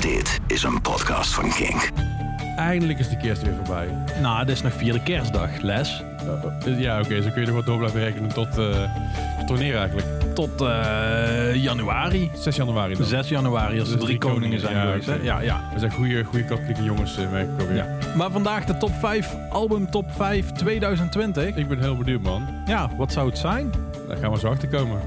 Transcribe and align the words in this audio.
Dit 0.00 0.40
is 0.46 0.62
een 0.62 0.80
podcast 0.80 1.34
van 1.34 1.50
Kink. 1.50 1.90
Eindelijk 2.56 2.98
is 2.98 3.08
de 3.08 3.16
kerst 3.16 3.42
weer 3.42 3.54
voorbij. 3.54 3.88
Nou, 4.20 4.44
dit 4.44 4.54
is 4.54 4.62
nog 4.62 4.72
vierde 4.72 5.02
kerstdag, 5.02 5.60
Les. 5.60 6.02
Uh, 6.66 6.80
ja, 6.80 7.00
oké, 7.00 7.22
zo 7.22 7.30
kun 7.30 7.40
je 7.40 7.46
nog 7.46 7.56
wat 7.56 7.66
door 7.66 7.78
blijven 7.78 8.00
rekenen 8.00 8.28
tot, 8.34 8.58
uh, 8.58 8.82
tot 9.38 9.48
wanneer 9.48 9.76
eigenlijk? 9.76 10.06
Tot 10.34 10.62
uh, 10.62 11.54
januari. 11.54 12.30
6 12.34 12.56
januari 12.56 12.94
dan. 12.94 13.06
6 13.06 13.28
januari, 13.28 13.80
als 13.80 13.88
de 13.88 13.94
drie, 13.94 14.06
drie 14.06 14.18
koningen 14.18 14.60
zijn 14.60 14.76
ja, 14.76 14.82
geweest. 14.82 15.08
Okay. 15.08 15.22
Ja, 15.22 15.40
ja. 15.40 15.60
We 15.72 15.78
zijn 15.78 15.92
goede, 15.92 16.24
goede 16.24 16.44
katholieke 16.44 16.82
jongens, 16.82 17.18
uh, 17.18 17.30
merk 17.30 17.48
ik 17.54 17.60
alweer. 17.60 17.76
Ja. 17.76 17.86
Maar 18.16 18.30
vandaag 18.30 18.64
de 18.64 18.76
top 18.76 18.92
5, 19.00 19.34
album 19.50 19.90
top 19.90 20.12
5 20.12 20.52
2020. 20.52 21.56
Ik 21.56 21.68
ben 21.68 21.80
heel 21.80 21.96
benieuwd, 21.96 22.22
man. 22.22 22.46
Ja, 22.66 22.90
wat 22.96 23.12
zou 23.12 23.28
het 23.28 23.38
zijn? 23.38 23.72
Daar 24.08 24.16
gaan 24.16 24.30
we 24.32 24.38
zo 24.38 24.48
achter 24.48 24.68
komen. 24.68 25.00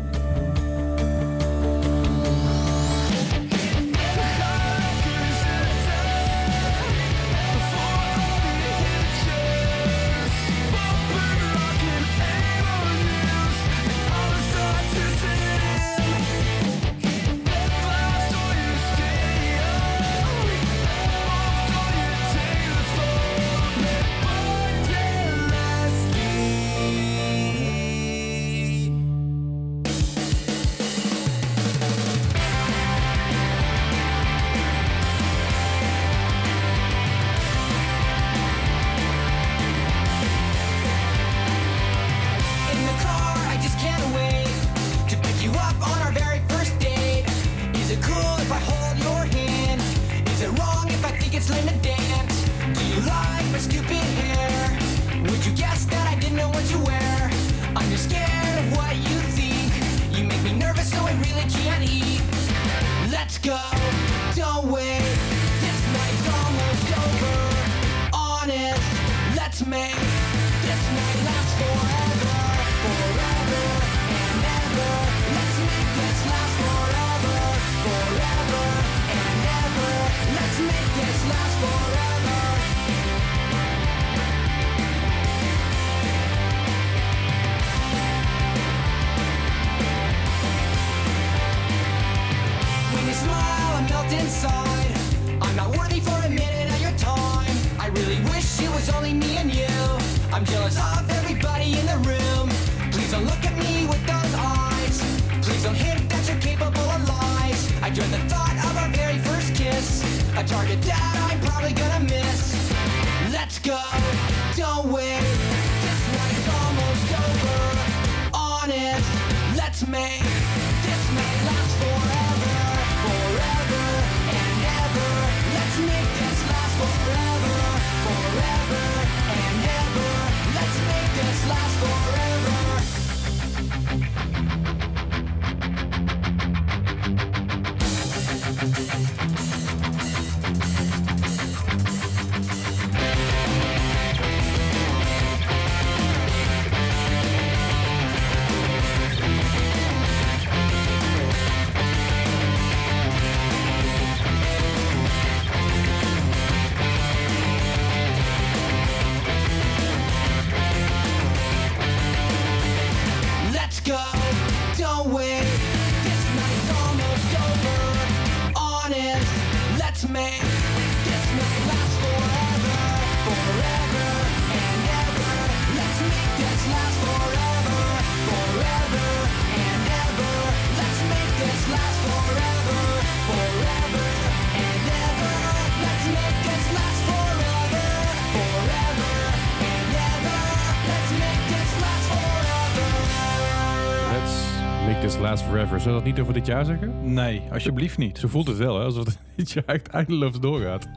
Last 195.23 195.43
Forever. 195.43 195.81
Zou 195.81 195.95
dat 195.95 196.03
niet 196.03 196.19
over 196.19 196.33
dit 196.33 196.45
jaar 196.45 196.65
zeggen? 196.65 197.13
Nee, 197.13 197.41
alsjeblieft 197.51 197.97
niet. 197.97 198.17
Zo 198.17 198.27
voelt 198.27 198.47
het 198.47 198.57
wel, 198.57 198.77
hè? 198.77 198.83
alsof 198.83 199.05
het 199.05 199.17
dit 199.35 199.51
jaar 199.51 199.63
echt 199.65 199.87
eindeloos 199.87 200.39
doorgaat. 200.39 200.87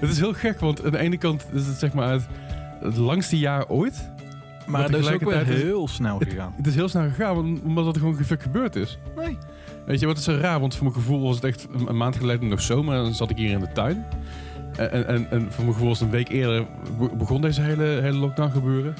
Het 0.00 0.10
is 0.10 0.18
heel 0.18 0.32
gek, 0.32 0.60
want 0.60 0.84
aan 0.84 0.90
de 0.90 0.98
ene 0.98 1.16
kant 1.16 1.46
is 1.52 1.66
het 1.66 1.76
zeg 1.76 1.92
maar 1.92 2.12
het, 2.12 2.26
het 2.80 2.96
langste 2.96 3.38
jaar 3.38 3.68
ooit. 3.68 4.10
Maar 4.66 4.82
het 4.82 4.94
is 4.94 5.10
ook 5.10 5.24
wel 5.24 5.38
heel 5.38 5.88
snel 5.88 6.18
gegaan. 6.18 6.46
Het, 6.46 6.56
het, 6.56 6.66
is 6.66 6.74
heel 6.74 6.88
snel 6.88 7.08
gegaan, 7.08 7.60
omdat 7.64 7.86
het 7.86 7.98
gewoon 7.98 8.16
gebeurd 8.38 8.76
is. 8.76 8.98
Nee. 9.16 9.38
Weet 9.86 10.00
je, 10.00 10.06
wat 10.06 10.18
is 10.18 10.24
zo 10.24 10.38
raar? 10.40 10.60
Want 10.60 10.74
voor 10.74 10.84
mijn 10.84 10.96
gevoel 10.96 11.22
was 11.22 11.34
het 11.34 11.44
echt 11.44 11.66
een, 11.86 11.96
maand 11.96 12.16
geleden 12.16 12.48
nog 12.48 12.60
zomer. 12.60 12.96
En 12.96 13.02
dan 13.02 13.14
zat 13.14 13.30
ik 13.30 13.36
hier 13.36 13.50
in 13.50 13.60
de 13.60 13.72
tuin. 13.72 14.06
En, 14.76 15.06
en, 15.06 15.30
en 15.30 15.52
voor 15.52 15.64
mijn 15.64 15.72
gevoel 15.72 15.88
was 15.88 16.00
het 16.00 16.08
een 16.08 16.14
week 16.14 16.28
eerder 16.28 16.66
begon 17.16 17.40
deze 17.40 17.60
hele, 17.60 17.84
hele 17.84 18.18
lockdown 18.18 18.50
gebeuren. 18.50 18.94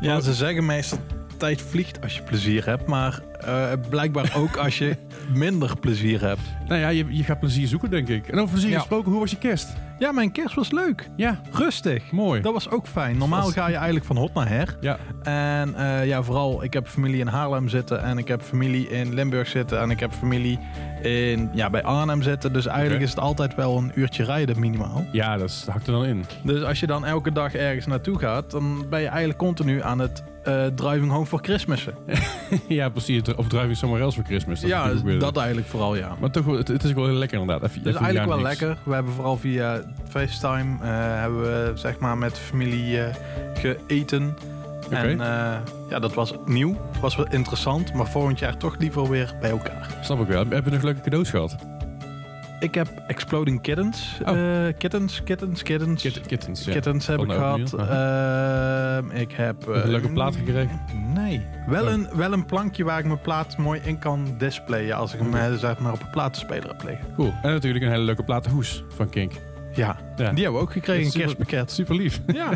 Ja, 0.00 0.20
ze 0.20 0.34
zeggen 0.34 0.66
meestal 0.66 0.98
tijd 1.40 1.62
vliegt 1.62 2.02
als 2.02 2.16
je 2.16 2.22
plezier 2.22 2.64
hebt. 2.66 2.86
Maar 2.86 3.20
uh, 3.46 3.72
blijkbaar 3.88 4.32
ook 4.42 4.56
als 4.56 4.78
je 4.78 4.96
minder 5.34 5.78
plezier 5.78 6.20
hebt. 6.20 6.40
Nou 6.68 6.80
ja, 6.80 6.88
je, 6.88 7.04
je 7.08 7.24
gaat 7.24 7.40
plezier 7.40 7.66
zoeken, 7.66 7.90
denk 7.90 8.08
ik. 8.08 8.28
En 8.28 8.38
over 8.38 8.50
plezier 8.50 8.70
ja. 8.70 8.78
gesproken, 8.78 9.10
hoe 9.10 9.20
was 9.20 9.30
je 9.30 9.38
kerst? 9.38 9.68
Ja, 9.98 10.12
mijn 10.12 10.32
kerst 10.32 10.54
was 10.54 10.70
leuk. 10.70 11.08
Ja. 11.16 11.40
Rustig. 11.52 12.12
Mooi. 12.12 12.40
Dat 12.40 12.52
was 12.52 12.70
ook 12.70 12.86
fijn. 12.86 13.18
Normaal 13.18 13.48
ga 13.48 13.68
je 13.68 13.74
eigenlijk 13.74 14.04
van 14.04 14.16
hot 14.16 14.34
naar 14.34 14.48
her. 14.48 14.76
Ja. 14.80 14.98
En 15.22 15.74
uh, 15.76 16.06
ja, 16.06 16.22
vooral, 16.22 16.64
ik 16.64 16.72
heb 16.72 16.86
familie 16.88 17.20
in 17.20 17.26
Haarlem 17.26 17.68
zitten. 17.68 18.02
En 18.02 18.18
ik 18.18 18.28
heb 18.28 18.42
familie 18.42 18.88
in 18.88 19.14
Limburg 19.14 19.48
zitten. 19.48 19.80
En 19.80 19.90
ik 19.90 20.00
heb 20.00 20.12
familie 20.12 20.58
in, 21.02 21.50
ja, 21.52 21.70
bij 21.70 21.82
Arnhem 21.82 22.22
zitten. 22.22 22.52
Dus 22.52 22.66
eigenlijk 22.66 22.94
okay. 22.94 23.06
is 23.06 23.14
het 23.14 23.24
altijd 23.24 23.54
wel 23.54 23.76
een 23.76 23.92
uurtje 23.94 24.24
rijden 24.24 24.60
minimaal. 24.60 25.06
Ja, 25.12 25.36
dat 25.36 25.66
hakt 25.70 25.86
er 25.86 25.92
dan 25.92 26.04
in. 26.04 26.24
Dus 26.44 26.62
als 26.62 26.80
je 26.80 26.86
dan 26.86 27.04
elke 27.04 27.32
dag 27.32 27.54
ergens 27.54 27.86
naartoe 27.86 28.18
gaat, 28.18 28.50
dan 28.50 28.86
ben 28.90 29.00
je 29.00 29.06
eigenlijk 29.06 29.38
continu 29.38 29.82
aan 29.82 29.98
het 29.98 30.22
uh, 30.48 30.66
driving 30.74 31.10
home 31.10 31.26
for 31.26 31.38
Christmas. 31.42 31.86
ja, 32.68 32.88
precies. 32.88 33.34
Of 33.36 33.48
driving 33.48 33.76
somewhere 33.76 34.04
else 34.04 34.16
for 34.16 34.24
Christmas. 34.24 34.60
Dat 34.60 34.70
ja, 34.70 34.94
dat 35.18 35.36
eigenlijk 35.36 35.68
vooral, 35.68 35.96
ja. 35.96 36.16
Maar 36.20 36.30
toch, 36.30 36.46
het, 36.56 36.68
het 36.68 36.84
is 36.84 36.92
wel 36.92 37.06
heel 37.06 37.14
lekker 37.14 37.40
inderdaad. 37.40 37.68
Even, 37.68 37.82
het 37.82 37.94
is 37.94 38.00
eigenlijk 38.00 38.28
wel 38.28 38.38
niks. 38.38 38.60
lekker. 38.60 38.78
We 38.84 38.94
hebben 38.94 39.12
vooral 39.12 39.36
via 39.36 39.82
FaceTime 40.08 40.74
uh, 40.74 40.88
hebben 41.20 41.40
we 41.40 41.72
zeg 41.74 41.98
maar 41.98 42.18
met 42.18 42.38
familie 42.38 42.96
uh, 42.96 43.04
geeten. 43.86 44.36
Okay. 44.86 45.10
En 45.10 45.18
ja, 45.88 45.98
dat 45.98 46.14
was 46.14 46.34
nieuw. 46.44 46.76
Was 47.00 47.16
wel 47.16 47.26
interessant. 47.30 47.92
Maar 47.94 48.06
volgend 48.06 48.38
jaar 48.38 48.56
toch 48.56 48.76
liever 48.78 49.08
weer 49.08 49.34
bij 49.40 49.50
elkaar. 49.50 49.86
Snap 50.00 50.20
ik 50.20 50.26
wel. 50.26 50.44
Heb 50.48 50.64
je 50.64 50.70
nog 50.70 50.82
leuke 50.82 51.00
cadeaus 51.00 51.30
gehad? 51.30 51.56
Ik 52.60 52.74
heb 52.74 52.88
Exploding 53.06 53.60
Kittens. 53.62 54.18
Oh. 54.26 54.66
eh, 54.66 54.74
kittens, 54.78 55.22
kittens, 55.22 55.62
kittens. 55.62 56.02
Kit- 56.02 56.20
kittens, 56.26 56.64
ja. 56.64 56.72
Kittens 56.72 57.06
heb 57.06 57.16
Van 57.16 57.24
ik 57.24 57.30
de 57.30 57.36
gehad. 57.38 57.88
Ehm, 57.88 59.10
ik 59.20 59.32
heb... 59.32 59.66
Een 59.66 59.90
leuke 59.90 60.06
eh, 60.06 60.12
plaat 60.12 60.36
gekregen? 60.36 60.80
Nee. 61.14 61.42
Wel, 61.66 61.84
Oh. 61.84 61.90
een, 61.92 62.08
wel 62.14 62.32
een 62.32 62.46
plankje 62.46 62.84
waar 62.84 62.98
ik 62.98 63.04
mijn 63.04 63.20
plaat 63.20 63.56
mooi 63.56 63.80
in 63.84 63.98
kan 63.98 64.34
displayen. 64.38 64.96
Als 64.96 65.14
ik 65.14 65.20
hem 65.20 65.34
eh, 65.34 65.52
zeg 65.54 65.78
maar 65.78 65.92
op 65.92 66.00
een 66.00 66.10
platenspeler 66.10 66.68
heb 66.68 66.82
liggen. 66.84 67.06
Cool. 67.16 67.32
En 67.42 67.50
natuurlijk 67.50 67.84
een 67.84 67.90
hele 67.90 68.02
leuke 68.04 68.22
platenhoes 68.24 68.84
van 68.88 69.08
Kink. 69.08 69.32
Ja, 69.74 69.96
Ja. 70.16 70.32
die 70.32 70.42
hebben 70.42 70.52
we 70.52 70.66
ook 70.66 70.72
gekregen. 70.72 71.04
Een 71.04 71.10
Super- 71.10 71.20
kerstpakket. 71.26 71.70
Super 71.70 71.94
lief. 71.94 72.20
Ja, 72.26 72.50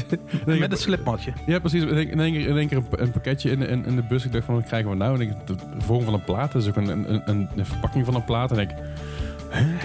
met 0.46 0.72
een 0.72 0.76
slipmatje. 0.78 1.32
Ja, 1.46 1.58
precies. 1.58 1.82
In 1.82 2.20
één, 2.20 2.32
keer, 2.32 2.46
in 2.48 2.56
één 2.56 2.68
keer 2.68 2.82
een, 2.90 3.10
pakketje 3.10 3.50
in, 3.50 3.62
in, 3.62 3.84
in 3.86 3.96
de 3.96 4.02
bus. 4.02 4.24
Ik 4.24 4.32
dacht 4.32 4.44
van, 4.44 4.54
wat 4.54 4.64
krijgen 4.64 4.90
we 4.90 4.96
nou? 4.96 5.14
En 5.14 5.20
ik, 5.20 5.46
de 5.46 5.54
vorm 5.78 6.04
van 6.04 6.14
een 6.14 6.24
plaat. 6.24 6.54
Is 6.54 6.68
ook 6.68 6.76
een, 6.76 6.88
een, 7.28 7.48
een 7.56 7.66
verpakking 7.66 8.04
van 8.04 8.14
een 8.14 8.24
plaat. 8.24 8.52
En 8.52 8.58
ik, 8.58 8.70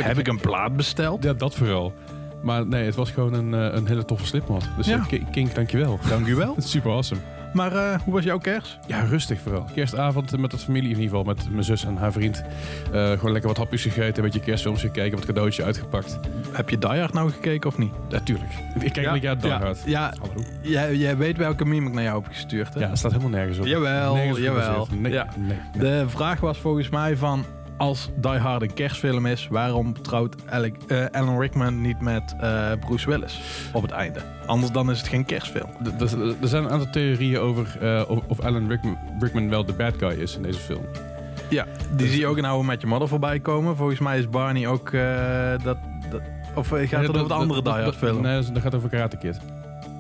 Heb 0.02 0.18
ik 0.18 0.28
een 0.28 0.40
plaat 0.40 0.76
besteld? 0.76 1.24
ja, 1.24 1.34
dat 1.34 1.56
vooral. 1.56 1.94
Maar 2.42 2.66
nee, 2.68 2.86
het 2.86 2.96
was 2.96 3.12
gewoon 3.12 3.34
een, 3.34 3.54
eh, 3.54 3.78
een 3.78 3.88
hele 3.88 4.06
toffe 4.06 4.26
slipmat. 4.26 4.70
Dus 4.78 4.88
Ja. 4.88 5.06
ja. 5.10 5.18
Kink, 5.32 5.56
dankjewel. 5.56 6.00
Dank 6.10 6.28
u 6.28 6.36
wel. 6.36 6.56
Super 6.74 6.92
awesome. 6.92 7.22
Maar 7.54 7.72
eh, 7.76 8.00
hoe 8.04 8.14
was 8.14 8.24
jouw 8.24 8.38
kerst? 8.38 8.80
Ja, 8.88 9.00
rustig 9.04 9.40
vooral. 9.42 9.66
Kerstavond 9.74 10.38
met 10.38 10.52
de 10.52 10.58
familie, 10.58 10.90
in 10.90 11.00
ieder 11.00 11.04
geval 11.04 11.24
met 11.24 11.52
mijn 11.52 11.64
zus 11.64 11.86
en 11.86 11.96
haar 11.96 12.12
vriend. 12.12 12.44
Eh, 12.94 13.12
gewoon 13.12 13.32
lekker 13.32 13.50
wat 13.50 13.58
hapjes 13.58 13.82
gegeten, 13.82 14.16
een 14.18 14.24
beetje 14.24 14.40
kerstfilms 14.40 14.82
gekeken, 14.82 15.18
wat 15.18 15.26
cadeautje 15.26 15.64
uitgepakt. 15.64 16.20
Heb 16.52 16.70
je 16.70 16.78
Die 16.78 16.90
Hard 16.90 17.14
nou 17.14 17.32
gekeken 17.32 17.70
of 17.70 17.78
niet? 17.78 17.92
Natuurlijk. 18.10 18.52
ik 18.80 18.94
kijk 18.94 19.06
elk 19.08 19.22
jaar 19.22 19.38
Die 19.38 19.50
ja, 19.50 19.60
Hard. 19.60 19.80
Ja, 19.86 20.14
Hallo. 20.20 20.44
jij, 20.62 20.96
jij 20.96 21.18
weet 21.18 21.38
welke 21.38 21.66
meme 21.66 21.88
ik 21.88 21.94
naar 21.94 22.04
jou 22.04 22.22
heb 22.24 22.32
gestuurd, 22.32 22.74
hè? 22.74 22.80
Ja, 22.80 22.90
het 22.90 22.98
staat 22.98 23.12
helemaal 23.12 23.32
nergens 23.32 23.58
op. 23.60 23.66
Jawel, 23.66 24.14
nergens 24.16 24.40
jawel. 24.40 24.64
gebaseerd. 24.86 25.02
Nee, 25.02 25.12
Ja. 25.12 25.28
nee, 25.38 25.58
nee. 25.74 25.82
De 25.82 26.10
vraag 26.10 26.40
was 26.40 26.58
volgens 26.58 26.90
mij 26.90 27.18
van... 27.18 27.46
Als 27.82 28.10
Die 28.16 28.32
Hard 28.38 28.62
een 28.62 28.74
kerstfilm 28.74 29.26
is, 29.26 29.48
waarom 29.50 30.02
trouwt 30.02 30.36
Alec, 30.50 30.76
eh, 30.88 31.06
Alan 31.12 31.40
Rickman 31.40 31.82
niet 31.82 32.02
met 32.02 32.36
eh, 32.40 32.72
Bruce 32.80 33.10
Willis 33.10 33.42
op 33.74 33.82
het 33.82 33.92
einde? 33.92 34.20
Anders 34.46 34.72
dan 34.72 34.92
is 34.92 34.98
het 34.98 35.08
geen 35.08 35.26
kerstfilm. 35.26 35.70
D- 35.98 36.02
Er 36.42 36.48
zijn 36.48 36.64
een 36.64 36.70
aantal 36.70 36.90
theorieën 36.92 37.40
over 37.40 37.78
eh, 37.82 38.10
of, 38.28 38.40
Alan 38.40 38.68
Rickman, 38.68 38.98
Rickman 39.20 39.50
wel 39.50 39.66
de 39.66 39.74
bad 39.74 39.94
guy 39.98 40.10
is 40.22 40.36
in 40.36 40.42
deze 40.42 40.60
film. 40.60 40.86
Ja, 41.50 41.66
die 41.96 42.08
zie 42.08 42.20
je 42.20 42.28
ook 42.28 42.38
in 42.38 42.44
I 42.44 42.64
Met 42.64 42.82
Your 42.82 42.88
Mother 42.88 43.08
voorbij 43.08 43.40
komen. 43.40 43.76
Volgens 43.76 44.00
mij 44.00 44.20
is 44.20 44.30
Barney 44.30 44.68
ook 44.68 44.92
dat, 45.64 45.78
dat... 46.10 46.22
Of 46.56 46.68
gaat 46.68 46.90
het 46.92 47.10
over 47.16 47.28
de 47.28 47.34
andere 47.34 47.62
Die 47.62 47.72
Hard 47.72 47.96
film? 47.96 48.22
Nee, 48.22 48.42
dat 48.52 48.62
gaat 48.62 48.76
over 48.76 48.90
Karate 48.90 49.18
Kid. 49.18 49.40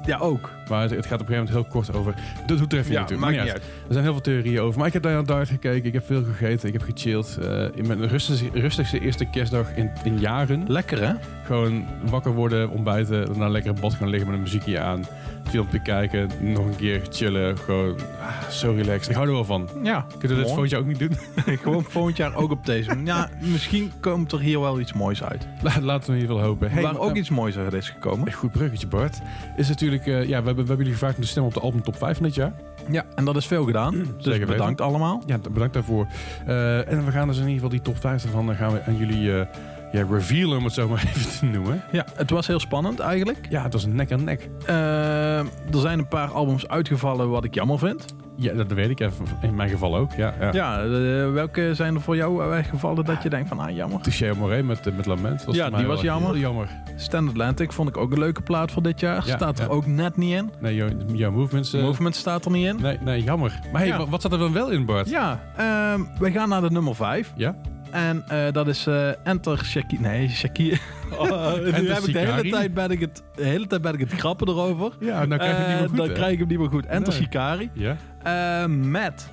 Ja, 0.06 0.18
ook. 0.18 0.50
Maar 0.70 0.82
het, 0.82 0.92
het 0.92 1.06
gaat 1.06 1.22
op 1.22 1.28
een 1.30 1.34
gegeven 1.34 1.54
moment 1.54 1.72
heel 1.74 1.82
kort 1.82 1.94
over... 1.94 2.14
Dat 2.46 2.58
doet 2.58 2.74
er 2.74 2.80
even 2.80 2.92
Ja, 2.92 3.00
maakt 3.00 3.16
Maar 3.18 3.32
niet 3.32 3.40
uit. 3.40 3.52
uit. 3.52 3.62
Er 3.62 3.92
zijn 3.94 4.04
heel 4.04 4.14
veel 4.14 4.22
theorieën 4.22 4.60
over. 4.60 4.78
Maar 4.78 4.88
ik 4.88 4.94
heb 4.94 5.04
daar 5.04 5.18
aan 5.18 5.26
Dart 5.26 5.48
gekeken. 5.50 5.86
Ik 5.86 5.94
heb 5.94 6.06
veel 6.06 6.24
gegeten. 6.24 6.68
Ik 6.68 6.74
heb 6.74 6.82
gechilled. 6.82 7.38
eh, 7.42 7.66
in 7.76 7.88
mijn 7.88 8.08
rustigste, 8.08 8.50
rustigste 8.54 9.00
eerste 9.00 9.26
kerstdag 9.26 9.76
in, 9.76 9.92
in 10.04 10.20
jaren. 10.20 10.64
Lekker, 10.68 11.08
hè? 11.08 11.14
Gewoon 11.44 11.86
wakker 12.10 12.32
worden, 12.34 12.70
ontbijten. 12.70 13.26
Daarna 13.26 13.48
lekker 13.50 13.74
in 13.76 13.82
bad 13.82 13.94
gaan 13.94 14.08
liggen 14.10 14.28
met 14.28 14.38
een 14.38 14.44
muziekje 14.44 14.80
aan. 14.80 15.06
Filmpje 15.50 15.82
kijken. 15.82 16.30
Nog 16.40 16.66
een 16.66 16.76
keer 16.76 17.02
chillen. 17.10 17.58
Gewoon 17.58 17.96
ah, 18.22 18.50
zo 18.50 18.72
relaxed. 18.72 19.10
Ik 19.10 19.16
hou 19.16 19.28
er 19.28 19.34
wel 19.34 19.46
van. 19.46 19.70
Ja. 19.84 20.06
Kunnen 20.20 20.38
we 20.38 20.44
dit 20.44 20.52
volgend 20.52 20.70
jaar 20.70 20.80
ook 20.80 20.86
niet 20.88 21.00
doen? 21.00 21.12
Gewoon 21.64 21.84
volgend 21.84 22.18
jaar 22.18 22.36
ook 22.36 22.52
op 22.52 22.66
deze. 22.66 22.98
Ja, 23.04 23.30
misschien 23.40 23.92
komt 24.02 24.32
er 24.32 24.40
hier 24.40 24.60
wel 24.60 24.80
iets 24.80 24.94
moois 24.94 25.24
uit. 25.24 25.48
La- 25.62 25.82
Laten 25.82 26.10
we 26.10 26.16
in 26.16 26.22
ieder 26.22 26.36
geval 26.36 26.50
hopen. 26.52 26.72
Hey, 26.72 26.82
Waar 26.82 26.98
ook 27.00 27.16
iets 27.16 27.30
moois 27.30 27.58
uit 27.58 27.74
is 27.74 27.90
gekomen. 27.90 28.28
Een 28.28 28.34
goed 28.34 28.52
bruggetje, 28.52 28.88
Bart. 28.88 29.20
Is 29.56 29.70
natuurlijk, 29.70 30.06
eh, 30.08 30.14
ja, 30.22 30.28
we 30.28 30.34
hebben, 30.34 30.54
we 30.56 30.60
hebben 30.60 30.78
jullie 30.78 30.92
gevraagd 30.94 31.16
om 31.16 31.22
te 31.22 31.28
stemmen 31.28 31.52
op 31.52 31.58
de 31.62 31.66
album 31.66 31.84
top 31.84 31.96
5 31.96 32.18
van 32.18 32.26
dit 32.26 32.36
jaar. 32.36 32.54
Ja, 32.92 33.06
en 33.16 33.26
dat 33.26 33.36
is 33.36 33.46
veel 33.46 33.64
gedaan. 33.66 33.92
Dus 33.92 34.04
Zeker 34.18 34.32
weten. 34.32 34.48
bedankt 34.48 34.82
allemaal. 34.82 35.24
Ja, 35.26 35.38
bedankt 35.52 35.74
daarvoor. 35.74 36.08
Eh, 36.46 36.92
en 36.92 37.06
we 37.06 37.12
gaan 37.12 37.28
dus 37.28 37.36
in 37.38 37.42
ieder 37.42 37.56
geval 37.56 37.70
die 37.70 37.82
top 37.82 37.98
5 38.00 38.24
ervan, 38.24 38.46
dan 38.46 38.56
gaan 38.56 38.72
we 38.74 38.84
aan 38.84 38.98
jullie 38.98 39.38
eh 39.40 39.46
ja, 39.92 40.06
revealen, 40.10 40.58
om 40.58 40.64
het 40.64 40.74
zo 40.74 40.88
maar 40.88 41.04
even 41.16 41.40
te 41.40 41.46
noemen. 41.46 41.84
Ja, 41.92 42.06
het 42.16 42.30
was 42.30 42.48
heel 42.48 42.60
spannend 42.60 43.00
eigenlijk. 43.00 43.48
Ja, 43.50 43.64
het 43.64 43.74
was 43.74 43.84
een 43.84 43.96
nek 43.96 44.12
aan 44.12 44.24
nek. 44.24 44.50
Eh, 44.66 45.38
er 45.40 45.46
zijn 45.70 46.00
een 46.00 46.08
paar 46.08 46.32
albums 46.32 46.68
uitgevallen 46.68 47.30
wat 47.30 47.44
ik 47.44 47.54
jammer 47.54 47.80
vind. 47.80 48.06
Ja, 48.36 48.54
dat 48.54 48.72
weet 48.72 48.90
ik. 48.90 49.00
Ja, 49.00 49.10
in 49.42 49.56
mijn 49.56 49.70
geval 49.70 49.96
ook. 49.98 50.12
Ja, 50.14 50.34
ja. 50.40 50.50
Ja, 50.54 50.82
eh, 50.84 51.32
welke 51.32 51.70
zijn 51.76 51.96
er 51.96 52.02
voor 52.02 52.16
jou 52.16 52.50
weggevallen 52.50 53.06
dat 53.06 53.24
je 53.24 53.30
denkt 53.30 53.48
van, 53.50 53.60
ah 53.60 53.76
jammer. 53.76 54.02
Touché 54.02 54.30
Amoré 54.30 54.62
met, 54.62 54.88
eh, 54.88 54.94
met 54.96 55.06
Lament. 55.06 55.46
Was 55.46 55.56
Ja, 55.56 55.70
die 55.70 55.86
was 55.86 56.02
jammer. 56.02 56.38
Jammer. 56.38 56.68
Stand 56.96 57.30
Atlantic 57.30 57.72
vond 57.72 57.90
ik 57.90 57.98
ook 57.98 58.12
een 58.12 58.20
leuke 58.20 58.42
plaat 58.42 58.72
voor 58.72 58.82
dit 58.84 59.00
jaar. 59.00 59.28
Ja, 59.28 59.36
staat 59.36 59.60
er 59.60 59.66
ja. 59.66 59.72
ook 59.72 59.86
net 59.86 60.18
niet 60.18 60.34
in. 60.36 60.52
Nee, 60.60 60.76
jouw 60.76 60.90
jouw 61.14 61.32
movements... 61.32 61.74
eh, 61.74 61.82
Movement 61.82 62.16
staat 62.16 62.46
er 62.46 62.52
niet 62.52 62.66
in. 62.68 62.78
Nee, 62.82 62.98
nee, 63.02 63.24
jammer. 63.24 63.60
Maar 63.72 63.82
hey, 63.82 63.90
Ja. 63.90 63.98
wa- 63.98 64.08
wat 64.08 64.22
zat 64.22 64.32
er 64.32 64.40
dan 64.40 64.54
wel 64.54 64.70
in, 64.70 64.86
Bart? 64.86 65.10
Ja, 65.10 65.40
ehm, 65.58 66.02
we 66.20 66.32
gaan 66.32 66.50
naar 66.50 66.62
de 66.62 66.72
nummer 66.72 66.96
5. 66.96 67.34
Ja? 67.36 67.56
En 67.92 68.24
eh, 68.28 68.52
dat 68.52 68.68
is 68.68 68.88
eh, 68.88 69.10
Enter 69.24 69.66
Shakira. 69.66 70.02
Nee, 70.02 70.30
Shakira. 70.30 70.78
Oh, 71.18 71.54
nu 71.56 71.72
Enter 71.72 71.94
heb 71.94 72.04
ik 72.04 72.14
de 72.14 72.20
hele, 72.20 72.50
tijd 72.50 72.74
ben 72.74 72.92
ik 72.92 73.00
het, 73.00 73.24
de 73.36 73.44
hele 73.44 73.68
tijd 73.68 73.82
ben 73.82 73.94
ik 73.94 74.00
het 74.00 74.12
grappen 74.12 74.48
erover. 74.48 74.92
Ja, 75.00 75.26
nou 75.26 75.40
krijg 75.42 75.58
je 75.58 75.64
het 75.64 75.68
niet 75.68 75.68
meer 75.68 75.84
Eh, 75.84 75.88
goed, 75.90 75.98
Dan 75.98 76.08
hè? 76.08 76.14
krijg 76.14 76.32
ik 76.32 76.40
hem 76.40 76.48
niet 76.48 76.58
meer 76.60 76.70
goed. 76.70 76.86
Enter 76.86 77.14
Nee. 77.14 77.22
Shikari. 77.22 77.70
Ja? 77.74 77.96
Eh, 78.24 78.66
met 78.70 79.30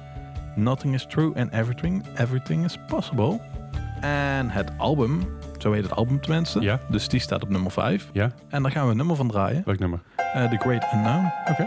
Nothing 0.56 0.94
is 0.94 1.06
True 1.06 1.32
and 1.34 1.52
Everything, 1.52 2.04
everything 2.16 2.64
is 2.64 2.76
Possible. 2.86 3.40
En 4.00 4.50
het 4.50 4.70
album, 4.76 5.20
zo 5.58 5.72
heet 5.72 5.82
het 5.82 5.92
album 5.94 6.20
tenminste. 6.20 6.60
Ja? 6.60 6.78
Dus 6.90 7.08
die 7.08 7.20
staat 7.20 7.42
op 7.42 7.48
nummer 7.48 7.70
5. 7.70 8.08
Ja? 8.12 8.30
En 8.48 8.62
daar 8.62 8.72
gaan 8.72 8.84
we 8.84 8.90
een 8.90 8.96
nummer 8.96 9.16
van 9.16 9.28
draaien. 9.28 9.62
Welk 9.64 9.78
nummer? 9.78 10.00
Eh, 10.34 10.50
The 10.50 10.56
Great 10.56 10.84
Unknown. 10.94 11.32
Oké. 11.50 11.66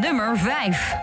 Nummer 0.00 0.38
5. 0.38 0.94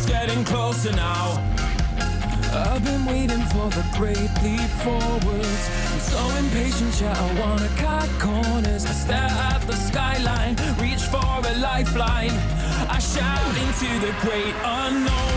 It's 0.00 0.08
getting 0.08 0.44
closer 0.44 0.92
now. 0.92 1.44
I've 2.54 2.82
been 2.82 3.04
waiting 3.04 3.42
for 3.52 3.68
the 3.68 3.84
great 3.98 4.32
leap 4.42 4.70
forwards. 4.80 5.62
I'm 5.92 6.00
so 6.00 6.36
impatient, 6.38 6.98
yeah, 7.02 7.12
I 7.12 7.38
wanna 7.38 7.68
cut 7.76 8.08
corners. 8.18 8.86
I 8.86 8.92
stare 8.92 9.34
at 9.52 9.60
the 9.66 9.76
skyline, 9.76 10.56
reach 10.78 11.02
for 11.02 11.20
a 11.20 11.54
lifeline. 11.58 12.32
I 12.88 12.98
shout 12.98 13.54
into 13.58 13.90
the 14.06 14.14
great 14.22 14.54
unknown. 14.64 15.29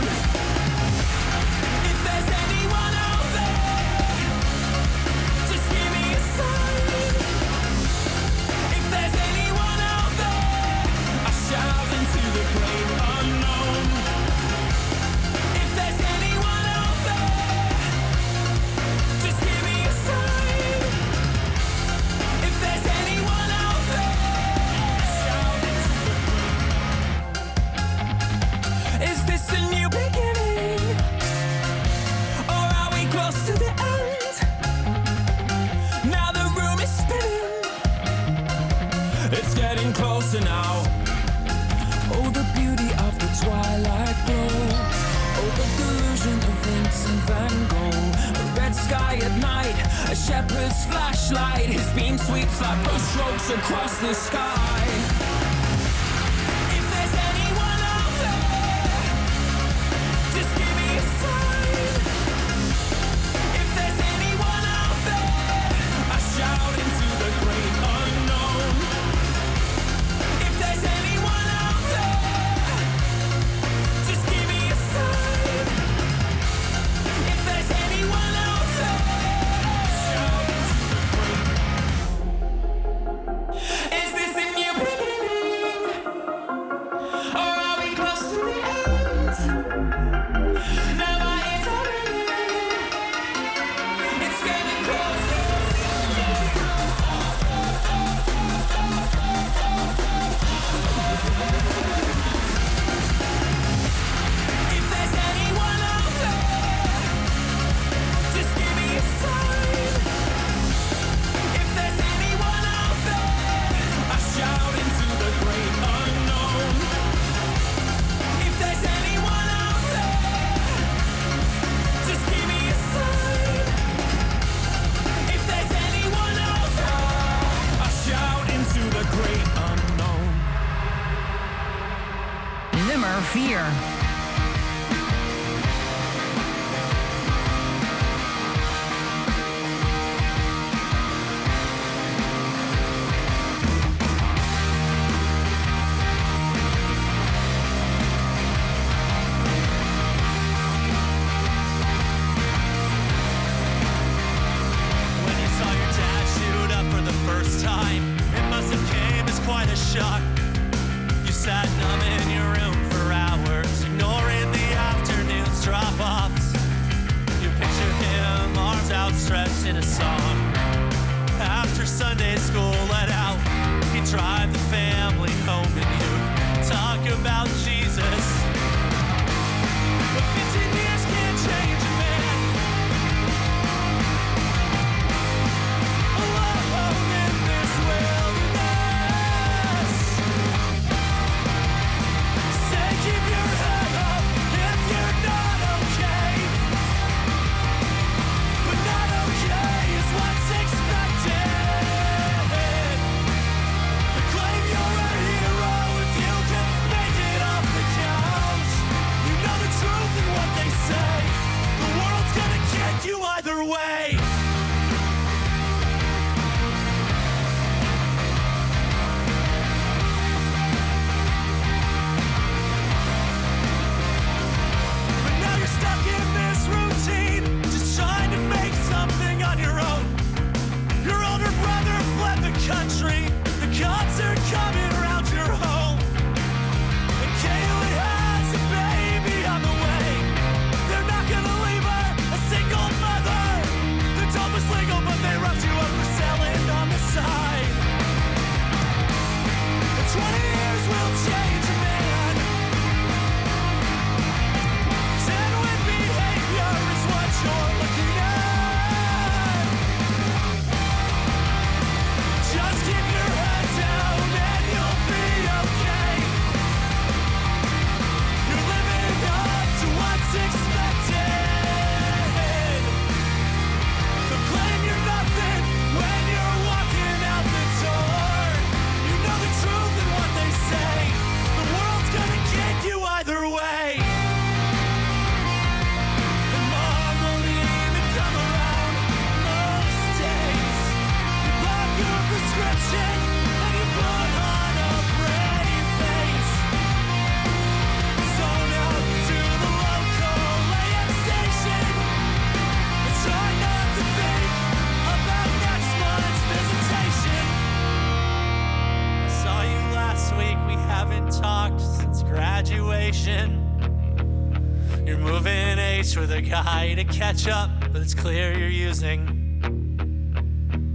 Up, 317.47 317.71
but 317.91 318.01
it's 318.01 318.13
clear 318.13 318.57
you're 318.57 318.69
using. 318.69 319.41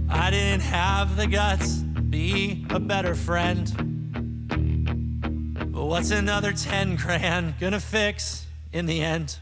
I 0.09 0.31
didn't 0.31 0.61
have 0.61 1.17
the 1.17 1.27
guts, 1.27 1.81
to 1.95 2.01
be 2.01 2.65
a 2.69 2.79
better 2.79 3.13
friend. 3.13 3.67
But 5.73 5.85
what's 5.85 6.11
another 6.11 6.53
10 6.53 6.95
grand 6.95 7.55
gonna 7.59 7.81
fix 7.81 8.45
in 8.71 8.85
the 8.85 9.01
end? 9.01 9.37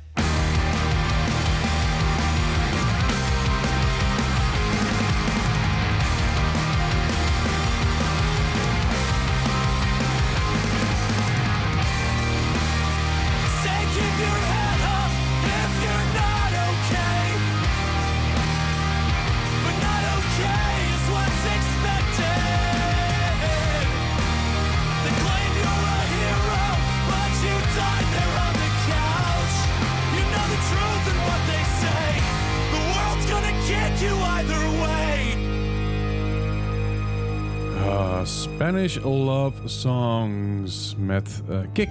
Spanish 38.88 39.06
Love 39.06 39.68
Songs 39.68 40.96
met 40.98 41.42
eh, 41.50 41.58
Kick. 41.74 41.90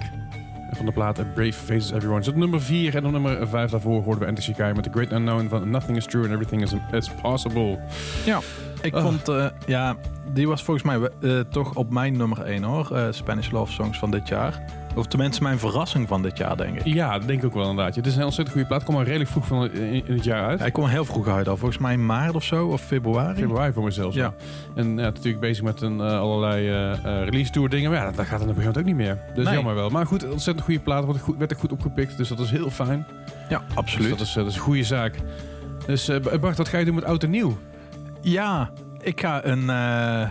Van 0.71 0.85
de 0.85 0.91
plaat 0.91 1.33
Brave 1.33 1.53
Faces 1.53 1.91
Everyone. 1.91 2.27
Op 2.27 2.35
nummer 2.35 2.61
4 2.61 2.95
en 2.95 3.11
nummer 3.11 3.47
5 3.47 3.71
daarvoor 3.71 4.03
hoorden 4.03 4.35
we 4.35 4.41
Shikai 4.41 4.73
met 4.73 4.83
The 4.83 4.89
Great 4.89 5.11
Unknown 5.11 5.47
van 5.47 5.69
Nothing 5.69 5.97
is 5.97 6.05
True 6.05 6.23
and 6.23 6.31
Everything 6.31 6.61
is, 6.61 6.73
is 6.91 7.09
Possible. 7.21 7.79
Ja, 8.25 8.39
ik 8.81 8.93
Ah. 8.93 9.01
vond, 9.03 9.27
eh, 9.29 9.45
ja, 9.67 9.95
die 10.33 10.47
was 10.47 10.63
volgens 10.63 10.85
mij 10.85 11.09
eh, 11.21 11.39
toch 11.49 11.75
op 11.75 11.91
mijn 11.91 12.17
nummer 12.17 12.41
1 12.41 12.63
hoor. 12.63 12.91
eh, 12.95 13.03
Spanish 13.09 13.49
Love 13.49 13.71
Songs 13.73 13.99
van 13.99 14.11
dit 14.11 14.27
jaar. 14.27 14.63
Of 14.95 15.05
tenminste 15.07 15.43
mijn 15.43 15.59
verrassing 15.59 16.07
van 16.07 16.21
dit 16.21 16.37
jaar, 16.37 16.57
denk 16.57 16.75
ik. 16.79 16.85
Ja, 16.85 17.17
dat 17.19 17.27
denk 17.27 17.39
ik 17.39 17.45
ook 17.45 17.53
wel 17.53 17.69
inderdaad. 17.69 17.95
Het 17.95 18.05
is 18.05 18.15
een 18.15 18.23
ontzettend 18.23 18.51
goede 18.51 18.67
plaat. 18.67 18.83
Komt 18.83 18.97
al 18.97 19.03
redelijk 19.03 19.29
vroeg 19.29 19.45
van 19.47 19.71
in, 19.71 20.05
in 20.07 20.13
het 20.15 20.23
jaar 20.23 20.47
uit. 20.47 20.59
Hij 20.59 20.71
kwam 20.71 20.87
heel 20.87 21.05
vroeg 21.05 21.27
uit 21.27 21.47
al. 21.47 21.57
Volgens 21.57 21.79
mij 21.79 21.93
in 21.93 22.05
maart 22.05 22.35
of 22.35 22.43
zo, 22.43 22.67
of 22.67 22.81
februari. 22.81 23.39
Februari 23.39 23.73
voor 23.73 23.83
mezelf. 23.83 24.13
Ja. 24.13 24.33
En 24.75 24.87
ja, 24.87 24.93
natuurlijk 24.93 25.39
bezig 25.39 25.63
met 25.63 25.81
een, 25.81 26.01
allerlei 26.01 26.69
release 27.23 27.51
tour 27.51 27.69
dingen. 27.69 27.91
Maar 27.91 27.99
ja, 27.99 28.05
dat 28.11 28.15
gaat 28.15 28.25
een 28.25 28.39
gegeven 28.39 28.55
moment 28.57 28.77
ook 28.77 28.85
niet 28.85 28.95
meer. 28.95 29.17
Dus 29.35 29.45
Nee. 29.45 29.53
jammer 29.53 29.75
wel. 29.75 29.89
Maar 29.89 30.05
goed, 30.05 30.29
ontzettend 30.31 30.65
goede 30.65 30.79
plaat. 30.79 31.05
Wordt 31.05 31.21
goed, 31.21 31.37
werd 31.37 31.51
er 31.51 31.57
goed 31.57 31.71
opgepikt. 31.71 32.17
Dus 32.17 32.27
dat 32.29 32.39
is 32.39 32.51
heel 32.51 32.69
fijn. 32.69 33.05
Ja, 33.49 33.61
Dus 33.67 33.75
absoluut. 33.75 34.09
dat 34.09 34.19
is, 34.19 34.33
dat 34.33 34.47
is 34.47 34.55
een 34.55 34.61
goede 34.61 34.83
zaak. 34.83 35.15
Dus 35.85 36.11
Bart, 36.41 36.57
wat 36.57 36.67
ga 36.67 36.77
je 36.77 36.85
doen 36.85 36.95
met 36.95 37.03
oud 37.03 37.23
en 37.23 37.29
nieuw? 37.29 37.57
Ja, 38.21 38.69
ik 39.01 39.19
ga 39.21 39.45
een... 39.45 39.69
eh, 39.69 40.29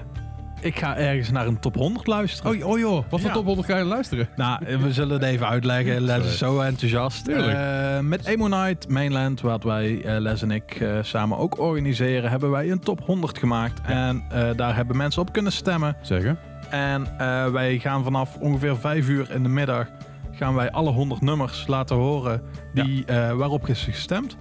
ik 0.61 0.79
ga 0.79 0.97
ergens 0.97 1.31
naar 1.31 1.47
een 1.47 1.59
top 1.61 1.75
100 1.75 2.07
luisteren. 2.07 2.57
Oh, 2.63 2.67
oh 2.67 2.79
joh, 2.79 3.05
wat 3.11 3.21
voor 3.21 3.29
Ja. 3.29 3.35
top 3.35 3.45
100 3.45 3.67
ga 3.69 3.77
je 3.79 3.85
luisteren? 3.85 4.29
Nou, 4.37 4.59
we 4.81 4.93
zullen 4.93 5.15
het 5.15 5.23
even 5.23 5.49
uitleggen. 5.49 6.01
Les 6.05 6.25
is 6.25 6.39
zo 6.39 6.61
enthousiast. 6.61 7.25
Tuurlijk. 7.25 7.59
Eh, 7.59 7.99
met 8.01 8.27
Emo 8.27 8.47
Night 8.49 8.89
Mainland, 8.89 9.41
wat 9.41 9.63
wij, 9.63 10.03
eh, 10.05 10.19
Les 10.21 10.43
en 10.43 10.51
ik, 10.51 10.75
eh, 10.81 10.99
samen 11.03 11.39
ook 11.39 11.59
organiseren, 11.59 12.31
hebben 12.31 12.51
wij 12.51 12.71
een 12.71 12.79
top 12.81 13.01
100 13.05 13.39
gemaakt. 13.39 13.81
En 13.87 14.25
eh, 14.31 14.49
daar 14.57 14.77
hebben 14.77 14.97
mensen 14.97 15.23
op 15.23 15.33
kunnen 15.33 15.53
stemmen. 15.53 15.97
Zeker. 16.03 16.37
En 16.71 17.07
eh, 17.19 17.47
wij 17.47 17.79
gaan 17.79 18.05
vanaf 18.05 18.37
ongeveer 18.37 18.77
5 18.77 19.09
uur 19.09 19.31
in 19.31 19.43
de 19.43 19.49
middag 19.49 19.87
gaan 20.33 20.55
wij 20.55 20.71
alle 20.71 20.91
100 20.91 21.21
nummers 21.21 21.67
laten 21.67 21.97
horen 21.97 22.43
die, 22.75 23.05
eh, 23.05 23.33
waarop 23.33 23.69
is 23.69 23.83
gestemd. 23.83 24.37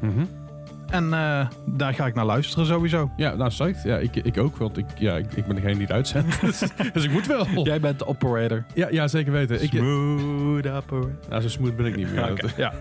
En 0.89 1.13
eh, 1.13 1.48
daar 1.65 1.94
ga 1.94 2.06
ik 2.06 2.13
naar 2.15 2.25
luisteren 2.25 2.65
sowieso. 2.65 3.12
Ja, 3.18 3.36
nou, 3.36 3.50
psyched. 3.50 3.84
Ja, 3.84 3.98
ik, 3.98 4.15
ik 4.15 4.38
ook. 4.38 4.58
Want 4.58 4.77
ik, 4.77 4.86
ja, 4.98 5.15
ik, 5.18 5.25
ik 5.34 5.46
ben 5.46 5.56
degene 5.56 5.74
die 5.74 5.82
het 5.82 5.92
uitzendt. 5.92 6.42
dus, 6.42 6.63
dus 6.94 7.04
ik 7.04 7.12
moet 7.12 7.27
wel. 7.27 7.46
Jij 7.65 7.80
bent 7.80 8.00
de 8.00 8.08
operator. 8.08 8.63
Ja, 8.74 8.88
ja, 8.92 9.08
zeker 9.08 9.32
weten. 9.32 9.63
Ik, 9.63 9.70
Smooth 9.70 10.22
operator. 10.68 11.12
nou, 11.30 11.42
zo 11.42 11.48
smooth 11.48 11.75
ben 11.75 11.86
ik 11.86 11.96
niet 11.96 12.12
meer. 12.13 12.34
Dat- 12.42 12.54
Ja. 12.58 12.74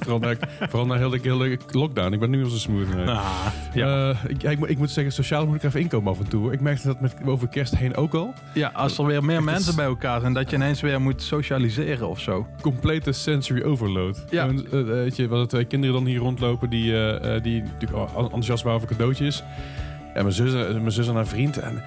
vooral 0.00 0.18
na, 0.18 0.34
vooral 0.68 0.86
na 0.86 0.96
heel 0.96 1.10
de 1.10 1.18
hele 1.22 1.58
lockdown. 1.70 2.12
Ik 2.12 2.20
ben 2.20 2.30
nu 2.30 2.44
al 2.44 2.50
zo 2.50 2.56
smooth. 2.56 2.94
nee. 2.94 3.06
Ah, 3.06 3.46
ja. 3.74 4.10
Eh, 4.10 4.16
ik, 4.28 4.42
ik, 4.42 4.58
moet- 4.58 4.68
ik 4.70 4.78
moet 4.78 4.90
zeggen, 4.90 5.12
sociaal 5.12 5.46
moet 5.46 5.56
ik 5.56 5.62
even 5.62 5.80
inkomen 5.80 6.12
af 6.12 6.18
en 6.18 6.28
toe. 6.28 6.52
Ik 6.52 6.60
merkte 6.60 6.86
dat 6.86 7.00
met, 7.00 7.14
over 7.24 7.48
kerst 7.48 7.76
heen 7.76 7.96
ook 7.96 8.14
al. 8.14 8.34
ja, 8.54 8.70
als 8.74 8.98
er 8.98 9.04
weer 9.06 9.24
meer 9.24 9.36
Echt, 9.36 9.44
mensen 9.44 9.76
bij 9.76 9.84
elkaar 9.84 10.20
zijn, 10.20 10.32
dat 10.32 10.50
je 10.50 10.56
ineens 10.56 10.80
weer 10.80 11.00
moet 11.00 11.22
socialiseren 11.22 12.08
of 12.08 12.20
zo. 12.20 12.46
Complete 12.60 13.12
sensory 13.12 13.62
overload. 13.62 14.24
Ja. 14.30 14.46
Gewoon, 14.46 14.66
eh, 14.66 14.82
weet 14.82 15.16
je, 15.16 15.22
we 15.22 15.28
hadden 15.28 15.48
twee 15.48 15.64
kinderen 15.64 15.94
dan 15.94 16.06
hier 16.06 16.18
rondlopen 16.18 16.70
die, 16.70 16.96
die 17.40 17.62
natuurlijk 17.62 18.10
enthousiast 18.16 18.62
waren 18.62 18.78
over 18.78 18.90
cadeautjes. 18.96 19.42
En 20.14 20.22
mijn 20.22 20.32
zus, 20.34 20.54
eh, 20.54 20.70
mijn 20.72 20.92
zus 20.92 21.08
en 21.08 21.14
haar 21.14 21.26
vriend. 21.26 21.58
En 21.58 21.82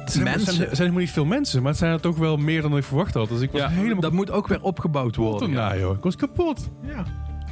het 0.00 0.12
zijn, 0.12 0.24
Mensen. 0.24 0.54
Zijn, 0.54 0.68
helemaal 0.70 0.98
niet 1.00 1.10
veel 1.10 1.24
mensen, 1.24 1.60
maar 1.62 1.70
het 1.70 1.80
zijn 1.80 1.92
er 1.92 2.00
toch 2.00 2.16
wel 2.18 2.36
meer 2.36 2.62
dan 2.62 2.76
ik 2.76 2.84
verwacht 2.84 3.14
had. 3.14 3.28
Dus 3.28 3.40
ik 3.40 3.50
was 3.50 3.60
Ja, 3.60 3.68
helemaal 3.68 4.00
dat 4.00 4.12
moet 4.12 4.30
ook 4.30 4.48
weer 4.48 4.62
opgebouwd 4.62 5.16
worden. 5.16 5.48
erna, 5.48 5.76
joh. 5.76 5.96
Ik 5.96 6.02
was 6.02 6.16
kapot. 6.16 6.70
Ja. 6.82 7.04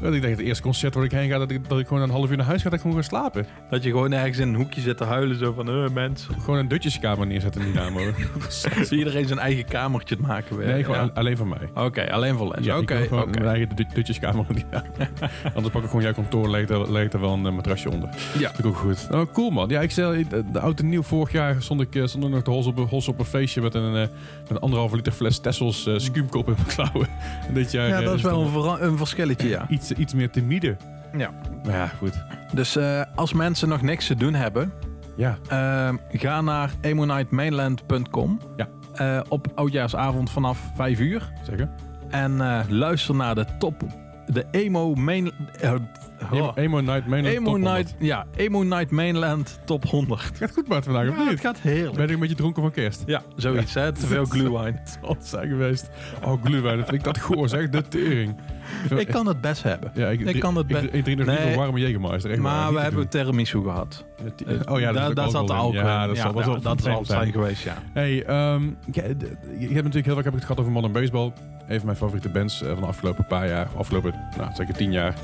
Want 0.04 0.16
ik 0.16 0.22
denk 0.22 0.36
het 0.36 0.46
eerste 0.46 0.62
concert 0.62 0.94
waar 0.94 1.04
ik 1.04 1.10
heen 1.10 1.28
ga, 1.30 1.38
dat 1.38 1.50
ik, 1.50 1.68
dat 1.68 1.78
ik 1.78 1.86
gewoon 1.86 2.02
een 2.02 2.10
half 2.10 2.30
uur 2.30 2.36
naar 2.36 2.46
huis 2.46 2.58
ga, 2.62 2.64
dat 2.68 2.72
ik 2.78 2.80
gewoon 2.80 2.96
ga 2.96 3.02
slapen. 3.02 3.46
Dat 3.70 3.82
je 3.82 3.90
gewoon 3.90 4.12
ergens 4.12 4.38
in 4.38 4.48
een 4.48 4.54
hoekje 4.54 4.80
zit 4.80 4.96
te 4.96 5.04
huilen, 5.04 5.38
zo 5.38 5.52
van, 5.52 5.68
eh, 5.68 5.88
mensen. 5.90 6.34
Gewoon 6.40 6.58
een 6.58 6.68
dutjeskamer 6.68 7.26
neerzetten 7.26 7.60
in 7.60 7.66
Dynamo. 7.72 8.00
Dat 8.78 8.90
iedereen 8.90 9.26
zijn 9.26 9.38
eigen 9.38 9.64
kamertje 9.64 10.16
maken 10.20 10.56
weer. 10.56 10.66
nee, 10.66 10.84
gewoon 10.84 11.04
Ja. 11.04 11.10
alleen 11.14 11.36
van 11.36 11.48
mij. 11.48 11.84
Oké, 11.84 12.10
alleen 12.12 12.36
voor 12.36 12.48
les. 12.56 12.64
Ja, 12.64 12.78
Oké, 12.78 12.96
gewoon 12.96 13.22
oké. 13.22 13.30
mijn 13.38 13.50
eigen 13.56 13.76
dut- 13.76 13.94
dutjeskamer. 13.94 14.44
Anders 15.54 15.72
pak 15.72 15.82
ik 15.82 15.88
gewoon 15.88 16.02
jouw 16.02 16.12
kantoor, 16.12 16.50
leeg 16.50 16.68
er, 16.68 16.92
leeg 16.92 17.12
er 17.12 17.20
wel 17.20 17.32
een 17.32 17.46
eh, 17.46 17.52
matrasje 17.52 17.90
onder. 17.90 18.08
Ja. 18.38 18.48
Dat 18.50 18.58
is 18.58 18.64
ook 18.64 18.76
goed. 18.76 19.06
Oh, 19.10 19.22
cool 19.32 19.50
man. 19.50 19.68
Ja, 19.68 19.80
ik 19.80 19.90
zei, 19.90 20.26
de, 20.28 20.44
de 20.52 20.60
oud 20.60 20.80
en 20.80 20.88
nieuw 20.88 21.02
vorig 21.02 21.32
jaar 21.32 21.62
stond 21.62 21.80
ik, 21.80 21.94
eh, 21.94 22.06
stond 22.06 22.24
ik 22.24 22.30
nog 22.30 22.42
te 22.42 22.50
hols 22.50 22.66
op, 22.66 22.78
een- 22.78 22.86
hols 22.88 23.08
op 23.08 23.18
een 23.18 23.24
feestje 23.24 23.60
met 23.60 23.74
een, 23.74 23.84
eh, 23.94 24.00
met 24.00 24.10
een 24.48 24.58
anderhalve 24.58 24.96
liter 24.96 25.12
fles 25.12 25.38
Tessels 25.38 25.86
eh 25.86 25.94
scuumkop 25.96 26.48
in 26.48 26.54
mijn 26.56 26.66
klauwen. 26.74 27.08
Dit 27.54 27.72
jaar 27.72 27.88
Ja, 27.88 27.98
eh, 27.98 28.04
dat 28.04 28.14
is 28.14 28.22
wel 28.22 28.42
een, 28.42 28.84
een 28.86 28.96
verschilletje, 28.96 29.48
ja. 29.48 29.66
iets, 29.68 29.92
iets 29.98 30.14
meer 30.14 30.30
timide. 30.30 30.76
Ja. 31.16 31.30
Maar 31.64 31.74
ja, 31.74 31.86
goed. 31.86 32.22
Dus 32.52 32.76
eh, 32.76 33.02
als 33.14 33.32
mensen 33.32 33.68
nog 33.68 33.82
niks 33.82 34.06
te 34.06 34.14
doen 34.14 34.34
hebben, 34.34 34.72
Ja, 35.16 35.38
eh, 35.48 35.94
ga 36.20 36.40
naar 36.40 36.70
emonightmainland.com 36.80 38.40
Ja. 38.56 38.68
Eh, 38.94 39.20
op 39.28 39.46
oudjaarsavond 39.54 40.30
vanaf 40.30 40.70
5 40.74 41.00
uur. 41.00 41.32
zeker. 41.42 41.68
En 42.10 42.40
eh, 42.40 42.60
luister 42.68 43.14
naar 43.14 43.34
de 43.34 43.44
top, 43.58 43.82
de 44.26 44.44
emo 44.50 44.94
main... 44.94 45.32
eh, 45.60 45.74
oh. 46.32 46.52
Emo 46.54 46.80
Night 46.80 47.06
Mainland 47.06 47.34
Emo 47.34 47.44
Top 47.52 47.54
100. 47.62 47.74
Night, 47.76 47.94
ja, 47.98 48.26
Emo 48.36 48.62
Night 48.62 48.90
Mainland 48.90 49.58
top 49.64 49.84
100. 49.84 50.22
Het 50.24 50.36
gaat 50.38 50.52
goed 50.52 50.68
Bart 50.68 50.84
vandaag, 50.84 51.08
of 51.08 51.14
Ja, 51.14 51.20
het 51.20 51.30
niet? 51.30 51.40
gaat 51.40 51.58
heerlijk. 51.60 51.94
Ben 51.96 52.04
ik 52.04 52.10
een 52.14 52.18
beetje 52.18 52.34
dronken 52.34 52.62
van 52.62 52.70
kerst? 52.70 53.02
Ja, 53.06 53.22
zoiets, 53.36 53.74
hè? 53.74 53.92
Te 53.92 54.06
veel 54.06 54.24
glühwein. 54.34 54.80
Het 55.02 55.26
zijn 55.26 55.48
geweest. 55.48 55.90
Oh, 56.24 56.42
glühwein, 56.44 56.76
dat 56.76 56.88
vind 56.88 56.98
ik 56.98 57.04
dat 57.04 57.18
goor 57.18 57.48
zeg. 57.48 57.68
De 57.68 57.88
tering. 57.88 58.34
Ik 58.96 59.06
kan 59.08 59.26
het 59.26 59.40
best 59.40 59.62
hebben. 59.62 59.90
Ja, 59.94 60.08
ik, 60.08 60.18
ik 60.20 60.26
drink- 60.26 60.40
kan 60.40 60.56
het 60.56 60.70
ik, 60.70 60.80
best- 60.80 60.94
ik 60.94 61.04
drink 61.04 61.18
nog 61.18 61.26
Nee. 61.26 61.36
liever 61.38 61.56
warme 61.56 61.78
Jägermeister. 61.80 62.40
Maar 62.40 62.64
niet 62.66 62.74
we 62.74 62.80
hebben 62.80 63.08
tiramisu 63.08 63.62
gehad. 63.62 64.04
Oh 64.64 64.80
ja, 64.80 64.92
dat, 64.92 65.16
daar 65.16 65.30
zat 65.30 65.46
de 65.46 65.52
alcohol 65.52 65.80
in. 65.80 65.86
Ja, 65.86 66.06
dat 66.06 66.16
zal, 66.16 66.32
dat 66.32 66.62
dat 66.62 66.82
zal 66.82 67.04
zijn 67.04 67.32
geweest, 67.32 67.62
ja. 67.62 67.74
Hey, 67.92 68.24
ehm, 68.24 68.62
je 68.92 69.00
hebt 69.02 69.72
natuurlijk 69.74 70.04
heel 70.04 70.14
vaak 70.14 70.24
heb 70.24 70.32
ik 70.32 70.38
het 70.38 70.44
gehad 70.44 70.60
over 70.60 70.72
modern 70.72 70.92
baseball. 70.92 71.32
Een 71.68 71.76
van 71.76 71.84
mijn 71.86 71.96
favoriete 71.98 72.28
bands 72.28 72.62
eh, 72.62 72.68
van 72.70 72.80
de 72.80 72.86
afgelopen 72.86 73.26
paar 73.26 73.48
jaar, 73.48 73.68
afgelopen, 73.76 74.14
nou 74.36 74.50
zeker 74.54 74.74
tien 74.74 74.92
jaar. 74.92 75.14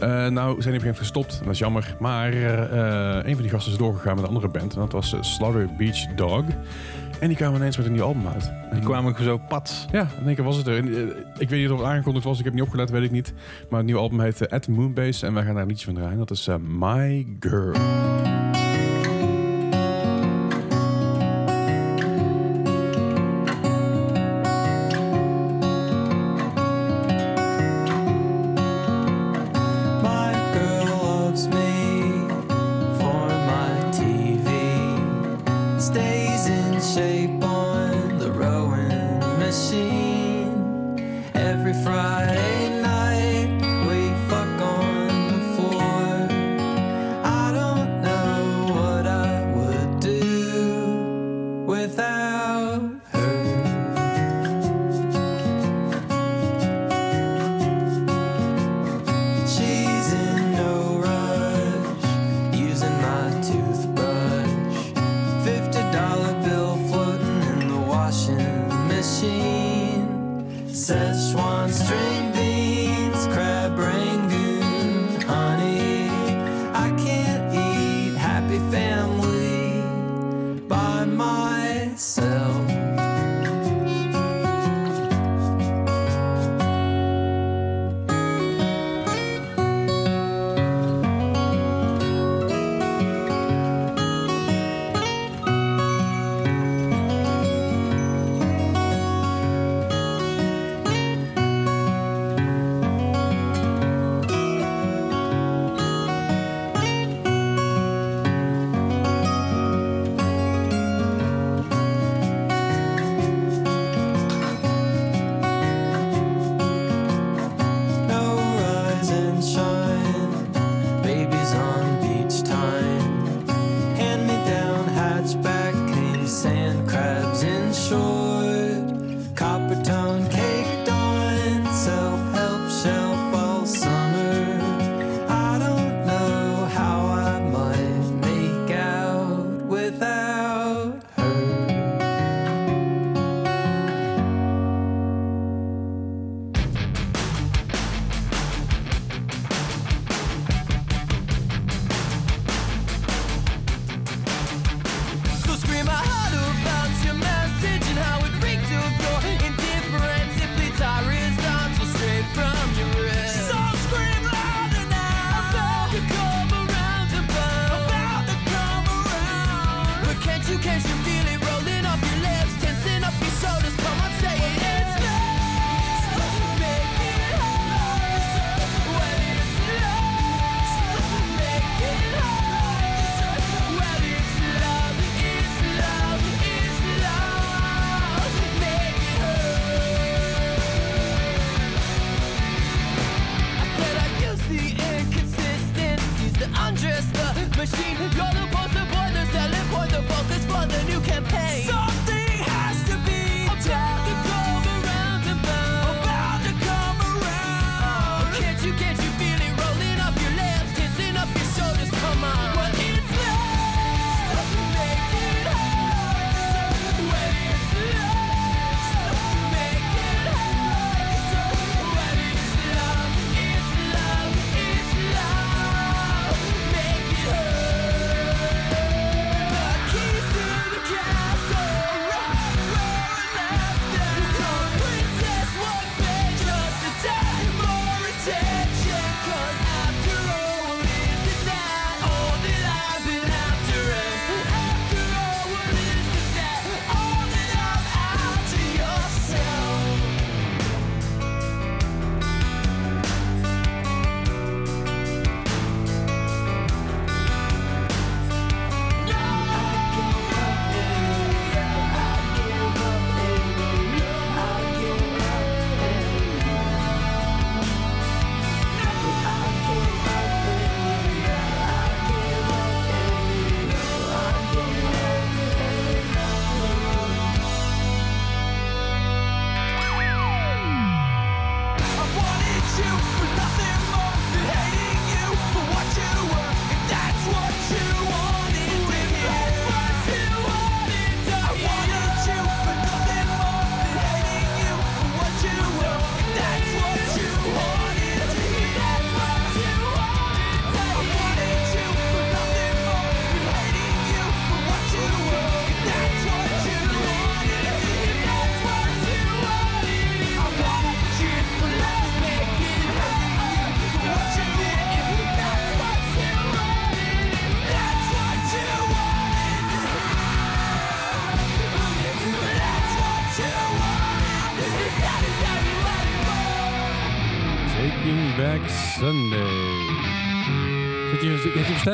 Eh, 0.00 0.26
nou 0.50 0.62
zijn 0.62 0.74
op 0.74 0.80
een 0.82 0.90
gegeven 0.90 1.14
moment 1.16 1.28
gestopt, 1.28 1.44
dat 1.44 1.52
is 1.52 1.58
jammer. 1.58 1.96
Maar 1.98 2.32
eh, 2.32 3.28
een 3.28 3.34
van 3.34 3.42
die 3.42 3.50
gasten 3.50 3.72
is 3.72 3.78
doorgegaan 3.78 4.14
met 4.14 4.22
een 4.22 4.28
andere 4.28 4.48
band. 4.48 4.74
En 4.74 4.80
dat 4.80 4.92
was 4.92 5.12
eh, 5.12 5.22
Slaughter 5.22 5.68
Beach 5.78 6.14
Dog. 6.14 6.44
En 7.20 7.28
die 7.28 7.36
kwamen 7.36 7.58
ineens 7.58 7.76
met 7.76 7.86
een 7.86 7.92
nieuw 7.92 8.02
album 8.02 8.26
uit. 8.26 8.52
Die 8.72 8.82
kwamen 8.82 9.14
zo 9.22 9.38
pats. 9.48 9.86
Ja, 9.92 10.08
in 10.20 10.26
één 10.26 10.34
keer 10.34 10.44
was 10.44 10.56
het 10.56 10.66
er. 10.66 10.76
En, 10.76 10.94
eh, 10.94 11.02
ik 11.38 11.48
weet 11.48 11.60
niet 11.60 11.70
of 11.70 11.78
het 11.78 11.86
aangekondigd 11.86 12.24
was, 12.24 12.38
ik 12.38 12.44
heb 12.44 12.54
niet 12.54 12.62
opgelet, 12.62 12.90
weet 12.90 13.02
ik 13.02 13.10
niet. 13.10 13.32
Maar 13.68 13.78
het 13.78 13.86
nieuwe 13.86 14.00
album 14.00 14.20
heet 14.20 14.46
eh, 14.46 14.52
At 14.52 14.68
Moonbase 14.68 15.26
en 15.26 15.34
wij 15.34 15.42
gaan 15.44 15.52
daar 15.52 15.62
een 15.62 15.68
liedje 15.68 15.84
van 15.84 15.94
draaien. 15.94 16.18
Dat 16.18 16.30
is 16.30 16.46
eh, 16.46 16.54
My 16.56 17.26
Girl. 17.40 17.74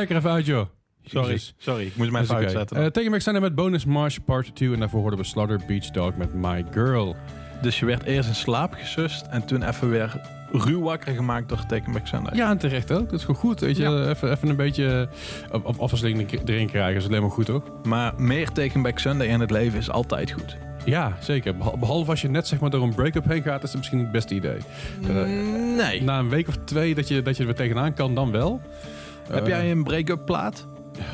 Je 0.08 0.14
versterker 0.14 0.16
even 0.16 0.30
uit, 0.30 0.46
joh. 0.46 0.66
Sorry, 1.04 1.28
Jezus. 1.28 1.54
sorry. 1.58 1.86
Ik 1.86 1.96
moet 1.96 2.10
mijn 2.10 2.24
fout 2.26 2.40
oké. 2.42 2.50
zetten. 2.50 3.10
Back 3.10 3.20
Sunday 3.20 3.42
met 3.42 3.54
Bonus 3.54 3.84
March 3.84 4.24
Part 4.24 4.54
2. 4.54 4.72
En 4.72 4.78
daarvoor 4.80 5.00
hoorden 5.00 5.18
we 5.18 5.24
Slaughter 5.24 5.60
Beach 5.66 5.90
Dog 5.90 6.16
met 6.16 6.34
My 6.34 6.64
Girl. 6.70 7.16
dus 7.62 7.78
je 7.78 7.86
werd 7.86 8.02
eerst 8.04 8.28
in 8.28 8.34
slaap 8.34 8.72
gesust 8.74 9.26
en 9.26 9.44
toen 9.46 9.62
even 9.62 9.90
weer 9.90 10.20
ruw 10.52 10.80
wakker 10.82 11.14
gemaakt 11.14 11.48
door 11.48 11.66
Taken 11.66 11.92
Back 11.92 12.06
Sunday. 12.06 12.36
Ja, 12.36 12.50
en 12.50 12.58
terecht 12.58 12.92
ook. 12.92 13.04
Dat 13.10 13.12
is 13.18 13.20
gewoon 13.24 13.40
goed. 13.40 13.60
Weet 13.60 13.76
je, 13.76 13.82
Ja. 13.82 14.08
even, 14.08 14.30
even 14.30 14.48
een 14.48 14.56
beetje 14.56 15.08
eh, 15.52 15.64
af- 15.64 15.78
afwisseling 15.78 16.32
erin 16.48 16.66
krijgen. 16.70 16.96
is 17.00 17.06
alleen 17.06 17.20
maar 17.22 17.30
goed, 17.30 17.46
toch? 17.46 17.62
Maar 17.82 18.12
meer 18.16 18.50
Taken 18.52 18.82
Back 18.82 18.98
Sunday 18.98 19.26
in 19.26 19.40
het 19.40 19.50
leven 19.50 19.78
is 19.78 19.90
altijd 19.90 20.30
goed. 20.30 20.56
Ja, 20.84 21.16
zeker. 21.20 21.56
Behal- 21.56 21.78
Behalve 21.78 22.10
als 22.10 22.20
je 22.22 22.28
net 22.28 22.46
zeg 22.46 22.60
maar, 22.60 22.70
door 22.70 22.82
een 22.82 22.94
break-up 22.94 23.24
heen 23.28 23.42
gaat, 23.42 23.62
is 23.62 23.68
het 23.68 23.76
misschien 23.76 23.98
niet 23.98 24.06
het 24.06 24.16
beste 24.16 24.34
idee. 24.34 24.58
Eh, 25.08 25.14
Nee. 25.76 26.02
na 26.02 26.18
een 26.18 26.28
week 26.28 26.48
of 26.48 26.56
twee 26.64 26.94
dat 26.94 27.08
je, 27.08 27.22
dat 27.22 27.34
je 27.36 27.40
er 27.40 27.46
weer 27.48 27.56
tegenaan 27.58 27.94
kan, 27.94 28.14
dan 28.14 28.30
wel. 28.30 28.60
Heb 29.30 29.42
Eh, 29.42 29.48
jij 29.48 29.70
een 29.70 29.84
break-up 29.84 30.24
plaat? 30.24 30.66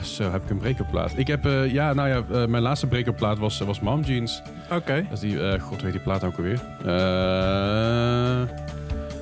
Zo, 0.02 0.30
heb 0.30 0.42
ik 0.42 0.50
een 0.50 0.58
break-up 0.58 0.86
plaat. 0.90 1.12
Ik 1.16 1.26
heb, 1.26 1.46
eh, 1.46 1.72
ja, 1.72 1.92
nou 1.92 2.08
ja, 2.08 2.22
eh, 2.42 2.46
mijn 2.46 2.62
laatste 2.62 2.86
break-up 2.86 3.16
plaat 3.16 3.38
was, 3.38 3.58
was 3.58 3.80
Mom 3.80 4.00
Jeans. 4.02 4.42
Oké. 4.70 4.94
Dat 5.02 5.12
is 5.12 5.20
die, 5.20 5.48
eh, 5.48 5.60
god 5.60 5.82
weet 5.82 5.92
die 5.92 6.00
plaat 6.00 6.24
ook 6.24 6.36
alweer. 6.36 6.60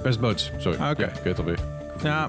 Best 0.02 0.20
Boats, 0.20 0.52
sorry. 0.58 0.78
Ah, 0.80 0.90
oké. 0.90 1.00
Ja, 1.02 1.06
ik 1.08 1.14
weet 1.14 1.24
het 1.24 1.38
alweer. 1.38 1.58
Ja. 2.02 2.28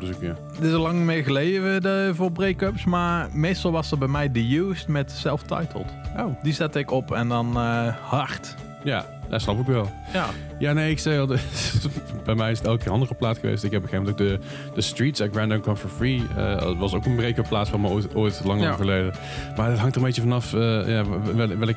het 0.55 0.63
is 0.63 0.73
al 0.73 0.79
lang 0.81 0.99
meer 1.05 1.23
geleden 1.23 1.81
de, 1.81 2.11
voor 2.13 2.31
break-ups, 2.31 2.85
maar 2.85 3.29
meestal 3.33 3.71
was 3.71 3.91
er 3.91 3.97
bij 3.97 4.07
mij 4.07 4.29
The 4.29 4.57
Used 4.57 4.87
met 4.87 5.11
Self-Titled. 5.11 5.85
Oh, 6.17 6.25
Die 6.43 6.53
zet 6.53 6.75
ik 6.75 6.91
op 6.91 7.11
en 7.11 7.27
dan 7.27 7.55
hard. 8.01 8.55
ja, 8.83 9.05
dat 9.31 9.41
snap 9.41 9.59
ik 9.59 9.65
wel. 9.65 9.89
Ja. 10.13 10.25
Ja, 10.59 10.73
nee, 10.73 10.91
ik 10.91 10.99
zei 10.99 11.19
al, 11.19 11.25
de- 11.25 11.39
bij 12.25 12.35
mij 12.35 12.51
is 12.51 12.57
het 12.57 12.67
elke 12.67 12.77
keer 12.79 12.87
een 12.87 12.93
andere 12.93 13.13
plaat 13.13 13.37
geweest. 13.37 13.63
Ik 13.63 13.71
heb 13.71 13.83
op 13.83 13.91
een 13.91 13.99
gegeven 13.99 14.15
moment 14.19 14.39
ook 14.41 14.45
de, 14.69 14.73
de 14.75 14.81
Streets 14.81 15.21
uit 15.21 15.31
Grand 15.31 15.49
Don't 15.49 15.63
Come 15.63 15.75
For 15.75 15.89
Free. 15.89 16.21
eh, 16.37 16.59
dat 16.61 16.77
was 16.77 16.93
ook 16.93 17.05
een 17.05 17.15
break-up 17.15 17.47
plaat 17.47 17.69
van 17.69 17.81
me 17.81 17.87
ooit, 17.87 18.15
ooit 18.15 18.41
lang, 18.43 18.59
lang 18.59 18.71
Ja. 18.71 18.77
geleden. 18.77 19.13
Maar 19.57 19.69
het 19.69 19.79
hangt 19.79 19.95
er 19.95 20.01
een 20.01 20.07
beetje 20.07 20.21
vanaf 20.21 20.53
eh, 20.53 20.59
ja, 20.87 21.03
wel, 21.35 21.47
welk, 21.47 21.69
eh, 21.69 21.75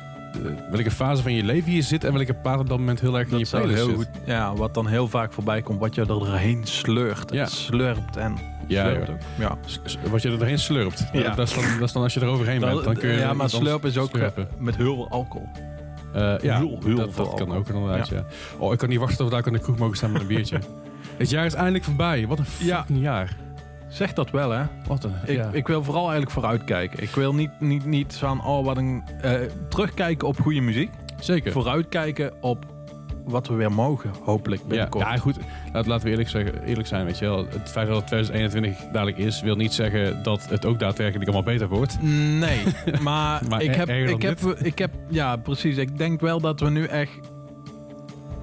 welke 0.71 0.91
fase 0.91 1.21
van 1.21 1.33
je 1.33 1.43
leven 1.43 1.71
je 1.71 1.81
zit 1.81 2.03
en 2.03 2.13
welke 2.13 2.33
plaat 2.33 2.59
op 2.59 2.69
dat 2.69 2.77
moment 2.77 2.99
heel 3.01 3.17
erg 3.19 3.29
in 3.31 3.37
je 3.37 3.45
playlist 3.49 3.75
heel 3.77 3.85
zit. 3.87 3.95
goed. 3.95 4.07
Ja, 4.25 4.55
wat 4.55 4.73
dan 4.73 4.87
heel 4.87 5.07
vaak 5.07 5.33
voorbij 5.33 5.61
komt, 5.61 5.79
wat 5.79 5.95
je 5.95 6.01
er 6.01 6.07
doorheen 6.07 6.61
sleurt. 6.63 7.31
Ja. 7.33 7.45
Slurpt 7.45 8.17
en 8.17 8.35
Ja, 8.67 8.89
slurpt 8.89 9.23
ja. 9.37 9.57
Wat 10.09 10.21
je 10.21 10.29
er 10.31 10.37
doorheen 10.37 10.59
slurpt. 10.59 11.07
Ja. 11.13 11.35
Dat, 11.35 11.47
is 11.47 11.53
dan, 11.55 11.63
dat 11.79 11.87
is 11.87 11.91
dan 11.91 12.03
als 12.03 12.13
je 12.13 12.19
er 12.19 12.27
overheen 12.27 12.59
bent. 12.59 12.83
Dan 12.83 12.95
kun 12.97 13.09
je 13.09 13.17
ja, 13.17 13.33
maar 13.33 13.49
slurp 13.49 13.85
is 13.85 13.97
ook 13.97 14.09
slurpen. 14.09 14.47
met 14.57 14.75
heel 14.75 14.95
veel 14.95 15.09
alcohol. 15.09 15.49
Eh, 16.15 16.33
ja, 16.41 16.57
heel, 16.57 16.79
heel 16.83 16.95
dat, 16.95 17.13
veel 17.13 17.25
dat 17.25 17.33
kan 17.33 17.53
ook 17.53 17.67
inderdaad, 17.67 18.07
ja. 18.07 18.25
Oh, 18.57 18.73
ik 18.73 18.79
kan 18.79 18.89
niet 18.89 18.99
wachten 18.99 19.17
tot 19.17 19.27
we 19.29 19.35
daar 19.35 19.45
aan 19.45 19.53
de 19.53 19.59
kroeg 19.59 19.77
mogen 19.77 19.97
staan 19.97 20.11
met 20.11 20.21
een 20.21 20.27
biertje. 20.27 20.59
Het 21.17 21.29
jaar 21.29 21.45
is 21.45 21.53
eindelijk 21.53 21.83
voorbij. 21.83 22.27
Wat 22.27 22.39
een 22.39 22.45
fucking 22.45 23.01
jaar. 23.01 23.35
Zeg 23.87 24.13
dat 24.13 24.31
wel, 24.31 24.51
hè? 24.51 24.63
Wat 24.87 25.03
een, 25.03 25.13
Ik, 25.25 25.35
ja. 25.35 25.49
ik 25.51 25.67
wil 25.67 25.83
vooral 25.83 26.01
eigenlijk 26.03 26.31
vooruitkijken. 26.31 27.03
Ik 27.03 27.09
wil 27.09 27.33
niet, 27.35 27.49
niet, 27.59 27.85
niet 27.85 28.15
van, 28.15 28.45
oh, 28.45 28.65
wat 28.65 28.77
een... 28.77 29.03
eh, 29.21 29.33
terugkijken 29.69 30.27
op 30.27 30.39
goede 30.39 30.61
muziek. 30.61 30.91
Zeker. 31.19 31.51
Vooruitkijken 31.51 32.33
op 32.41 32.65
wat 33.25 33.47
we 33.47 33.53
weer 33.53 33.71
mogen, 33.71 34.11
hopelijk 34.23 34.61
Ja, 34.61 34.67
binnenkort. 34.67 35.05
ja, 35.05 35.17
goed. 35.17 35.37
Laat, 35.73 35.85
laten 35.85 36.03
we 36.05 36.09
eerlijk, 36.11 36.29
zeggen, 36.29 36.63
eerlijk 36.63 36.87
zijn, 36.87 37.05
weet 37.05 37.17
je 37.17 37.25
wel. 37.25 37.37
Het 37.49 37.69
feit 37.71 37.87
dat 37.87 37.95
het 37.97 38.07
2021 38.07 38.91
dadelijk 38.91 39.17
is, 39.17 39.41
wil 39.41 39.55
niet 39.55 39.73
zeggen 39.73 40.23
dat 40.23 40.49
het 40.49 40.65
ook 40.65 40.79
daadwerkelijk 40.79 41.29
allemaal 41.29 41.53
beter 41.53 41.67
wordt. 41.67 41.97
Nee, 42.01 42.59
maar, 43.01 43.41
Maar 43.49 43.61
ik, 43.61 43.69
er- 43.75 43.77
heb, 43.77 43.89
ik, 44.09 44.21
heb, 44.21 44.39
ik 44.41 44.77
heb... 44.77 44.91
Ja, 45.09 45.35
precies. 45.35 45.77
Ik 45.77 45.97
denk 45.97 46.21
wel 46.21 46.39
dat 46.39 46.59
we 46.59 46.69
nu 46.69 46.85
echt, 46.85 47.11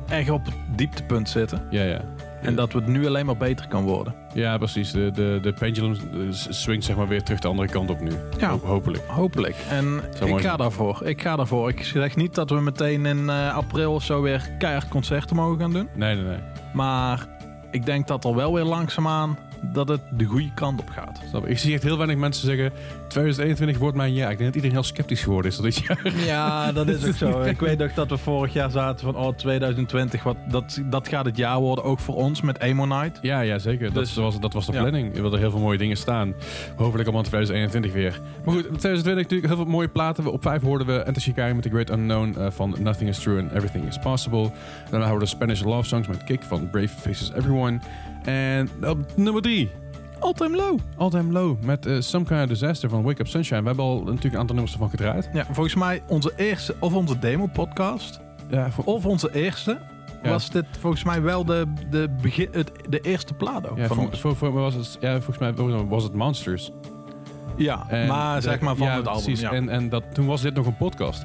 echt 0.08 0.30
op 0.30 0.44
het 0.44 0.54
dieptepunt 0.76 1.28
zitten. 1.28 1.66
Ja, 1.70 1.82
ja. 1.82 2.00
En 2.42 2.54
dat 2.54 2.72
het 2.72 2.86
nu 2.86 3.06
alleen 3.06 3.26
maar 3.26 3.36
beter 3.36 3.68
kan 3.68 3.82
worden. 3.84 4.14
Ja, 4.34 4.58
precies. 4.58 4.90
De, 4.92 5.10
de, 5.10 5.38
de 5.42 5.52
pendulum 5.52 5.96
swingt 6.30 6.84
zeg 6.84 6.96
maar 6.96 7.08
weer 7.08 7.22
terug 7.22 7.40
de 7.40 7.48
andere 7.48 7.68
kant 7.68 7.90
op 7.90 8.00
nu. 8.00 8.10
Ja. 8.38 8.48
Ho- 8.50 8.60
hopelijk. 8.64 9.04
Hopelijk. 9.06 9.56
En 9.68 9.96
ik 9.96 10.28
ga 10.28 10.40
zijn. 10.40 10.56
daarvoor. 10.56 11.00
Ik 11.06 11.22
ga 11.22 11.36
daarvoor. 11.36 11.68
Ik 11.68 11.84
zeg 11.84 12.16
niet 12.16 12.34
dat 12.34 12.50
we 12.50 12.60
meteen 12.60 13.06
in 13.06 13.28
eh, 13.30 13.54
april 13.56 13.92
of 13.94 14.02
zo 14.02 14.22
weer 14.22 14.48
keihard 14.58 14.88
concerten 14.88 15.36
mogen 15.36 15.60
gaan 15.60 15.72
doen. 15.72 15.88
Nee, 15.94 16.14
nee, 16.14 16.24
nee. 16.24 16.38
Maar 16.72 17.26
ik 17.70 17.86
denk 17.86 18.06
dat 18.06 18.24
er 18.24 18.34
wel 18.34 18.54
weer 18.54 18.64
langzaamaan 18.64 19.38
dat 19.72 19.88
het 19.88 20.00
de 20.10 20.24
goede 20.24 20.54
kant 20.54 20.80
op 20.80 20.88
gaat. 20.88 21.20
Snap 21.28 21.44
je? 21.44 21.50
Ik 21.50 21.58
zie 21.58 21.74
echt 21.74 21.82
heel 21.82 21.96
weinig 21.96 22.16
mensen 22.16 22.46
zeggen 22.46 22.72
2021 23.08 23.78
wordt 23.78 23.96
mijn 23.96 24.12
jaar. 24.12 24.30
Ik 24.30 24.38
denk 24.38 24.52
dat 24.52 24.62
iedereen 24.62 24.76
heel 24.76 24.86
sceptisch 24.94 25.22
geworden 25.22 25.50
is 25.50 25.56
dat 25.56 25.64
dit 25.64 25.76
jaar. 25.78 26.12
Ja, 26.26 26.72
dat 26.72 26.88
is 26.88 27.06
ook 27.06 27.14
zo. 27.14 27.40
Ik 27.52 27.60
weet 27.60 27.82
ook 27.82 27.94
dat 27.94 28.08
we 28.08 28.16
vorig 28.16 28.52
jaar 28.52 28.70
zaten 28.70 29.04
van 29.04 29.16
oh 29.16 29.36
2020, 29.36 30.22
wat, 30.22 30.36
dat, 30.48 30.80
dat 30.84 31.08
gaat 31.08 31.24
het 31.24 31.36
jaar 31.36 31.60
worden, 31.60 31.84
ook 31.84 31.98
voor 31.98 32.14
ons 32.14 32.40
met 32.40 32.60
Emo 32.60 32.84
Night. 32.84 33.18
Ja, 33.22 33.40
ja 33.40 33.58
zeker. 33.58 33.92
Dus- 33.92 34.14
dat, 34.14 34.24
was, 34.24 34.40
dat 34.40 34.52
was 34.52 34.66
de 34.66 34.72
Ja. 34.72 34.80
planning. 34.80 35.14
Er 35.14 35.20
wilden 35.20 35.38
heel 35.38 35.50
veel 35.50 35.60
mooie 35.60 35.78
dingen 35.78 35.96
staan. 35.96 36.34
Hopelijk 36.76 37.08
allemaal 37.08 37.22
in 37.22 37.28
2021 37.28 37.92
weer. 37.92 38.20
Maar 38.44 38.54
goed, 38.54 38.62
2020 38.62 39.14
natuurlijk 39.22 39.48
heel 39.54 39.56
veel 39.62 39.72
mooie 39.72 39.88
platen. 39.88 40.32
Op 40.32 40.42
5 40.42 40.62
hoorden 40.62 40.86
we 40.86 40.98
Enter 40.98 41.22
Shikari 41.22 41.54
met 41.54 41.62
The 41.62 41.68
Great 41.68 41.90
Unknown 41.90 42.34
eh, 42.38 42.46
van 42.50 42.76
Nothing 42.78 43.08
is 43.10 43.18
True 43.18 43.40
and 43.42 43.52
Everything 43.52 43.86
is 43.88 43.98
Possible. 43.98 44.50
Daarna 44.90 45.06
houden 45.06 45.28
we 45.28 45.34
Spanish 45.34 45.62
Love 45.62 45.88
Songs 45.88 46.08
met 46.08 46.24
Kick 46.24 46.42
van 46.42 46.70
Brave 46.70 46.88
Faces 46.88 47.32
Everyone. 47.32 47.80
En 48.24 48.68
op 48.86 48.98
nummer 49.16 49.42
3, 49.42 49.70
All 50.18 50.32
Time 50.32 50.56
Low. 50.56 50.78
All 50.96 51.10
Time 51.10 51.32
Low 51.32 51.62
met 51.62 51.86
eh, 51.86 52.00
Some 52.00 52.24
Kind 52.24 52.40
of 52.42 52.46
Disaster 52.46 52.88
van 52.88 53.02
Wake 53.02 53.20
Up 53.20 53.28
Sunshine. 53.28 53.60
We 53.60 53.66
hebben 53.66 53.84
al 53.84 53.98
natuurlijk 54.02 54.34
een 54.34 54.40
aantal 54.40 54.54
nummers 54.54 54.72
ervan 54.72 54.90
gedraaid. 54.90 55.28
Ja, 55.32 55.44
volgens 55.50 55.74
mij 55.74 56.02
onze 56.08 56.32
eerste, 56.36 56.74
of 56.78 56.94
onze 56.94 57.18
demo 57.18 57.46
podcast, 57.46 58.20
Ja, 58.50 58.70
voor, 58.70 58.84
of 58.84 59.06
onze 59.06 59.34
eerste, 59.34 59.78
Ja. 60.22 60.30
was 60.30 60.50
dit 60.50 60.64
volgens 60.80 61.04
mij 61.04 61.22
wel 61.22 61.44
de, 61.44 61.66
de, 61.90 62.08
begin, 62.22 62.48
het, 62.52 62.72
de 62.88 63.00
eerste 63.00 63.34
plaat 63.34 63.68
ook 63.70 63.76
ja, 63.78 63.86
van 63.86 63.96
voor, 63.96 64.06
ons. 64.30 64.38
voor, 64.38 64.52
was 64.52 64.74
het, 64.74 64.96
ja, 65.00 65.12
volgens 65.20 65.38
mij 65.38 65.54
was 65.88 66.02
het 66.02 66.14
Monsters. 66.14 66.70
Ja, 67.56 67.84
En 67.88 68.08
maar 68.08 68.36
de- 68.36 68.42
zeg 68.42 68.60
maar 68.60 68.76
van 68.76 68.86
ja, 68.86 68.96
het 68.96 69.06
album. 69.08 69.22
Precies. 69.24 69.42
En, 69.42 69.68
en 69.68 69.88
dat, 69.88 70.02
toen 70.14 70.26
was 70.26 70.40
dit 70.42 70.54
nog 70.54 70.66
een 70.66 70.76
podcast. 70.76 71.24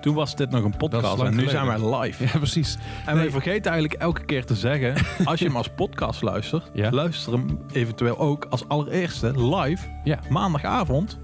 Toen 0.00 0.14
was 0.14 0.36
dit 0.36 0.50
nog 0.50 0.64
een 0.64 0.76
podcast 0.76 1.18
en 1.18 1.24
nu 1.24 1.30
geleden. 1.30 1.50
zijn 1.50 1.66
wij 1.66 2.00
live. 2.00 2.24
Ja, 2.32 2.38
precies. 2.38 2.76
En 3.06 3.14
Nee. 3.14 3.22
wij 3.22 3.30
vergeten 3.32 3.70
eigenlijk 3.72 4.02
elke 4.02 4.24
keer 4.24 4.44
te 4.44 4.54
zeggen, 4.54 4.94
als 5.24 5.38
je 5.38 5.46
hem 5.46 5.56
als 5.56 5.68
podcast 5.68 6.22
luistert, 6.22 6.70
Ja. 6.72 6.90
luister 6.90 7.32
hem 7.32 7.58
eventueel 7.72 8.18
ook 8.18 8.46
als 8.50 8.68
allereerste 8.68 9.54
live 9.56 9.86
Ja. 10.04 10.18
maandagavond 10.28 11.18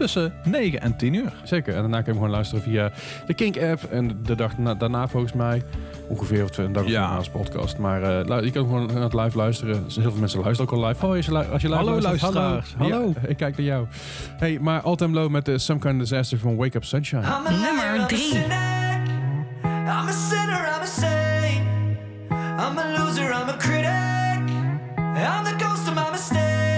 tussen 0.00 0.32
9 0.44 0.80
en 0.80 0.96
10 0.96 1.14
uur. 1.14 1.32
Zeker. 1.44 1.74
En 1.74 1.80
daarna 1.80 1.96
kun 1.96 2.04
je 2.04 2.10
hem 2.10 2.14
gewoon 2.18 2.30
luisteren 2.30 2.62
via 2.64 2.90
de 3.26 3.34
Kink-app. 3.34 3.82
En 3.84 4.18
de 4.22 4.34
dag 4.34 4.58
na- 4.58 4.74
daarna 4.74 5.08
volgens 5.08 5.32
mij 5.32 5.62
ongeveer 6.08 6.44
of 6.44 6.58
een 6.58 6.72
dag 6.72 6.84
of 6.84 6.90
Ja. 6.90 7.04
als 7.16 7.28
podcast. 7.28 7.78
Maar 7.78 8.02
eh, 8.02 8.26
lu- 8.28 8.44
je 8.44 8.50
kan 8.50 8.64
gewoon 8.64 8.86
naar 8.86 9.02
het 9.02 9.14
live 9.14 9.36
luisteren. 9.36 9.84
Dus 9.84 9.96
heel 9.96 10.10
veel 10.10 10.20
mensen 10.20 10.40
luisteren 10.40 10.72
ook 10.72 10.78
al 10.78 10.86
live. 10.88 11.06
Hoi, 11.06 11.16
als 11.16 11.26
je, 11.26 11.32
als 11.52 11.62
je 11.62 11.68
live 11.68 11.80
Hallo, 11.80 12.00
luistert. 12.00 12.20
luisteraars. 12.34 12.74
Hallo. 12.78 12.90
Hallo. 12.92 13.12
Ja, 13.22 13.28
ik 13.32 13.36
kijk 13.36 13.56
naar 13.56 13.66
jou. 13.66 13.86
Hey, 14.38 14.58
maar 14.60 14.80
All 14.80 14.96
Time 14.96 15.14
Low 15.14 15.30
met 15.30 15.44
de 15.44 15.58
Some 15.58 15.78
Kind 15.80 15.94
of 15.94 16.00
Disaster 16.08 16.38
van 16.38 16.56
Wake 16.56 16.76
Up 16.76 16.84
Sunshine. 16.84 17.22
I'm 17.22 17.28
a 17.28 17.50
liar, 17.50 17.60
Nummer 17.60 17.94
I'm 17.94 18.00
a 18.02 18.06
drie. 18.06 18.18
cynic. 18.20 18.50
I'm 19.64 20.08
a 20.08 20.12
sinner, 20.12 20.68
I'm 20.74 20.82
a 20.82 20.86
saint. 20.86 21.64
I'm 22.30 22.78
a 22.78 22.98
loser, 22.98 23.22
I'm 23.32 23.48
a 23.48 23.56
critic. 23.56 23.88
I'm 25.16 25.44
the 25.44 25.54
ghost 25.64 25.88
of 25.88 25.94
my 25.94 26.10
mistakes. 26.10 26.69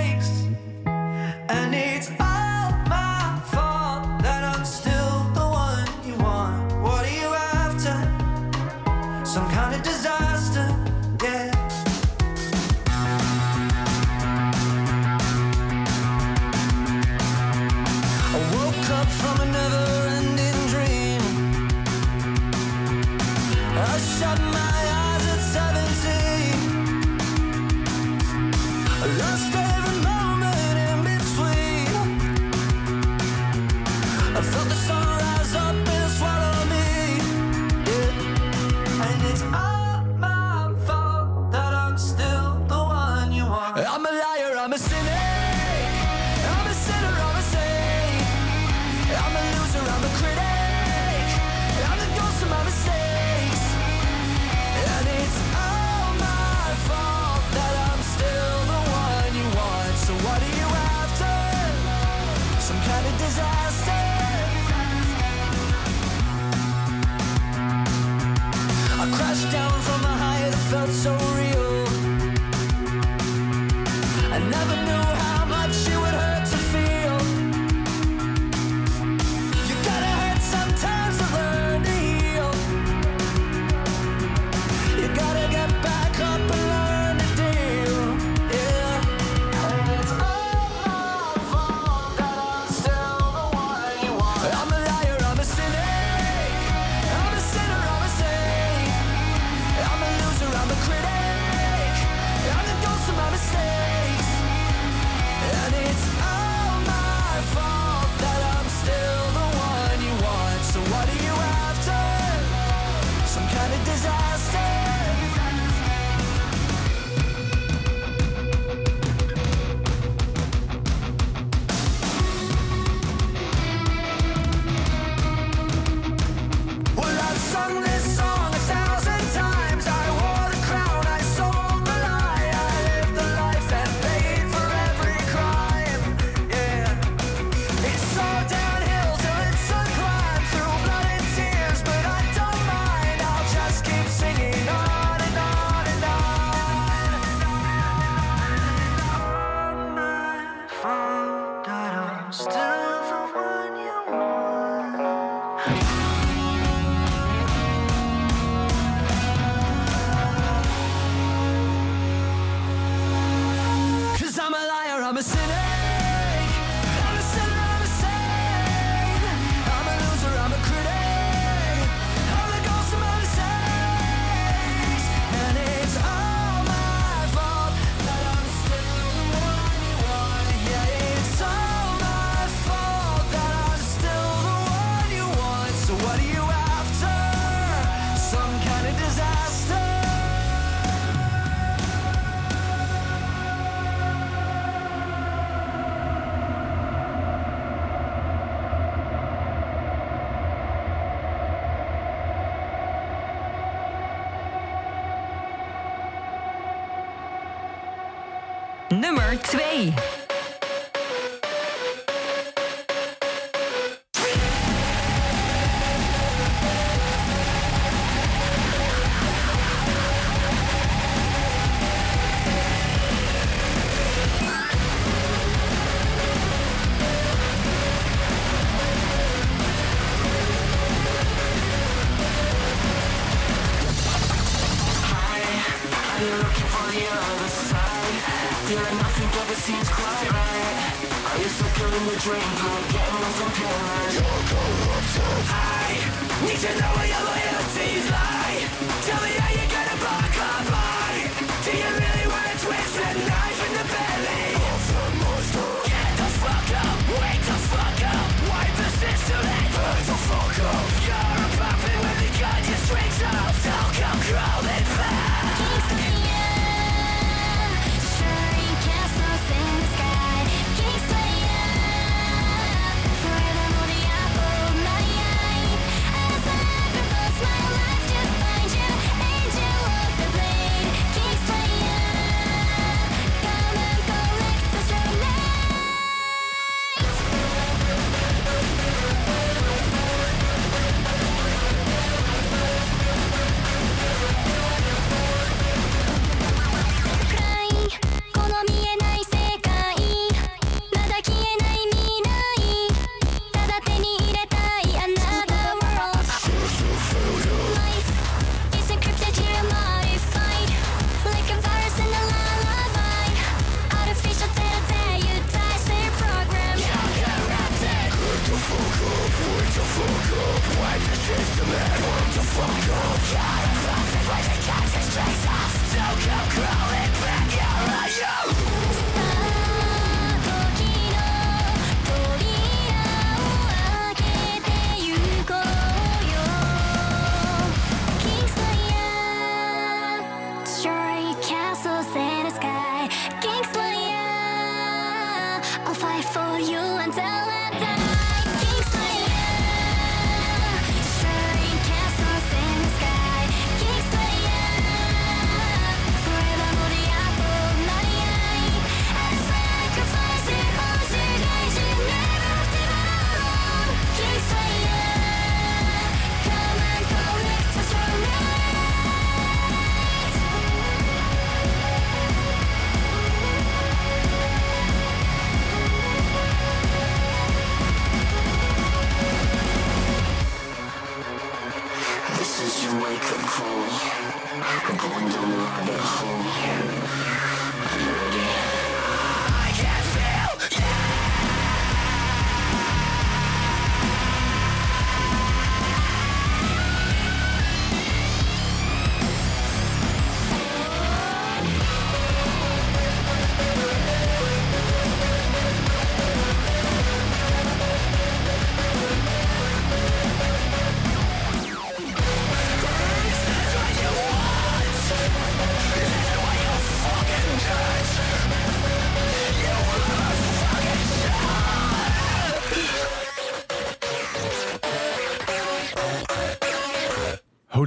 Nummer 209.00 209.36
2. 209.36 210.21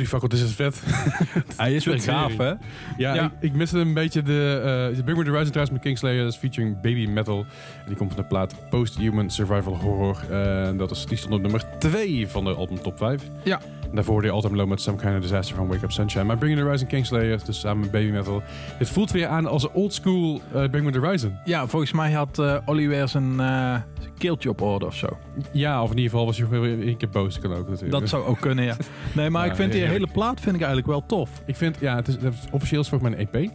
Holy 0.06 0.18
fuck, 0.20 0.22
wat 0.22 0.34
is 0.34 0.42
het 0.42 0.52
vet. 0.52 0.82
Hij 1.58 1.76
is 1.76 1.86
weer 1.86 2.00
gaaf, 2.02 2.38
hè? 2.38 2.48
Ja, 2.48 2.58
Ja. 2.98 3.24
Ik, 3.26 3.32
ik 3.40 3.54
miste 3.54 3.80
een 3.80 3.94
beetje 3.94 4.22
de... 4.22 4.62
eh 4.98 5.06
Me 5.06 5.14
The 5.24 5.30
Horizon 5.30 5.46
trouwens 5.52 5.72
met 5.72 5.82
Kingslayer. 5.82 6.24
Dat 6.24 6.34
is 6.34 6.40
featuring 6.40 6.82
Baby 6.82 7.08
Metal. 7.08 7.40
En 7.40 7.86
die 7.88 7.96
komt 7.96 8.14
van 8.14 8.22
de 8.22 8.28
plaat 8.28 8.56
Post-Human 8.70 9.30
Survival 9.30 9.76
Horror. 9.76 10.18
Eh, 10.30 10.78
dat 10.78 10.92
is, 10.92 11.06
die 11.06 11.18
stond 11.18 11.34
op 11.34 11.42
nummer 11.42 11.64
2 11.80 12.28
van 12.28 12.44
de 12.44 12.54
album 12.54 12.82
Top 12.82 12.98
5. 12.98 13.22
Ja. 13.44 13.62
Daarvoor 13.96 14.24
je 14.24 14.30
Autumn 14.30 14.56
Low 14.56 14.68
met 14.68 14.82
Some 14.82 14.98
Kind 14.98 15.16
of 15.16 15.22
Disaster 15.22 15.56
van 15.56 15.68
Wake 15.68 15.84
Up 15.84 15.92
Sunshine. 15.92 16.24
Maar 16.24 16.38
Bring 16.38 16.54
Me 16.54 16.60
The 16.60 16.66
Horizon 16.66 16.88
Kingslayer, 16.88 17.40
dus 17.46 17.60
samen 17.60 17.80
met 17.80 17.92
Baby 17.92 18.12
Metal. 18.12 18.42
Het 18.78 18.90
voelt 18.90 19.12
weer 19.12 19.28
aan 19.28 19.46
als 19.48 19.72
old 19.72 19.94
school 19.94 20.42
eh, 20.54 20.70
Bring 20.70 20.86
Me 20.86 20.92
The 20.92 21.00
Horizon. 21.00 21.38
Ja, 21.46 21.68
volgens 21.68 21.92
mij 21.92 22.12
had 22.12 22.42
Oliver 22.66 23.08
zijn, 23.08 23.32
eh, 23.32 23.38
zijn 23.38 24.14
keeltje 24.18 24.50
op 24.50 24.62
orde 24.62 24.86
of 24.86 24.96
zo. 24.96 25.08
Ja, 25.52 25.84
of 25.84 25.90
in 25.92 25.96
ieder 25.98 26.12
geval 26.12 26.26
was 26.26 26.38
je 26.38 26.48
weer 26.48 26.82
één 26.82 26.98
keer 26.98 27.10
boos. 27.10 27.40
Kan 27.40 27.52
ook 27.54 27.70
natuurlijk. 27.70 27.92
Dat 28.00 28.10
zou 28.10 28.26
ook 28.26 28.40
kunnen, 28.40 28.66
ja. 28.66 28.76
Nee, 29.14 29.30
maar 29.30 29.44
Ja, 29.46 29.52
ik 29.52 29.58
vind 29.58 29.72
die 29.72 29.82
hele 29.84 30.08
plaat 30.14 30.40
vind 30.40 30.56
ik 30.56 30.62
eigenlijk 30.62 30.88
wel 30.92 31.06
tof. 31.06 31.30
Ik 31.46 31.56
vind, 31.56 31.78
ja, 31.80 31.96
het 31.96 32.08
is, 32.08 32.14
het 32.14 32.34
is- 32.34 32.48
officieel 32.52 32.82
is 32.82 32.90
volgens 32.90 33.10
mij 33.10 33.20
een 33.20 33.28
EP. 33.34 33.52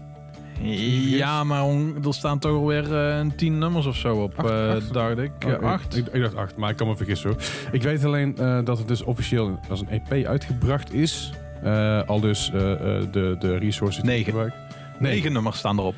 Ja, 0.63 1.45
maar 1.45 1.65
on- 1.65 1.97
er 2.07 2.15
staan 2.15 2.39
toch 2.39 2.53
alweer 2.53 2.97
eh, 2.97 3.19
een 3.19 3.35
tien 3.35 3.59
nummers 3.59 3.87
of 3.87 3.97
zo 3.97 4.17
op, 4.17 4.39
Acht, 4.39 4.51
eh, 4.51 4.69
acht. 4.69 4.93
dacht 4.93 5.19
ik. 5.19 5.31
Oh, 5.47 5.63
acht. 5.63 5.97
Ik, 5.97 6.07
ik 6.07 6.21
dacht 6.21 6.37
acht, 6.37 6.57
maar 6.57 6.71
ik 6.71 6.77
kan 6.77 6.87
me 6.87 6.97
vergissen 6.97 7.31
hoor. 7.31 7.39
Ik 7.73 7.83
weet 7.83 8.05
alleen 8.05 8.37
eh, 8.39 8.59
dat 8.65 8.79
het 8.79 8.89
dus 8.89 9.03
officieel 9.03 9.59
als 9.71 9.81
een 9.81 9.89
EP 9.89 10.27
uitgebracht 10.27 10.93
is. 10.95 11.33
Al 12.07 12.21
dus 12.21 12.51
de, 12.51 13.37
de 13.39 13.57
resources 13.59 14.03
die 14.03 14.11
Negen. 14.11 14.25
gebruik. 14.25 14.53
Nee, 14.99 15.13
Negen 15.15 15.33
nummers 15.33 15.59
staan 15.59 15.79
erop. 15.79 15.95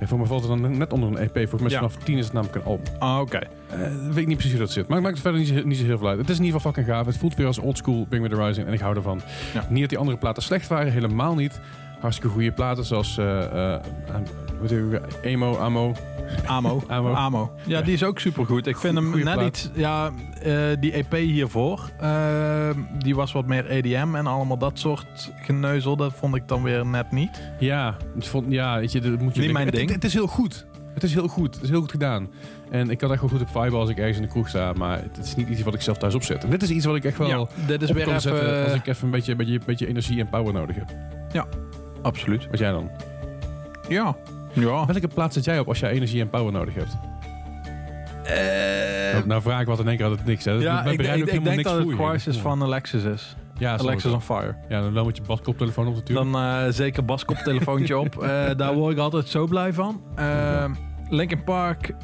Ja, 0.00 0.06
voor 0.06 0.18
mij 0.18 0.26
valt 0.26 0.48
het 0.48 0.60
dan 0.60 0.78
net 0.78 0.92
onder 0.92 1.08
een 1.08 1.30
EP. 1.34 1.48
Voor 1.48 1.60
mij 1.62 1.70
Ja. 1.70 1.76
vanaf 1.76 1.96
10 1.96 2.18
is 2.18 2.24
het 2.24 2.32
namelijk 2.32 2.56
een 2.58 2.64
album. 2.70 2.86
Ah, 2.98 3.20
oké. 3.20 3.38
Weet 4.08 4.16
ik 4.16 4.26
niet 4.26 4.36
precies 4.36 4.50
hoe 4.52 4.60
dat 4.60 4.70
zit. 4.70 4.86
Maar 4.88 4.96
het 4.96 5.04
maakt 5.06 5.14
het 5.18 5.22
verder 5.24 5.40
niet, 5.40 5.48
zo- 5.62 5.68
niet 5.68 5.78
zo 5.78 5.84
heel 5.84 5.98
veel 5.98 6.08
uit. 6.08 6.18
Het 6.18 6.28
is 6.28 6.38
in 6.38 6.44
ieder 6.44 6.60
geval 6.60 6.72
fucking 6.72 6.94
gaaf. 6.96 7.06
Het 7.06 7.16
voelt 7.16 7.34
weer 7.34 7.46
als 7.46 7.58
oldschool 7.58 8.06
Bring 8.08 8.22
Me 8.22 8.28
The 8.28 8.44
Rising. 8.44 8.66
En 8.66 8.72
ik 8.72 8.80
hou 8.80 8.96
ervan. 8.96 9.20
Ja. 9.54 9.66
Niet 9.68 9.80
dat 9.80 9.88
die 9.88 9.98
andere 9.98 10.16
platen 10.18 10.42
slecht 10.42 10.68
waren. 10.68 10.92
Helemaal 10.92 11.34
niet. 11.34 11.60
Hartstikke 12.00 12.32
goede 12.32 12.52
platen 12.52 12.84
zoals... 12.84 13.18
eh 13.18 13.74
eh? 13.74 13.80
Emo, 15.22 15.56
Amo. 15.56 15.94
Amo. 16.46 16.82
Amo. 16.88 17.12
Amo. 17.12 17.52
Ja, 17.66 17.82
die 17.82 17.92
is 17.92 18.04
ook 18.04 18.18
supergoed. 18.18 18.66
Ik 18.66 18.76
vind 18.76 18.94
hem 18.94 19.10
net 19.10 19.22
plaat. 19.22 19.46
iets... 19.46 19.70
Ja, 19.74 20.10
eh, 20.42 20.54
die 20.80 20.92
EP 20.92 21.12
hiervoor, 21.12 21.90
die 22.98 23.14
was 23.14 23.32
wat 23.32 23.46
meer 23.46 23.70
EDM 23.70 24.14
en 24.14 24.26
allemaal 24.26 24.58
dat 24.58 24.78
soort 24.78 25.32
geneuzel. 25.42 25.96
Dat 25.96 26.12
vond 26.12 26.34
ik 26.34 26.48
dan 26.48 26.62
weer 26.62 26.86
net 26.86 27.12
niet. 27.12 27.52
Ja, 27.58 27.96
het 28.14 28.26
vond, 28.26 28.52
ja 28.52 28.78
weet 28.78 28.92
je, 28.92 29.00
dat 29.00 29.20
moet 29.20 29.34
je 29.34 29.40
Niet 29.40 29.52
mijn 29.52 29.70
ding. 29.70 29.82
Het, 29.82 29.94
het 29.94 30.04
is 30.04 30.12
heel 30.12 30.26
goed. 30.26 30.66
Het 30.94 31.02
is 31.02 31.14
heel 31.14 31.28
goed. 31.28 31.54
Het 31.54 31.64
is 31.64 31.70
heel 31.70 31.80
goed 31.80 31.90
gedaan. 31.90 32.28
En 32.70 32.90
ik 32.90 32.98
kan 32.98 33.12
echt 33.12 33.20
wel 33.20 33.30
goed 33.30 33.40
op 33.40 33.48
vibe 33.48 33.76
als 33.76 33.88
ik 33.88 33.98
ergens 33.98 34.16
in 34.16 34.22
de 34.22 34.28
kroeg 34.28 34.48
sta. 34.48 34.72
Maar 34.72 35.02
het 35.02 35.26
is 35.26 35.34
niet 35.36 35.48
iets 35.48 35.62
wat 35.62 35.74
ik 35.74 35.80
zelf 35.80 35.98
thuis 35.98 36.14
opzet. 36.14 36.44
En 36.44 36.50
dit 36.50 36.62
is 36.62 36.70
iets 36.70 36.84
wat 36.84 36.96
ik 36.96 37.04
echt 37.04 37.18
wel 37.18 37.28
Ja, 37.28 37.46
dit 37.66 37.82
is 37.82 37.90
weer 37.90 38.14
even... 38.14 38.64
als 38.64 38.74
ik 38.74 38.86
even 38.86 39.04
een 39.04 39.10
beetje, 39.10 39.30
een 39.30 39.36
beetje, 39.36 39.54
een 39.54 39.62
beetje 39.66 39.86
energie 39.86 40.20
en 40.20 40.28
power 40.28 40.52
nodig 40.52 40.76
heb. 40.76 40.88
Absoluut. 42.02 42.46
Wat 42.50 42.58
jij 42.58 42.70
dan? 42.70 42.90
Ja. 43.88 44.16
Ja. 44.52 44.86
Welke 44.86 45.08
plaats 45.08 45.34
zet 45.34 45.44
jij 45.44 45.58
op 45.58 45.68
als 45.68 45.78
jij 45.80 45.90
energie 45.90 46.20
en 46.20 46.30
power 46.30 46.52
nodig 46.52 46.74
hebt? 46.74 46.96
Eh, 48.24 49.12
Nou, 49.12 49.26
nou 49.26 49.42
vraag 49.42 49.60
ik 49.60 49.66
wat 49.66 49.78
in 49.78 49.88
één 49.88 49.96
keer 49.96 50.06
altijd 50.06 50.26
niks. 50.26 50.44
Hè. 50.44 50.52
ja, 50.52 50.82
Mijn 50.82 50.94
ik, 50.94 51.00
ik, 51.00 51.16
ik 51.16 51.24
helemaal 51.30 51.52
denk 51.52 51.64
dat 51.64 51.78
het. 51.78 51.96
Crisis 51.96 52.36
van 52.36 52.62
Alexis 52.62 53.02
is. 53.02 53.36
Ja, 53.58 53.78
Alexis 53.78 54.12
on 54.12 54.20
Fire. 54.22 54.54
Ja, 54.68 54.80
dan 54.80 54.92
wel 54.92 55.04
met 55.04 55.16
je 55.16 55.22
badkoptelefoon 55.22 55.86
op 55.86 55.94
natuurlijk. 55.94 56.32
Dan 56.32 56.42
eh, 56.42 56.72
zeker 56.72 57.04
baskoptelefoontje 57.04 57.98
op. 57.98 58.16
Eh, 58.22 58.56
daar 58.56 58.74
word 58.74 58.92
ik 58.92 58.98
altijd 58.98 59.28
zo 59.28 59.46
blij 59.46 59.72
van. 59.72 60.02
Uh, 60.18 60.64
Linkin 61.08 61.44
Park, 61.44 61.94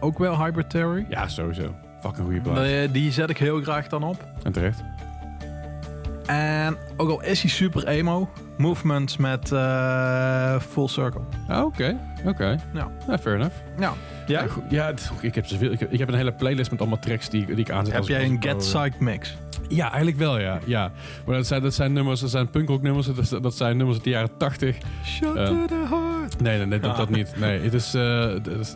ook 0.00 0.18
wel 0.18 0.44
Hybrid 0.44 0.70
Theory. 0.70 1.06
Ja, 1.08 1.28
sowieso. 1.28 1.74
Fucking 2.00 2.24
goede 2.26 2.40
plaats. 2.40 2.60
Die, 2.68 2.90
die 2.90 3.12
zet 3.12 3.30
ik 3.30 3.38
heel 3.38 3.62
graag 3.62 3.88
dan 3.88 4.02
op. 4.02 4.24
En 4.42 4.52
terecht. 4.52 4.82
En 6.28 6.76
ook 6.96 7.10
al 7.10 7.22
is 7.22 7.40
hij 7.42 7.50
super 7.50 7.86
emo, 7.86 8.28
Movements 8.56 9.16
met 9.16 9.52
eh, 9.52 10.60
Full 10.60 10.88
Circle. 10.88 11.20
Ah, 11.48 11.64
Oké, 11.64 11.96
oké. 12.26 12.56
Ja. 12.72 12.88
Ja, 13.08 13.18
fair 13.18 13.36
enough. 13.36 13.54
Ja. 13.78 13.92
Ja, 14.26 14.40
Ja. 14.42 14.46
goed. 14.46 14.62
ja 14.68 14.86
het- 14.86 15.10
ik, 15.20 15.34
heb 15.34 15.46
zoveel, 15.46 15.70
ik, 15.72 15.80
heb, 15.80 15.92
ik 15.92 15.98
heb 15.98 16.08
een 16.08 16.14
hele 16.14 16.32
playlist 16.32 16.70
met 16.70 16.80
allemaal 16.80 16.98
tracks 16.98 17.28
die, 17.28 17.46
die 17.46 17.56
ik 17.56 17.70
aanzet. 17.70 17.86
Heb 17.92 17.98
als- 17.98 18.06
jij 18.10 18.20
als 18.20 18.28
een 18.28 18.42
Get 18.42 18.56
Psyched 18.56 19.00
mix? 19.00 19.36
Ja, 19.68 19.86
eigenlijk 19.86 20.16
wel, 20.16 20.38
ja. 20.38 20.58
ja. 20.64 20.90
Maar 21.26 21.36
dat 21.36 21.46
zijn, 21.46 21.62
dat 21.62 21.74
zijn 21.74 21.92
nummers, 21.92 22.20
dat 22.20 22.30
zijn 22.30 22.50
punkrock 22.50 22.82
nummers. 22.82 23.06
Dat, 23.06 23.42
dat 23.42 23.54
zijn 23.54 23.76
nummers 23.76 23.96
uit 23.96 24.04
de 24.04 24.10
jaren 24.10 24.36
80. 24.36 24.76
Shut 25.04 25.36
Eh, 25.36 25.46
to 25.46 25.64
the 25.66 25.86
heart. 25.90 26.40
Nee, 26.40 26.56
nee, 26.56 26.66
nee 26.66 26.80
dat, 26.80 26.90
Ah. 26.90 26.96
dat 26.96 27.08
niet. 27.10 27.32
Nee, 27.38 27.60
het 27.60 27.74
is... 27.74 27.94
eh, 27.94 28.28
het 28.32 28.46
is- 28.46 28.74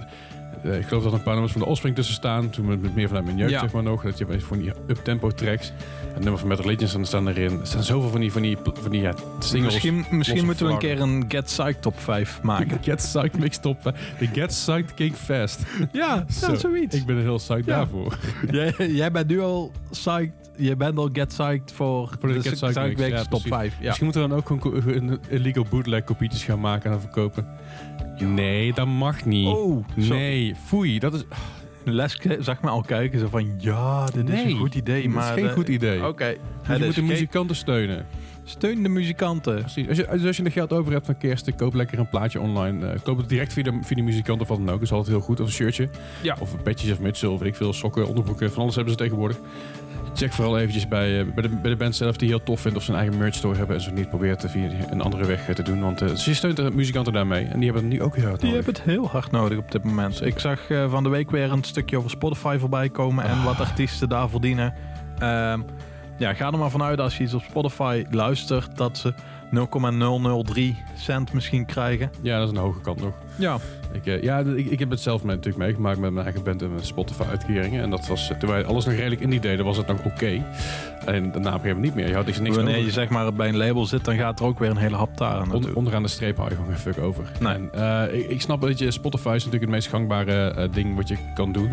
eh, 0.63 0.79
ik 0.79 0.87
geloof 0.87 1.03
dat 1.03 1.13
er 1.13 1.19
een 1.19 1.25
paar 1.25 1.33
nummers 1.33 1.53
van 1.53 1.61
de 1.63 1.67
Offspring 1.69 1.95
tussen 1.97 2.15
staan. 2.15 2.51
Toen 2.51 2.67
met, 2.67 2.83
met 2.83 2.95
meer 2.95 3.07
vanuit 3.07 3.25
mijn 3.25 3.37
jeugd, 3.37 3.51
Ja. 3.51 3.61
zeg 3.61 3.73
maar 3.73 3.83
nog. 3.83 4.03
Dat 4.03 4.19
je 4.19 4.41
van 4.41 4.59
die 4.59 4.73
up-tempo 4.87 5.31
tracks. 5.31 5.73
En 6.15 6.21
nummers 6.21 6.41
van 6.41 6.49
Metal 6.49 6.67
Legends 6.67 6.93
dan 6.93 7.05
staan 7.05 7.29
erin. 7.29 7.61
Er 7.61 7.67
staan 7.67 7.83
zoveel 7.83 8.11
van 8.11 8.21
die, 8.21 8.33
van 8.33 8.43
die, 8.43 8.57
van 8.73 8.91
die 8.91 9.01
ja, 9.01 9.15
singles. 9.39 9.73
Misschien, 9.73 10.05
misschien 10.11 10.45
moeten 10.45 10.67
we 10.67 10.73
een 10.73 10.79
keer 10.79 11.01
een 11.01 11.25
Get 11.29 11.45
Psyched 11.45 11.83
top 11.83 12.01
5 12.01 12.43
maken. 12.43 12.79
Get 12.83 12.97
Psyched 12.97 13.39
Mix 13.39 13.59
Top. 13.61 13.83
De 14.19 14.27
Get 14.27 14.47
Psyched 14.47 14.95
King 14.95 15.15
Fest. 15.15 15.63
ja, 15.93 16.25
Zo, 16.29 16.55
zoiets. 16.55 16.97
Ik 16.97 17.07
ben 17.07 17.17
er 17.17 17.23
heel 17.23 17.37
psyched 17.37 17.65
Ja. 17.65 17.77
daarvoor. 17.77 18.19
jij, 18.51 18.75
jij 18.79 19.11
bent 19.11 19.29
nu 19.29 19.41
al 19.41 19.73
psyched. 19.91 20.33
Je 20.57 20.77
bent 20.77 20.99
al 20.99 21.09
Get 21.13 21.29
Psyched 21.29 21.73
voor, 21.73 22.09
Voor 22.21 22.29
de 22.29 22.35
de, 22.35 22.43
Get 22.43 22.53
Psyched 22.53 22.99
ja, 22.99 23.19
top 23.19 23.29
precies. 23.29 23.49
5. 23.49 23.75
Ja. 23.79 23.85
Misschien 23.85 24.05
moeten 24.05 24.23
we 24.23 24.29
dan 24.29 24.39
ook 24.39 24.47
gewoon 24.47 24.87
een 24.87 25.21
illegal 25.29 25.67
bootleg 25.71 26.05
kopietjes 26.05 26.45
gaan 26.45 26.61
maken 26.61 26.85
en 26.85 26.91
dan 26.91 27.01
verkopen. 27.01 27.47
Nee, 28.19 28.73
dat 28.73 28.87
mag 28.87 29.25
niet. 29.25 29.47
Oh, 29.47 29.85
nee, 29.95 30.55
foei. 30.65 30.99
Dat 30.99 31.15
is, 31.15 31.25
Les 31.85 32.19
zag 32.39 32.63
me 32.63 32.69
al 32.69 32.83
kijken, 32.83 33.19
zo 33.19 33.27
van 33.31 33.55
ja, 33.59 34.05
dit 34.07 34.29
is 34.29 34.35
Nee, 34.35 34.45
een 34.53 34.59
goed 34.59 34.75
idee. 34.75 34.97
dat 35.03 35.05
is 35.11 35.15
maar 35.15 35.33
geen 35.33 35.47
eh, 35.47 35.53
goed 35.53 35.69
idee. 35.69 36.07
Oké, 36.07 36.25
Dus 36.27 36.37
het 36.63 36.67
je 36.67 36.73
is 36.75 36.79
moet 36.87 36.95
de 36.95 37.01
geen- 37.01 37.05
muzikanten 37.11 37.57
steunen. 37.57 38.07
Steun 38.45 38.83
de 38.83 38.89
muzikanten. 38.89 39.55
Precies. 39.59 39.89
Als 39.89 39.97
je, 39.97 40.07
dus 40.13 40.25
als 40.27 40.37
je 40.37 40.43
er 40.43 40.51
geld 40.51 40.73
over 40.73 40.93
hebt 40.93 41.07
van 41.07 41.19
kerst, 41.19 41.55
koop 41.55 41.75
lekker 41.75 41.99
een 41.99 42.09
plaatje 42.09 42.41
online. 42.41 42.87
Eh, 42.87 43.01
koop 43.03 43.17
het 43.17 43.29
direct 43.29 43.53
via 43.53 43.63
de, 43.63 43.79
via 43.83 43.97
de 43.97 44.03
muzikanten 44.03 44.43
of 44.43 44.49
wat 44.49 44.57
dan 44.59 44.67
ook. 44.69 44.75
Dat 44.75 44.83
is 44.83 44.93
altijd 44.93 45.17
heel 45.17 45.25
goed. 45.25 45.41
Of 45.41 45.47
een 45.47 45.53
shirtje. 45.53 45.89
Ja. 46.23 46.37
Of 46.41 46.63
petjes 46.63 46.93
of 46.93 47.01
mutsen 47.01 47.31
of 47.31 47.39
weet 47.39 47.49
ik 47.49 47.55
veel. 47.55 47.73
Sokken, 47.73 48.07
onderbroeken. 48.09 48.53
Van 48.53 48.63
alles 48.63 48.75
hebben 48.75 48.93
ze 48.93 48.99
tegenwoordig. 48.99 49.39
Check 50.15 50.33
vooral 50.33 50.59
eventjes 50.59 50.89
bij, 50.89 51.21
eh, 51.21 51.27
bij, 51.35 51.43
de, 51.43 51.49
bij 51.49 51.71
de 51.71 51.77
band 51.77 51.97
zelf 51.97 52.17
die 52.17 52.29
heel 52.29 52.43
tof 52.43 52.61
vindt 52.61 52.77
of 52.77 52.83
ze 52.85 52.91
een 52.91 52.97
eigen 52.99 53.19
merch 53.19 53.35
store 53.35 53.57
hebben. 53.57 53.77
En 53.77 53.83
zo 53.83 53.91
niet 53.93 54.09
probeert 54.09 54.45
via 54.49 54.69
een 54.91 55.01
andere 55.01 55.27
weg 55.27 55.49
eh, 55.49 55.55
te 55.55 55.63
doen. 55.63 55.81
Want 55.81 56.01
eh, 56.03 56.17
je 56.17 56.35
steunt 56.35 56.57
de 56.57 56.71
muzikanten 56.75 57.13
daarmee. 57.13 57.45
En 57.45 57.57
die 57.61 57.65
hebben 57.73 57.91
het 57.91 57.93
nu 57.99 58.03
ook 58.03 58.17
heel 58.17 58.27
hard 58.29 58.41
Die 58.41 58.51
nodig. 58.51 58.65
hebben 58.67 58.83
het 58.85 58.93
heel 58.95 59.09
hard 59.09 59.31
nodig 59.31 59.59
op 59.59 59.71
dit 59.73 59.85
moment. 59.85 60.25
Ik 60.25 60.39
zag 60.39 60.61
van 60.89 61.03
de 61.03 61.09
week 61.09 61.31
weer 61.31 61.53
een 61.53 61.65
stukje 61.65 61.97
over 61.99 62.11
Spotify 62.11 62.57
voorbij 62.61 62.89
komen 62.89 63.25
en 63.25 63.45
wat 63.45 63.61
artiesten 63.61 64.09
daar 64.09 64.29
verdienen. 64.29 64.75
Ehm, 65.19 65.61
ja, 66.19 66.35
ga 66.35 66.53
er 66.53 66.59
maar 66.59 66.71
vanuit 66.71 67.01
als 67.01 67.17
je 67.17 67.23
iets 67.25 67.35
op 67.35 67.43
Spotify 67.43 68.05
luistert 68.11 68.77
dat 68.77 68.99
ze 68.99 69.15
0,003 69.51 70.77
cent 70.97 71.33
misschien 71.33 71.67
krijgen. 71.67 72.11
Ja, 72.23 72.39
dat 72.39 72.49
is 72.51 72.55
een 72.57 72.63
hoge 72.63 72.81
kant 72.81 73.01
nog. 73.01 73.15
Ja, 73.37 73.59
Ik, 73.93 74.07
eh, 74.07 74.23
ja, 74.23 74.39
ik, 74.39 74.67
ik 74.71 74.79
heb 74.79 74.91
het 74.91 75.01
zelf 75.01 75.23
met, 75.23 75.37
natuurlijk 75.37 75.65
meegemaakt 75.65 75.99
met 75.99 76.13
mijn 76.13 76.25
eigen 76.25 76.45
band 76.45 76.63
en 76.63 76.73
mijn 76.73 76.85
Spotify-uitkeringen. 76.85 77.83
En 77.83 77.91
dat 77.91 78.07
was, 78.07 78.31
eh, 78.31 78.39
toen 78.39 78.49
wij 78.51 78.65
alles 78.65 78.85
nog 78.85 78.95
redelijk 78.95 79.21
indie 79.21 79.41
deden, 79.41 79.65
was 79.65 79.77
het 79.77 79.87
nog 79.87 80.05
oké. 80.05 80.27
En 80.27 80.43
daarna 81.05 81.29
op 81.29 81.35
een 81.35 81.43
gegeven 81.43 81.61
moment 81.69 81.81
niet 81.83 81.95
meer. 81.95 82.09
Je 82.09 82.15
had 82.15 82.27
niks, 82.27 82.39
niks 82.39 82.57
wanneer 82.57 82.75
over. 82.75 82.87
je 82.87 82.93
zeg 82.93 83.09
maar 83.09 83.33
bij 83.33 83.49
een 83.49 83.57
label 83.57 83.87
zit, 83.87 84.05
dan 84.05 84.17
gaat 84.17 84.41
er 84.41 84.47
ook 84.47 84.59
weer 84.59 84.71
een 84.71 84.77
hele 84.77 84.97
hap 84.97 85.17
daar 85.19 85.33
aan 85.35 85.53
On- 85.53 85.75
onderaan 85.75 86.03
de 86.03 86.09
streep 86.09 86.37
hou 86.37 86.49
je 86.49 86.55
gewoon 86.55 86.71
geen 86.71 86.93
fuck 86.95 86.99
over. 87.05 87.25
Nee. 87.41 87.53
En, 87.55 87.69
eh, 87.73 88.19
ik, 88.19 88.29
ik 88.31 88.41
snap 88.41 88.61
dat 88.61 88.79
je 88.79 88.91
Spotify 88.91 89.29
is 89.35 89.45
natuurlijk 89.45 89.63
het 89.63 89.71
meest 89.71 89.89
gangbare 89.89 90.69
ding 90.73 90.97
wat 90.97 91.09
je 91.09 91.17
kan 91.35 91.53
doen. 91.53 91.69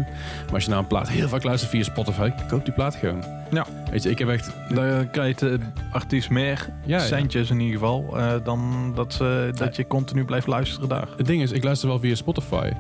Maar 0.45 0.53
als 0.53 0.63
je 0.63 0.69
naar 0.69 0.79
een 0.79 0.87
plaat 0.87 1.09
heel 1.09 1.27
vaak 1.27 1.43
luistert 1.43 1.71
via 1.71 1.83
Spotify, 1.83 2.31
koop 2.47 2.65
die 2.65 2.73
plaat 2.73 2.95
gewoon. 2.95 3.23
Ja. 3.51 3.65
Weet 3.91 4.03
je, 4.03 4.09
ik 4.09 4.19
heb 4.19 4.29
echt... 4.29 4.51
Dan 4.73 5.09
krijgt 5.09 5.39
de 5.39 5.59
artiest 5.91 6.29
meer 6.29 6.69
Ja, 6.85 6.97
ja. 6.97 7.05
centjes 7.05 7.49
in 7.49 7.59
ieder 7.59 7.79
geval 7.79 8.17
eh, 8.17 8.33
dan 8.43 8.91
dat, 8.95 9.13
ze, 9.13 9.51
dat 9.55 9.75
je 9.75 9.87
continu 9.87 10.25
blijft 10.25 10.47
luisteren 10.47 10.89
daar. 10.89 11.07
Het 11.17 11.25
ding 11.25 11.41
is, 11.41 11.51
ik 11.51 11.63
luister 11.63 11.87
wel 11.87 11.99
via 11.99 12.15
Spotify. 12.15 12.71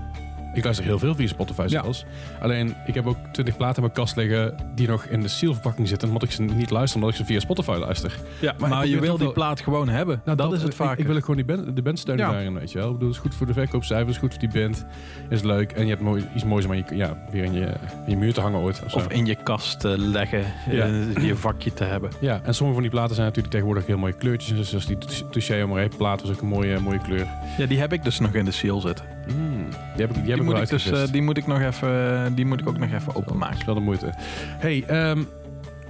Ik 0.53 0.63
luister 0.63 0.85
heel 0.85 0.99
veel 0.99 1.15
via 1.15 1.27
Spotify 1.27 1.61
Ja. 1.61 1.67
zelfs. 1.67 2.05
Alleen, 2.41 2.75
ik 2.85 2.93
heb 2.93 3.07
ook 3.07 3.17
20 3.31 3.57
platen 3.57 3.75
in 3.75 3.81
mijn 3.81 3.93
kast 3.93 4.15
liggen 4.15 4.55
die 4.75 4.87
nog 4.87 5.03
in 5.05 5.21
de 5.21 5.27
sealverpakking 5.27 5.87
zitten. 5.87 6.07
Omdat 6.07 6.23
ik 6.23 6.31
ze 6.31 6.41
niet 6.41 6.69
luister, 6.69 6.95
omdat 6.95 7.09
ik 7.11 7.19
ze 7.19 7.25
via 7.25 7.39
Spotify 7.39 7.77
luister. 7.79 8.17
Ja, 8.41 8.53
maar 8.59 8.69
maar, 8.69 8.83
ik 8.83 8.89
je 8.89 8.99
wil 8.99 9.15
die 9.15 9.23
wel- 9.25 9.33
plaat 9.33 9.61
gewoon 9.61 9.89
hebben. 9.89 10.21
Nou, 10.25 10.37
dat, 10.37 10.53
is 10.53 10.59
het 10.61 10.69
ik- 10.69 10.75
vaak. 10.75 10.97
Ik, 10.97 11.05
wil 11.05 11.15
ook 11.15 11.25
gewoon 11.25 11.35
die 11.35 11.55
band, 11.55 11.75
de 11.75 11.81
band 11.81 11.99
steunen 11.99 12.25
Ja. 12.25 12.31
daarin, 12.31 12.53
weet 12.53 12.71
je 12.71 12.77
wel. 12.77 12.87
Ik 12.87 12.93
bedoel, 12.93 13.07
het 13.07 13.17
is 13.17 13.23
goed 13.23 13.35
voor 13.35 13.45
de 13.47 13.53
verkoopcijfers, 13.53 14.17
goed 14.17 14.29
voor 14.33 14.49
die 14.49 14.61
band. 14.61 14.85
Is 15.29 15.41
leuk. 15.41 15.71
En 15.71 15.83
je 15.83 15.89
hebt 15.89 16.01
mooi, 16.01 16.25
iets 16.35 16.43
moois 16.43 16.65
om 16.65 16.73
je, 16.73 16.83
ja, 16.93 17.17
weer 17.31 17.43
in 17.43 17.53
je, 17.53 17.65
in 18.05 18.09
je 18.11 18.17
muur 18.17 18.33
te 18.33 18.41
hangen 18.41 18.59
ooit. 18.59 18.81
Of. 18.85 18.95
Of 18.95 19.07
in 19.07 19.25
je 19.25 19.35
kast 19.35 19.85
eh, 19.85 19.93
leggen, 19.97 20.43
Ja. 20.69 20.85
eh, 20.85 21.25
je 21.27 21.35
vakje 21.35 21.73
te 21.73 21.83
hebben. 21.83 22.09
Ja, 22.19 22.39
en 22.43 22.53
sommige 22.53 22.73
van 22.73 22.81
die 22.81 22.91
platen 22.91 23.15
zijn 23.15 23.27
natuurlijk 23.27 23.53
tegenwoordig 23.53 23.85
heel 23.85 23.97
mooie 23.97 24.13
kleurtjes. 24.13 24.57
Dus 24.57 24.69
Zoals 24.69 24.85
die 24.85 24.97
Touché 25.31 25.61
Amore 25.61 25.89
plaat 25.97 26.21
was 26.21 26.31
ook 26.31 26.41
een 26.41 26.47
mooie, 26.47 26.79
mooie 26.79 26.99
kleur. 27.01 27.27
Ja, 27.57 27.65
die 27.65 27.79
heb 27.79 27.93
ik 27.93 28.03
dus 28.03 28.19
nog 28.19 28.33
in 28.33 28.45
de 28.45 28.51
seal 28.51 28.79
zitten. 28.81 29.05
Mm, 29.37 29.69
die 29.69 30.05
heb 30.05 30.09
ik, 30.09 30.15
die 30.15 30.15
heb 30.15 30.23
Die 30.23 30.33
ik 30.35 30.41
moet 30.43 30.53
wel 30.53 30.61
ik, 30.61 30.69
dus, 30.69 30.81
eh, 30.83 30.87
uitgevist. 30.87 31.13
die 31.13 31.21
moet 31.21 31.37
ik 31.37 31.47
nog 31.47 31.61
even, 31.61 32.35
die 32.35 32.45
moet 32.45 32.59
ik 32.61 32.67
ook 32.67 32.77
nog 32.77 32.89
even 32.91 33.05
Dat 33.05 33.15
openmaken. 33.15 33.57
is 33.57 33.65
wel 33.65 33.75
de 33.75 33.81
moeite. 33.81 34.13
hey, 34.57 34.83
ehm, 34.87 35.23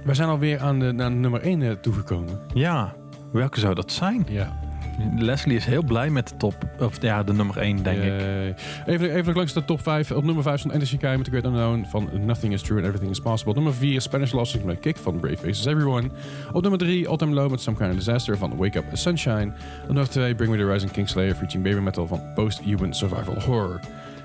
we 0.04 0.14
zijn 0.14 0.28
alweer 0.28 0.60
aan 0.60 0.78
de, 0.78 0.92
naar 0.92 1.10
nummer 1.10 1.40
1 1.42 1.80
toegekomen. 1.80 2.40
Ja, 2.54 2.92
welke 3.32 3.60
zou 3.60 3.74
dat 3.74 3.92
zijn? 3.92 4.26
Ja. 4.28 4.58
Leslie 5.18 5.56
is 5.56 5.64
heel 5.64 5.82
blij 5.82 6.10
met 6.10 6.28
de 6.28 6.36
top, 6.36 6.54
of 6.78 7.02
ja, 7.02 7.22
de 7.22 7.32
nummer 7.32 7.56
1 7.58 7.82
denk 7.82 7.98
ik. 7.98 8.04
Yay. 8.04 8.54
Even, 8.86 9.10
even 9.10 9.26
nog 9.26 9.34
langs 9.34 9.52
de 9.52 9.64
top 9.64 9.82
5. 9.82 10.10
Op 10.10 10.24
nummer 10.24 10.42
5 10.42 10.58
stond 10.58 10.74
Energy 10.74 10.96
Sky 10.96 11.14
met 11.16 11.24
The 11.24 11.30
Great 11.30 11.44
Unknown 11.44 11.86
van 11.88 12.08
Nothing 12.24 12.52
is 12.52 12.62
True 12.62 12.78
and 12.78 12.86
Everything 12.86 13.10
is 13.10 13.20
Possible. 13.20 13.54
Nummer 13.54 13.74
4 13.74 14.00
Spanish 14.00 14.32
Lost 14.32 14.64
met 14.64 14.80
Kick 14.80 14.96
van 14.96 15.20
Brave 15.20 15.36
Faces 15.36 15.64
Everyone. 15.64 16.08
Op 16.52 16.62
nummer 16.62 16.78
3 16.78 17.08
All 17.08 17.16
Time 17.16 17.32
Low 17.32 17.50
met 17.50 17.60
Some 17.60 17.76
Kind 17.76 17.90
of 17.90 17.96
Disaster 17.96 18.38
van 18.38 18.56
Wake 18.56 18.78
Up 18.78 18.84
Sunshine. 18.92 19.52
Op 19.80 19.86
nummer 19.86 20.08
2 20.08 20.34
Bring 20.34 20.52
Me 20.52 20.58
The 20.58 20.66
Rising 20.66 20.92
Kingslayer 20.92 21.34
featuring 21.34 21.64
Baby 21.64 21.84
Metal 21.84 22.06
van 22.06 22.20
Post 22.34 22.60
Human 22.60 22.94
Survival 22.94 23.40
Horror. 23.40 23.80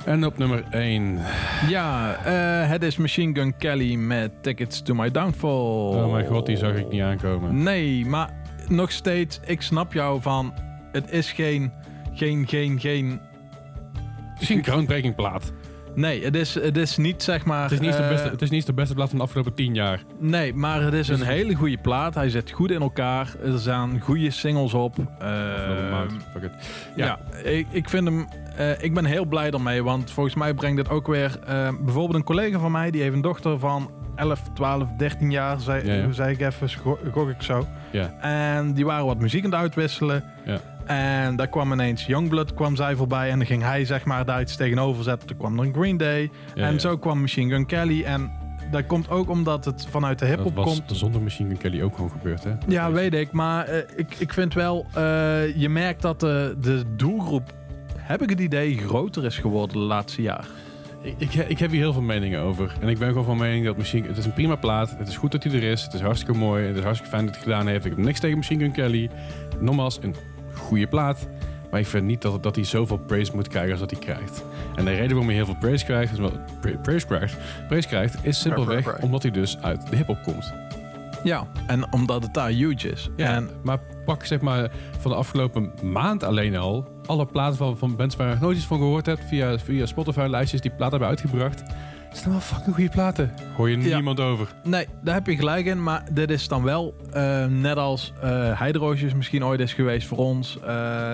En 0.05 0.26
op 0.26 0.38
nummer 0.38 0.63
1. 0.69 1.19
Ja, 1.69 2.15
eh, 2.15 2.69
het 2.69 2.84
is 2.84 2.97
Machine 2.97 3.39
Gun 3.39 3.57
Kelly 3.57 3.95
met 3.95 4.32
Tickets 4.41 4.82
to 4.82 4.93
My 4.93 5.11
Downfall. 5.11 5.49
Oh 5.49 6.11
mijn 6.11 6.26
god, 6.26 6.45
die 6.45 6.57
zag 6.57 6.76
ik 6.76 6.89
niet 6.89 7.01
aankomen. 7.01 7.63
Nee, 7.63 8.05
maar 8.05 8.30
nog 8.70 8.91
steeds, 8.91 9.39
ik 9.45 9.61
snap 9.61 9.93
jou 9.93 10.22
van, 10.22 10.53
het 10.91 11.11
is 11.11 11.32
geen, 11.32 11.72
geen, 12.13 12.47
geen, 12.47 12.80
geen... 12.80 13.20
Misschien 14.36 14.57
een 14.57 14.63
groundbreaking. 14.63 15.16
Nee, 15.95 16.23
het 16.23 16.35
is, 16.35 16.53
het 16.53 16.77
is 16.77 16.97
niet 16.97 17.23
zeg 17.23 17.45
maar... 17.45 17.61
Het 17.63 17.71
is 17.71 17.79
niet 17.79 17.91
de 17.97 18.03
eh, 18.03 18.09
beste, 18.09 18.29
het 18.29 18.41
is 18.41 18.49
niet 18.49 18.65
de 18.65 18.73
beste 18.73 18.93
plaat 18.93 19.09
van 19.09 19.17
de 19.17 19.23
afgelopen 19.23 19.53
10 19.53 19.73
jaar. 19.73 20.03
Nee, 20.19 20.53
maar 20.53 20.81
het 20.81 20.93
is 20.93 21.07
een 21.07 21.21
hele 21.21 21.55
goede 21.55 21.77
plaat. 21.77 22.15
Hij 22.15 22.29
zit 22.29 22.51
goed 22.51 22.71
in 22.71 22.81
elkaar. 22.81 23.35
Er 23.43 23.59
staan 23.59 23.99
goede 23.99 24.29
singles 24.31 24.73
op. 24.73 24.95
Maand. 25.91 26.13
Fuck 26.31 26.43
it. 26.43 26.51
Ja. 26.95 27.05
ja, 27.05 27.19
ik, 27.49 27.67
ik 27.71 27.89
vind 27.89 28.05
hem. 28.07 28.27
eh, 28.57 28.83
ik 28.83 28.93
ben 28.93 29.05
heel 29.05 29.25
blij 29.25 29.51
ermee, 29.51 29.83
want 29.83 30.11
volgens 30.11 30.35
mij 30.35 30.53
brengt 30.53 30.77
het 30.77 30.89
ook 30.89 31.07
weer. 31.07 31.39
eh, 31.45 31.69
bijvoorbeeld 31.81 32.13
een 32.15 32.23
collega 32.23 32.59
van 32.59 32.71
mij 32.71 32.91
die 32.91 33.01
heeft 33.01 33.13
een 33.13 33.21
dochter 33.21 33.59
van 33.59 33.91
11, 34.15 34.41
12, 34.53 34.89
13 34.97 35.31
jaar. 35.31 35.59
Zei, 35.59 35.85
Ja, 35.87 35.93
ja. 35.93 36.11
zei 36.11 36.33
ik 36.33 36.41
even, 36.41 36.69
go- 36.69 36.99
gok 37.11 37.29
ik 37.29 37.41
zo. 37.41 37.67
Ja. 37.91 38.13
En 38.21 38.73
die 38.73 38.85
waren 38.85 39.05
wat 39.05 39.19
muziek 39.19 39.45
aan 39.45 39.51
het 39.51 39.59
uitwisselen. 39.59 40.23
Ja. 40.45 40.59
En 40.86 41.36
daar 41.36 41.47
kwam 41.47 41.71
ineens 41.71 42.05
Youngblood 42.05 42.53
kwam 42.53 42.75
zij 42.75 42.95
voorbij. 42.95 43.29
En 43.29 43.38
dan 43.38 43.47
ging 43.47 43.63
hij 43.63 43.86
zeg 43.86 44.05
maar 44.05 44.25
daar 44.25 44.41
iets 44.41 44.55
tegenover 44.55 45.03
zetten. 45.03 45.27
Toen 45.27 45.38
kwam 45.38 45.59
er 45.59 45.65
een 45.65 45.73
Green 45.73 45.97
Day. 45.97 46.31
Ja, 46.55 46.65
en 46.65 46.73
ja. 46.73 46.79
zo 46.79 46.97
kwam 46.97 47.21
Machine 47.21 47.53
Gun 47.53 47.65
Kelly. 47.65 48.03
En 48.03 48.31
dat 48.71 48.86
komt 48.86 49.09
ook 49.09 49.29
omdat 49.29 49.65
het 49.65 49.88
vanuit 49.89 50.19
de 50.19 50.25
Dat 50.25 50.36
hip-hop 50.36 50.55
was 50.55 50.65
komt. 50.65 50.97
zonder 50.97 51.21
Machine 51.21 51.49
Gun 51.49 51.57
Kelly 51.57 51.81
ook 51.81 51.95
gewoon 51.95 52.11
gebeurd, 52.11 52.43
hè? 52.43 52.51
Ja, 52.67 52.91
weet 52.91 53.13
ik. 53.13 53.31
Maar 53.31 53.65
eh, 53.65 53.77
ik, 53.95 54.15
ik 54.17 54.33
vind 54.33 54.53
wel, 54.53 54.86
eh, 54.93 55.55
je 55.55 55.69
merkt 55.69 56.01
dat 56.01 56.19
de, 56.19 56.55
de 56.61 56.83
doelgroep, 56.95 57.53
heb 57.97 58.21
ik 58.21 58.29
het 58.29 58.39
idee, 58.39 58.77
groter 58.77 59.25
is 59.25 59.38
geworden 59.38 59.77
de 59.77 59.83
laatste 59.83 60.21
jaar. 60.21 60.45
Ik, 61.01 61.15
ik, 61.17 61.33
ik 61.33 61.59
heb 61.59 61.71
hier 61.71 61.79
heel 61.79 61.93
veel 61.93 62.01
meningen 62.01 62.41
over. 62.41 62.75
En 62.81 62.88
ik 62.88 62.97
ben 62.97 63.07
gewoon 63.07 63.25
van 63.25 63.38
mening 63.38 63.65
dat 63.65 63.77
Machine... 63.77 64.07
Het 64.07 64.17
is 64.17 64.25
een 64.25 64.33
prima 64.33 64.55
plaat. 64.55 64.95
Het 64.97 65.07
is 65.07 65.17
goed 65.17 65.31
dat 65.31 65.43
hij 65.43 65.53
er 65.53 65.63
is. 65.63 65.83
Het 65.83 65.93
is 65.93 66.01
hartstikke 66.01 66.39
mooi. 66.39 66.65
Het 66.65 66.77
is 66.77 66.83
hartstikke 66.83 67.15
fijn 67.15 67.25
dat 67.25 67.36
hij 67.36 67.43
het 67.43 67.53
gedaan 67.53 67.67
heeft. 67.71 67.86
Ik 67.86 67.91
heb 67.91 68.05
niks 68.05 68.19
tegen 68.19 68.38
Machine 68.38 68.63
Gun 68.63 68.71
Kelly. 68.71 69.09
Nogmaals, 69.59 69.99
een 70.01 70.15
goede 70.57 70.87
plaat. 70.87 71.27
Maar 71.71 71.79
ik 71.79 71.87
vind 71.87 72.05
niet 72.05 72.21
dat, 72.21 72.43
dat 72.43 72.55
hij 72.55 72.65
zoveel 72.65 72.97
praise 72.97 73.31
moet 73.35 73.47
krijgen 73.47 73.71
als 73.71 73.79
dat 73.79 73.91
hij 73.91 73.99
krijgt. 73.99 74.43
En 74.75 74.85
de 74.85 74.91
reden 74.91 75.07
waarom 75.07 75.27
hij 75.27 75.35
heel 75.35 75.45
veel 75.45 75.57
praise 75.59 75.85
krijgt, 75.85 76.19
is 76.19 76.29
praise 76.81 77.05
krijgt, 77.05 77.37
praise 77.67 77.87
krijgt 77.87 78.17
is 78.21 78.39
simpelweg 78.39 78.99
omdat 78.99 79.21
hij 79.21 79.31
dus 79.31 79.57
uit 79.61 79.89
de 79.89 79.95
hip-hop 79.95 80.23
komt. 80.23 80.53
Ja, 81.23 81.47
en 81.67 81.93
omdat 81.93 82.23
het 82.23 82.33
daar 82.33 82.49
huge 82.49 82.89
is. 82.89 83.09
En 83.15 83.49
maar 83.63 83.79
pak 84.05 84.25
zeg 84.25 84.41
maar 84.41 84.71
van 84.99 85.11
de 85.11 85.17
afgelopen 85.17 85.71
maand 85.83 86.23
alleen 86.23 86.55
al 86.55 86.87
alle 87.05 87.25
platen 87.25 87.57
van, 87.57 87.77
van 87.77 87.95
bands 87.95 88.15
waar 88.15 88.27
je 88.27 88.33
nog 88.33 88.41
nooit 88.41 88.57
iets 88.57 88.65
van 88.65 88.77
gehoord 88.77 89.05
hebt 89.05 89.23
via, 89.27 89.59
via 89.59 89.85
Spotify-lijstjes 89.85 90.61
die 90.61 90.71
platen 90.71 90.89
hebben 90.89 91.07
uitgebracht. 91.07 91.63
Het 92.16 92.24
zijn 92.24 92.34
wel 92.34 92.43
fucking 92.43 92.76
goede 92.76 92.89
platen. 92.89 93.32
Hoor 93.55 93.70
je 93.70 93.78
Ja. 93.82 93.95
niemand 93.95 94.20
over. 94.20 94.47
Nee, 94.63 94.88
daar 95.03 95.13
heb 95.13 95.28
je 95.28 95.36
gelijk 95.36 95.66
in. 95.66 95.84
Maar 95.84 96.03
dit 96.11 96.30
is 96.30 96.47
dan 96.47 96.63
wel 96.63 96.95
eh, 97.11 97.45
net 97.45 97.78
als 97.78 98.13
eh 98.22 98.61
Hydroosjes 98.61 99.13
misschien 99.13 99.45
ooit 99.45 99.59
is 99.59 99.74
geweest 99.74 100.07
voor 100.07 100.18
ons. 100.18 100.57
eh, 100.59 100.68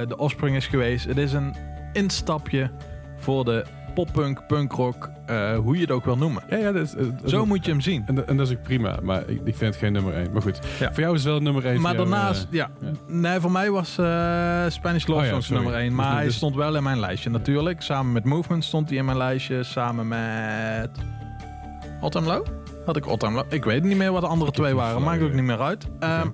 de 0.08 0.18
Offspring 0.18 0.56
is 0.56 0.68
geweest. 0.68 1.06
Het 1.06 1.18
is 1.18 1.34
een 1.34 1.56
instapje 1.94 2.72
voor 3.18 3.46
de 3.46 3.66
poppunk, 3.94 4.48
punkrock, 4.48 5.10
eh, 5.26 5.58
hoe 5.58 5.76
je 5.76 5.82
het 5.82 5.92
ook 5.92 6.06
wil 6.06 6.18
noemen. 6.18 6.44
Ja, 6.50 6.58
ja, 6.58 6.72
dat 6.72 6.84
is, 6.84 6.96
eh, 6.96 7.06
Zo 7.26 7.46
moet 7.46 7.66
je 7.66 7.72
hem 7.72 7.82
zien. 7.82 8.04
En, 8.08 8.16
dat- 8.16 8.26
en 8.26 8.38
dat 8.38 8.48
is 8.50 8.54
ook 8.58 8.64
prima, 8.64 8.98
maar 9.04 9.20
ik, 9.30 9.42
ik 9.44 9.56
vind 9.56 9.60
het 9.74 9.76
geen 9.76 9.94
nummer 9.94 10.14
1. 10.18 10.32
Maar 10.32 10.42
goed, 10.42 10.60
Ja. 10.80 10.94
voor 10.94 11.02
jou 11.04 11.16
is 11.16 11.24
het 11.24 11.32
wel 11.32 11.42
nummer 11.42 11.66
1. 11.66 11.82
Maar 11.82 11.96
daarnaast, 11.98 12.48
ja, 12.50 12.70
Nee, 13.08 13.40
voor 13.40 13.52
mij 13.52 13.72
was 13.72 13.98
eh, 13.98 14.06
Spanish 14.68 15.06
Love 15.06 15.22
Oh 15.26 15.30
Songs 15.30 15.50
nummer 15.50 15.74
1. 15.74 15.88
Dus- 15.88 15.96
Maar 15.98 16.16
hij 16.16 16.24
dus- 16.26 16.36
stond 16.36 16.56
wel 16.56 16.76
in 16.76 16.84
mijn 16.84 17.00
lijstje 17.00 17.30
natuurlijk. 17.30 17.82
Samen 17.82 18.12
met 18.12 18.24
Movement 18.24 18.64
stond 18.64 18.90
hij 18.90 18.98
in 18.98 19.06
mijn 19.06 19.18
lijstje. 19.18 19.64
Samen 19.64 20.08
met... 20.08 20.90
Time 22.10 22.26
Low? 22.28 22.46
Had 22.86 22.96
ik 22.98 23.04
Time 23.04 23.36
Low? 23.36 23.54
Ik 23.54 23.64
weet 23.64 23.84
niet 23.84 23.98
meer 23.98 24.12
wat 24.12 24.22
de 24.22 24.28
andere 24.28 24.52
twee 24.52 24.74
waren. 24.76 25.02
Maakt 25.04 25.22
ook 25.22 25.34
niet 25.34 25.44
meer 25.44 25.60
uit. 25.62 25.88
Ehm, 26.00 26.28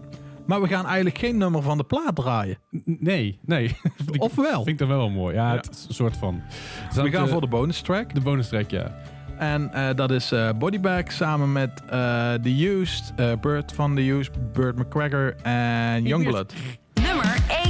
Maar 0.47 0.61
we 0.61 0.67
gaan 0.67 0.85
eigenlijk 0.85 1.17
geen 1.17 1.37
nummer 1.37 1.61
van 1.61 1.77
de 1.77 1.83
plaat 1.83 2.15
draaien. 2.15 2.57
Nee, 2.85 3.39
nee. 3.45 3.75
Of 4.17 4.35
wel? 4.35 4.63
Vind 4.63 4.67
ik 4.67 4.77
dan 4.77 4.97
wel 4.97 5.09
mooi. 5.09 5.35
Ja, 5.35 5.55
het 5.55 5.69
is 5.71 5.85
een 5.87 5.93
soort 5.93 6.17
van. 6.17 6.41
We 6.93 7.11
gaan 7.11 7.27
voor 7.27 7.41
de 7.41 7.47
bonus 7.47 7.81
track. 7.81 8.13
de 8.13 8.21
bonus 8.21 8.47
track, 8.47 8.69
ja. 8.69 8.95
En 9.37 9.73
eh, 9.73 9.95
dat 9.95 10.11
is 10.11 10.31
eh 10.31 10.49
Bodybag 10.59 11.11
samen 11.11 11.51
met 11.51 11.81
eh 11.89 12.33
The 12.33 12.65
Used, 12.65 13.13
eh 13.15 13.31
Burt 13.41 13.71
van 13.73 13.95
The 13.95 14.01
Used, 14.09 14.53
Burt 14.53 14.77
McGregor 14.77 15.35
en 15.43 16.03
Youngblood. 16.03 16.53
Nummer 16.93 17.37
1. 17.65 17.66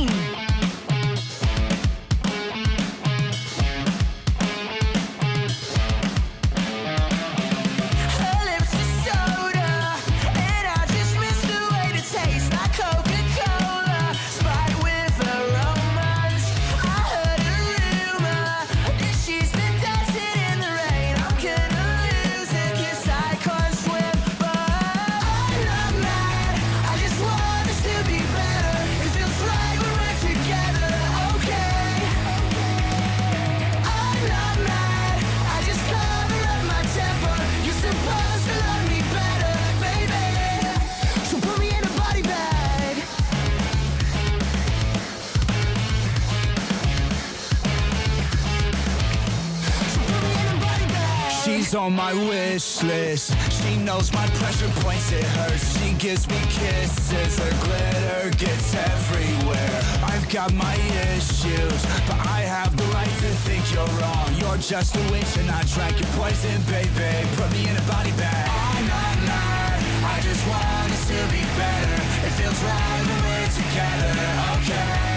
She's 51.67 51.75
on 51.75 51.97
my 51.97 52.13
wish 52.13 52.81
list. 52.81 53.35
She 53.51 53.75
knows 53.75 54.13
my 54.13 54.25
pressure 54.39 54.69
points, 54.79 55.11
it 55.11 55.25
hurts. 55.35 55.77
She 55.77 55.91
gives 55.95 56.25
me 56.29 56.39
kisses. 56.47 57.37
Her 57.37 57.51
glitter 57.65 58.29
gets 58.37 58.73
everywhere. 58.73 59.81
I've 60.01 60.29
got 60.29 60.53
my 60.53 60.75
issues, 61.11 61.81
but 62.07 62.25
I 62.25 62.47
have 62.47 62.71
the 62.77 62.85
right 62.95 63.11
to 63.19 63.31
think 63.43 63.67
you're 63.73 63.83
wrong. 63.99 64.31
You're 64.39 64.63
just 64.63 64.95
a 64.95 65.03
witch 65.11 65.35
and 65.35 65.51
I 65.51 65.61
drank 65.75 65.99
your 65.99 66.07
poison, 66.15 66.55
baby. 66.71 67.27
Put 67.35 67.51
me 67.51 67.67
in 67.67 67.75
a 67.75 67.83
body 67.83 68.15
bag. 68.15 68.47
I'm 68.47 68.87
not 68.87 69.17
mad. 69.27 69.83
I 70.07 70.21
just 70.21 70.47
want 70.47 70.87
us 70.95 71.03
to 71.11 71.19
be 71.35 71.43
better. 71.59 71.99
It 72.23 72.31
feels 72.39 72.63
right 72.63 73.03
when 73.11 73.19
we're 73.27 73.51
together. 73.51 74.15
Okay. 74.55 75.16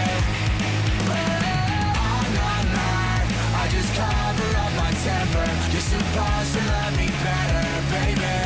Cover 4.01 4.51
up 4.63 4.71
my 4.81 4.91
temper. 5.05 5.47
You're 5.71 5.87
supposed 5.93 6.51
to 6.55 6.61
love 6.73 6.93
me 6.97 7.07
better, 7.25 7.65
baby. 7.93 8.37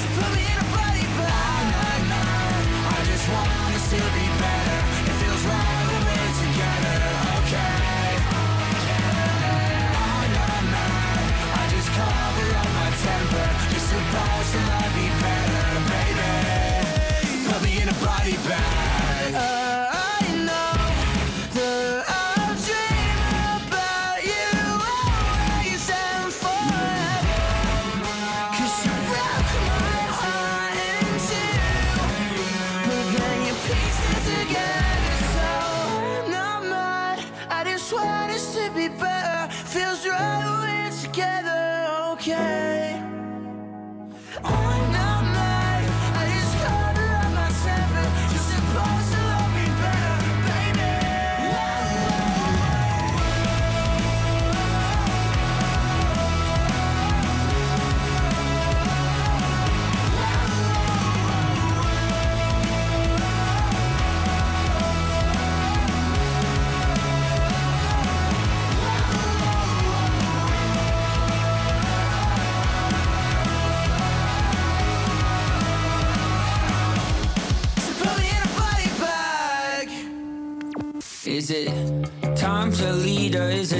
So 0.00 0.06
put 0.16 0.30
me 0.36 0.42
in 0.52 0.58
a 0.64 0.68
body 0.74 1.06
bag. 1.18 1.64
I'm 1.90 2.02
not. 2.12 2.62
I 2.94 2.98
just 3.10 3.26
want 3.32 3.50
us 3.74 3.84
to 3.92 4.00
be 4.16 4.26
better. 4.42 4.78
It 5.10 5.16
feels 5.20 5.42
right 5.50 5.84
when 5.90 6.02
we're 6.08 6.34
together, 6.44 6.98
okay? 7.38 8.10
I'm 10.06 10.28
not 10.38 10.62
mad. 10.74 11.26
I 11.60 11.64
just 11.74 11.90
cover 11.98 12.48
up 12.60 12.70
my 12.78 12.90
temper. 13.04 13.46
You're 13.72 13.86
supposed 13.94 14.50
to 14.54 14.60
love 14.70 14.92
me 14.98 15.06
better, 15.24 15.66
baby. 15.92 16.32
Put 17.48 17.60
me 17.66 17.72
in 17.82 17.88
a 17.88 17.96
body 18.04 18.36
bag. 18.46 18.69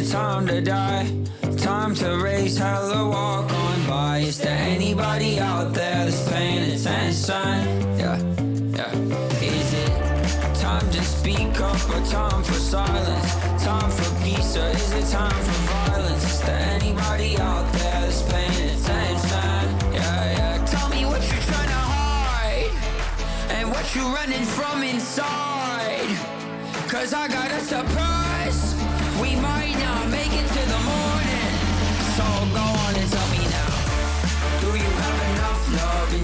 Time 0.08 0.46
to 0.46 0.60
die? 0.60 1.06
Time 1.58 1.94
to 1.96 2.22
raise 2.22 2.56
hell 2.56 2.92
or 2.92 3.10
walk 3.10 3.52
on 3.52 3.86
by. 3.86 4.18
Is 4.18 4.38
there 4.38 4.56
anybody 4.56 5.38
out 5.38 5.74
there 5.74 6.04
that's 6.06 6.28
paying 6.28 6.72
attention? 6.72 7.98
Yeah, 7.98 8.16
yeah. 8.78 8.92
Is 9.42 9.74
it 9.74 10.54
time 10.54 10.88
to 10.90 11.02
speak 11.02 11.60
up 11.60 11.80
or 11.90 12.00
time 12.06 12.42
for 12.42 12.54
silence? 12.54 13.34
Time 13.62 13.90
for 13.90 14.24
peace 14.24 14.56
or 14.56 14.68
is 14.68 14.92
it 14.92 15.06
time 15.10 15.30
for 15.30 15.60
violence? 15.72 16.24
Is 16.24 16.40
there 16.42 16.60
anybody 16.80 17.36
out 17.38 17.70
there 17.74 18.00
that's 18.00 18.22
paying 18.22 18.70
attention? 18.70 19.92
Yeah, 19.92 20.38
yeah. 20.38 20.64
Tell 20.66 20.88
me 20.88 21.04
what 21.04 21.20
you're 21.28 21.46
trying 21.50 21.68
to 21.68 21.82
hide 21.94 22.72
and 23.50 23.70
what 23.70 23.94
you're 23.94 24.14
running 24.14 24.44
from 24.44 24.82
inside. 24.82 26.16
Cause 26.88 27.12
I 27.12 27.28
got 27.28 27.50
a 27.50 27.60
surprise. 27.60 28.09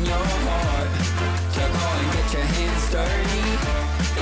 Your 0.06 0.24
heart 0.46 1.06
go 1.76 1.86
and 1.98 2.08
get 2.14 2.28
your 2.32 2.46
hands 2.46 2.84
dirty? 2.94 3.46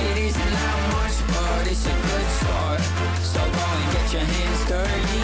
It 0.01 0.17
isn't 0.27 0.51
that 0.57 0.79
much, 0.97 1.15
but 1.29 1.63
it's 1.69 1.85
a 1.85 1.95
good 2.09 2.27
start. 2.41 2.81
So 3.21 3.41
go 3.41 3.65
and 3.77 3.87
get 3.93 4.07
your 4.17 4.25
hands 4.25 4.61
dirty. 4.65 5.23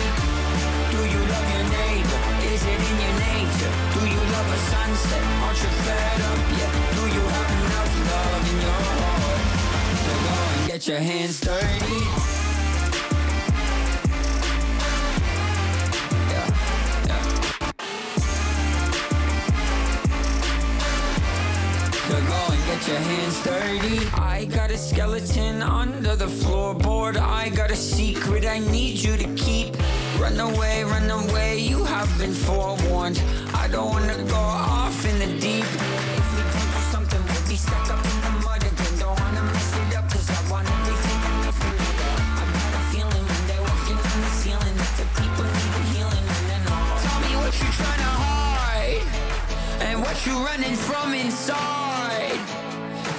Do 0.93 0.99
you 1.01 1.21
love 1.33 1.47
your 1.55 1.65
neighbor? 1.77 2.19
Is 2.53 2.61
it 2.61 2.79
in 2.89 2.95
your 3.03 3.15
nature? 3.25 3.73
Do 3.95 4.01
you 4.05 4.21
love 4.35 4.49
a 4.53 4.59
sunset? 4.69 5.23
Aren't 5.43 5.59
you 5.65 5.71
fed 5.85 6.19
up 6.29 6.41
yet? 6.61 6.73
Do 6.97 7.03
you 7.09 7.23
have 7.35 7.49
enough 7.57 7.93
love 8.11 8.43
in 8.51 8.57
your 8.65 8.81
heart 9.01 9.41
to 10.05 10.13
go 10.25 10.35
and 10.53 10.61
get 10.69 10.81
your 10.87 10.99
hands 10.99 11.39
dirty? 11.41 12.40
Your 22.87 22.97
hands 22.97 23.43
dirty. 23.43 23.99
I 24.13 24.45
got 24.45 24.71
a 24.71 24.77
skeleton 24.77 25.61
under 25.61 26.15
the 26.15 26.25
floorboard. 26.25 27.17
I 27.17 27.49
got 27.49 27.69
a 27.69 27.75
secret 27.75 28.45
I 28.45 28.59
need 28.59 28.97
you 28.97 29.17
to 29.17 29.27
keep. 29.35 29.75
Run 30.19 30.39
away, 30.39 30.83
run 30.83 31.09
away, 31.09 31.59
you 31.59 31.83
have 31.83 32.09
been 32.17 32.33
forewarned. 32.33 33.21
I 33.53 33.67
don't 33.67 33.89
wanna 33.89 34.17
go 34.23 34.35
off 34.35 35.05
in 35.05 35.19
the 35.19 35.27
deep. 35.39 35.65
If 36.19 36.27
we 36.33 36.41
don't 36.53 36.71
do 36.75 36.81
something, 36.93 37.21
we'll 37.29 37.47
be 37.49 37.55
stuck 37.55 37.87
up 37.91 38.01
in 38.11 38.17
the 38.25 38.31
mud 38.45 38.63
again. 38.63 38.93
Don't 38.99 39.19
wanna 39.19 39.43
mess 39.51 39.71
it 39.81 39.95
up, 39.97 40.09
cause 40.09 40.29
I 40.29 40.39
want 40.51 40.67
everything 40.69 41.19
and 41.29 41.37
nothing. 41.45 41.75
I 42.39 42.43
got 42.55 42.73
a 42.79 42.83
feeling 42.91 43.25
when 43.31 43.41
they're 43.49 43.65
walking 43.69 43.99
on 44.09 44.17
the 44.25 44.31
ceiling 44.41 44.75
that 44.81 44.93
the 45.01 45.07
people 45.19 45.45
need 45.57 45.73
a 45.79 45.83
healing 45.93 46.25
and 46.37 46.45
then 46.49 46.63
all. 46.73 46.97
Tell 47.05 47.19
me 47.25 47.31
what 47.41 47.53
you 47.61 47.69
trying 47.79 48.03
to 48.05 48.13
hide 48.25 49.05
and 49.85 50.01
what 50.01 50.17
you 50.25 50.33
running 50.49 50.75
from 50.75 51.13
inside. 51.13 51.80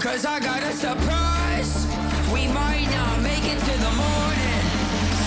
Cause 0.03 0.27
I 0.27 0.41
got 0.41 0.61
a 0.65 0.73
surprise. 0.73 1.87
We 2.35 2.49
might 2.49 2.89
not 2.91 3.23
make 3.23 3.45
it 3.45 3.57
to 3.57 3.75
the 3.87 3.93
morning. 4.03 4.63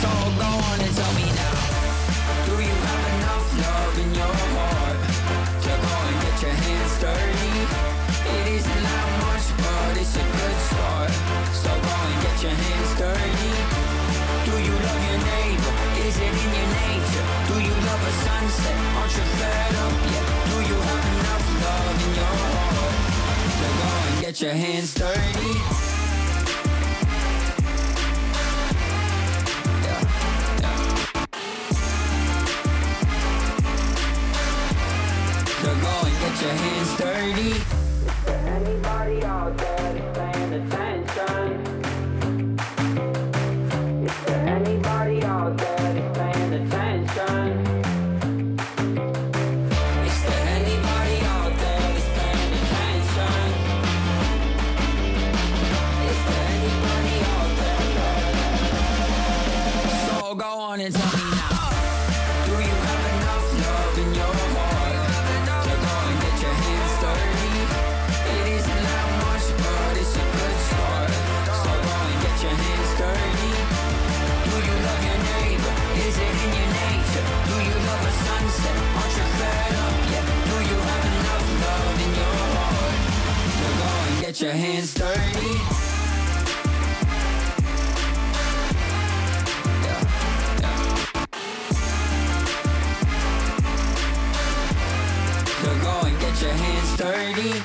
So 0.02 0.10
go 0.36 0.52
on 0.68 0.82
and 0.82 0.94
tell 0.94 1.14
me 1.14 1.32
now. 1.32 2.46
Do 2.46 2.52
you 2.62 2.76
have 2.84 3.06
enough 3.16 3.48
love 3.64 4.00
in 4.04 4.14
your 4.14 4.36
heart 4.52 5.00
to 5.64 5.70
go 5.70 5.94
and 6.10 6.22
get 6.24 6.42
your 6.42 6.52
hands 6.52 7.00
dirty? 7.00 7.45
Get 24.36 24.42
your 24.42 24.54
hands 24.54 24.94
dirty? 24.94 25.14
Go 35.64 35.92
and 36.04 36.20
get 36.20 36.42
your 36.42 36.52
hands 36.52 36.98
dirty. 36.98 37.54
Anybody 38.28 39.24
out 39.24 39.58
there 39.58 39.75
hands 84.58 84.94
dirty? 84.94 85.54
Yeah, 89.84 90.02
yeah. 90.62 90.80
To 95.64 95.70
go 95.84 96.08
and 96.08 96.20
get 96.20 96.40
your 96.40 96.54
hands 96.54 96.96
dirty. 96.98 97.60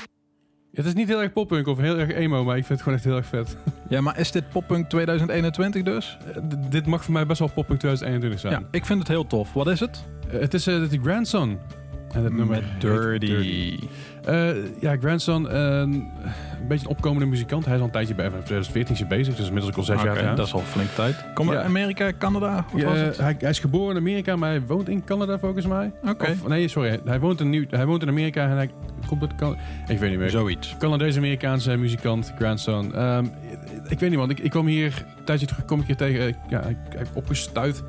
Het 0.72 0.86
is 0.86 0.94
niet 0.94 1.08
heel 1.08 1.20
erg 1.22 1.32
poppunk 1.32 1.66
of 1.66 1.78
heel 1.78 1.98
erg 1.98 2.10
emo, 2.14 2.44
maar 2.44 2.56
ik 2.56 2.64
vind 2.64 2.78
het 2.80 2.82
gewoon 2.82 2.94
echt 2.94 3.04
heel 3.06 3.16
erg 3.16 3.26
vet. 3.26 3.56
Ja, 3.88 4.00
maar 4.00 4.18
is 4.18 4.30
dit 4.30 4.48
poppunk 4.48 4.88
2021 4.88 5.82
dus? 5.82 6.18
Eh, 6.26 6.42
d- 6.42 6.70
dit 6.72 6.86
mag 6.86 7.04
voor 7.04 7.12
mij 7.12 7.26
best 7.26 7.38
wel 7.38 7.48
poppunk 7.54 7.78
2021 7.78 8.40
zijn. 8.40 8.52
Ja, 8.62 8.68
ik 8.78 8.86
vind 8.86 8.98
het 8.98 9.08
heel 9.08 9.26
tof. 9.26 9.52
Wat 9.52 9.66
is 9.68 9.80
het? 9.80 10.04
Eh, 10.32 10.40
het 10.40 10.54
is 10.54 10.66
eh, 10.66 10.88
de 10.90 10.98
Grandson. 11.02 11.58
En 12.12 12.24
het 12.24 12.32
nummer 12.36 12.56
heet 12.56 12.80
Dirty. 12.80 13.78
Eh, 14.24 14.48
ja, 14.80 14.96
Grandson, 14.96 15.48
eh, 15.50 15.78
een 15.78 16.08
beetje 16.68 16.84
een 16.84 16.90
opkomende 16.90 17.26
muzikant. 17.26 17.64
Hij 17.64 17.74
is 17.74 17.80
al 17.80 17.86
een 17.86 17.92
tijdje 17.92 18.14
bij 18.14 18.30
van 18.30 18.38
2014 18.42 19.08
bezig, 19.08 19.34
dus 19.36 19.46
inmiddels 19.46 19.72
ook 19.72 19.78
al 19.78 19.84
zes 19.84 20.02
jaar 20.02 20.36
dat 20.36 20.46
is 20.46 20.52
al 20.52 20.60
flink 20.60 20.88
tijd. 20.88 21.24
Kom 21.34 21.50
Ja. 21.50 21.56
uit 21.56 21.64
Amerika, 21.64 22.12
Canada? 22.18 22.64
Wat 22.72 22.80
Ja, 22.80 22.88
was 22.88 22.98
het? 22.98 23.16
hij, 23.18 23.36
hij 23.38 23.50
is 23.50 23.58
geboren 23.58 23.90
in 23.96 24.00
Amerika, 24.00 24.36
maar 24.36 24.48
hij 24.48 24.62
woont 24.66 24.88
in 24.88 25.04
Canada 25.04 25.38
volgens 25.38 25.66
mij. 25.66 25.92
Oké. 26.08 26.34
Nee, 26.48 26.68
sorry. 26.68 27.00
Hij 27.04 27.20
woont, 27.20 27.40
in 27.40 27.66
hij 27.70 27.86
woont 27.86 28.02
in 28.02 28.08
Amerika 28.08 28.48
en 28.48 28.56
hij 28.56 28.70
komt 29.06 29.20
uit 29.22 29.34
Canada. 29.34 29.60
Ik 29.88 29.98
weet 29.98 30.10
niet 30.10 30.18
meer. 30.18 30.30
Zoiets. 30.30 30.74
Canadees-Amerikaanse 30.78 31.76
muzikant, 31.76 32.32
Grandson. 32.38 32.94
Ehm, 32.94 33.24
ik 33.88 33.98
weet 34.00 34.10
niet, 34.10 34.18
want 34.18 34.30
ik, 34.30 34.38
ik 34.38 34.50
kwam 34.50 34.66
hier 34.66 35.04
een 35.18 35.24
tijdje 35.24 35.46
terug, 35.46 35.64
kom 35.64 35.80
ik 35.80 35.86
hier 35.86 35.96
tegen, 35.96 36.26
eh, 36.26 36.34
ja, 36.48 36.60
ik, 36.62 36.76
ik 36.90 36.98
heb 36.98 37.08
opgestuit. 37.12 37.82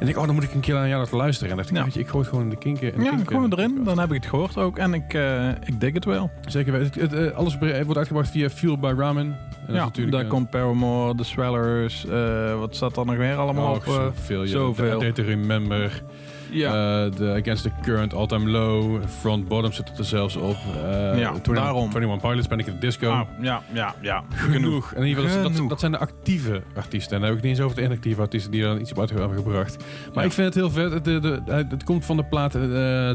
En 0.00 0.08
ik, 0.08 0.16
oh, 0.18 0.24
dan 0.26 0.34
moet 0.34 0.44
ik 0.44 0.54
een 0.54 0.60
keer 0.60 0.74
naar 0.74 0.88
jou 0.88 1.00
laten 1.00 1.16
luisteren. 1.16 1.50
En 1.50 1.56
dacht 1.56 1.70
ik, 1.70 1.76
Ja. 1.76 1.82
weet 1.84 1.94
je, 1.94 2.00
ik 2.00 2.08
gooi 2.08 2.18
het 2.20 2.28
gewoon 2.28 2.44
in 2.44 2.50
de 2.50 2.56
kinken. 2.58 2.92
in 2.92 2.98
de 2.98 3.04
Ja, 3.04 3.10
kinken- 3.10 3.26
gewoon 3.34 3.52
erin. 3.52 3.80
Dan 3.84 3.98
heb 3.98 4.08
ik 4.12 4.14
het 4.22 4.26
gehoord 4.30 4.56
ook. 4.56 4.78
En 4.78 4.94
ik, 4.94 5.14
eh, 5.14 5.48
ik 5.48 5.80
dik 5.80 5.94
het 5.94 6.04
wel. 6.04 6.30
Zeker 6.46 6.72
weten. 6.72 7.26
Eh, 7.30 7.36
alles 7.36 7.58
bre- 7.58 7.84
wordt 7.84 7.98
uitgebracht 7.98 8.30
via 8.30 8.48
Fueled 8.50 8.80
by 8.80 8.92
Ramen. 8.96 9.36
En 9.66 9.74
ja, 9.74 9.84
natuurlijk, 9.84 10.16
daar 10.16 10.24
eh, 10.24 10.30
komt 10.30 10.50
Paramore, 10.50 11.14
The 11.14 11.24
Swellers, 11.24 12.06
eh, 12.06 12.58
wat 12.58 12.76
staat 12.76 12.96
er 12.96 13.06
nog 13.06 13.16
meer 13.16 13.36
allemaal 13.36 13.70
oh, 13.70 13.76
op? 13.76 13.86
eh, 13.86 13.92
zoveel. 13.92 14.46
zoveel. 14.46 15.12
To 15.12 15.22
Remember. 15.22 16.02
Ja. 16.50 17.04
Eh, 17.04 17.12
de 17.16 17.36
Against 17.40 17.62
the 17.62 17.70
Current, 17.82 18.14
All 18.14 18.26
Time 18.26 18.50
Low. 18.50 19.00
Front 19.20 19.48
Bottom 19.48 19.72
zit 19.72 19.98
er 19.98 20.04
zelfs 20.04 20.36
op. 20.36 20.56
Eh, 20.76 20.90
Ja, 21.18 21.28
21 21.28 21.54
daarom. 21.54 21.84
21 21.88 22.20
Pilots, 22.30 22.46
Panic 22.46 22.66
at 22.68 22.72
the 22.72 22.78
Disco. 22.80 23.10
Ah, 23.10 23.20
ja, 23.40 23.62
ja, 23.72 23.94
ja. 24.00 24.24
Genoeg. 24.34 24.92
En 24.92 25.02
in 25.02 25.08
ieder 25.08 25.24
geval, 25.24 25.42
dat, 25.42 25.52
Genoeg. 25.52 25.68
dat 25.68 25.80
zijn 25.80 25.92
de 25.92 25.98
actieve 25.98 26.62
artiesten. 26.74 27.14
En 27.14 27.20
dan 27.20 27.28
heb 27.28 27.38
ik 27.38 27.42
het 27.44 27.50
niet 27.50 27.58
eens 27.58 27.60
over 27.64 27.76
de 27.76 27.82
inactieve 27.82 28.20
artiesten 28.20 28.50
die 28.50 28.62
er 28.62 28.68
dan 28.68 28.80
iets 28.80 28.90
op 28.90 28.98
uit 29.00 29.10
hebben 29.10 29.36
gebracht. 29.36 29.76
Maar 30.14 30.22
Ja. 30.22 30.22
ik 30.22 30.32
vind 30.32 30.46
het 30.46 30.54
heel 30.54 30.70
vet. 30.70 30.92
Het, 30.92 31.04
de, 31.04 31.20
de, 31.20 31.40
het, 31.52 31.70
het 31.70 31.84
komt 31.84 32.04
van 32.04 32.16
de 32.16 32.24
plaat 32.24 32.54
eh, 32.54 32.60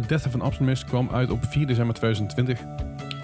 Death 0.07 0.25
of 0.27 0.33
an 0.33 0.41
Optimist. 0.41 0.85
kwam 0.85 1.09
uit 1.11 1.29
op 1.31 1.45
4 1.45 1.67
december 1.67 1.95
2020. 1.95 2.59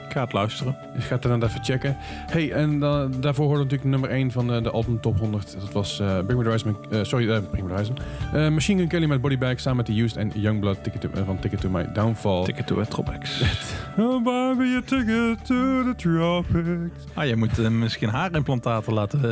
Ik 0.10 0.16
ga 0.16 0.24
het 0.24 0.34
luisteren. 0.34 0.76
Dus 0.95 1.05
ga 1.05 1.14
het 1.14 1.22
dan 1.24 1.43
even 1.43 1.64
checken. 1.64 1.95
Hey, 2.32 2.51
en 2.51 2.80
dan 2.80 3.14
daarvoor 3.22 3.45
hoorde 3.45 3.64
natuurlijk 3.64 3.89
nummer 3.89 4.10
1 4.10 4.32
van 4.32 4.47
de, 4.47 4.62
de 4.62 4.70
album 4.72 5.01
Top 5.01 5.20
100. 5.20 5.55
Dat 5.60 5.72
was 5.72 5.99
eh 5.99 6.07
Bring 6.07 6.28
Me 6.28 6.43
The 6.43 6.43
Horizon. 6.49 6.78
eh, 6.91 6.99
sorry, 7.03 7.30
eh, 7.32 7.38
Bring 7.51 7.64
Me 7.68 7.70
The 7.70 7.74
Horizon. 7.74 7.97
Eh, 8.34 8.49
Machine 8.49 8.80
Gun 8.80 8.88
Kelly 8.89 9.05
met 9.05 9.22
Bodybag 9.22 9.60
samen 9.60 9.78
met 9.78 9.86
The 9.86 10.01
Used 10.01 10.18
en 10.18 10.32
Youngblood 10.36 10.84
ticket 10.84 11.01
to- 11.01 11.10
eh, 11.14 11.22
van 11.26 11.39
Ticket 11.39 11.62
to 11.62 11.70
My 11.70 11.86
Downfall. 11.93 12.43
Ticket 12.43 12.68
to 12.68 12.84
Tropics. 12.84 13.41
Oh, 13.97 14.24
buy 14.24 14.53
me 14.57 14.76
a 14.78 14.82
ticket 14.86 15.45
to 15.45 15.84
the 15.84 15.93
tropics. 15.97 17.03
Ah, 17.14 17.26
je 17.28 17.36
moet 17.36 17.60
eh, 17.60 17.68
misschien 17.70 18.10
haarimplantaten 18.10 18.93
laten... 18.93 19.24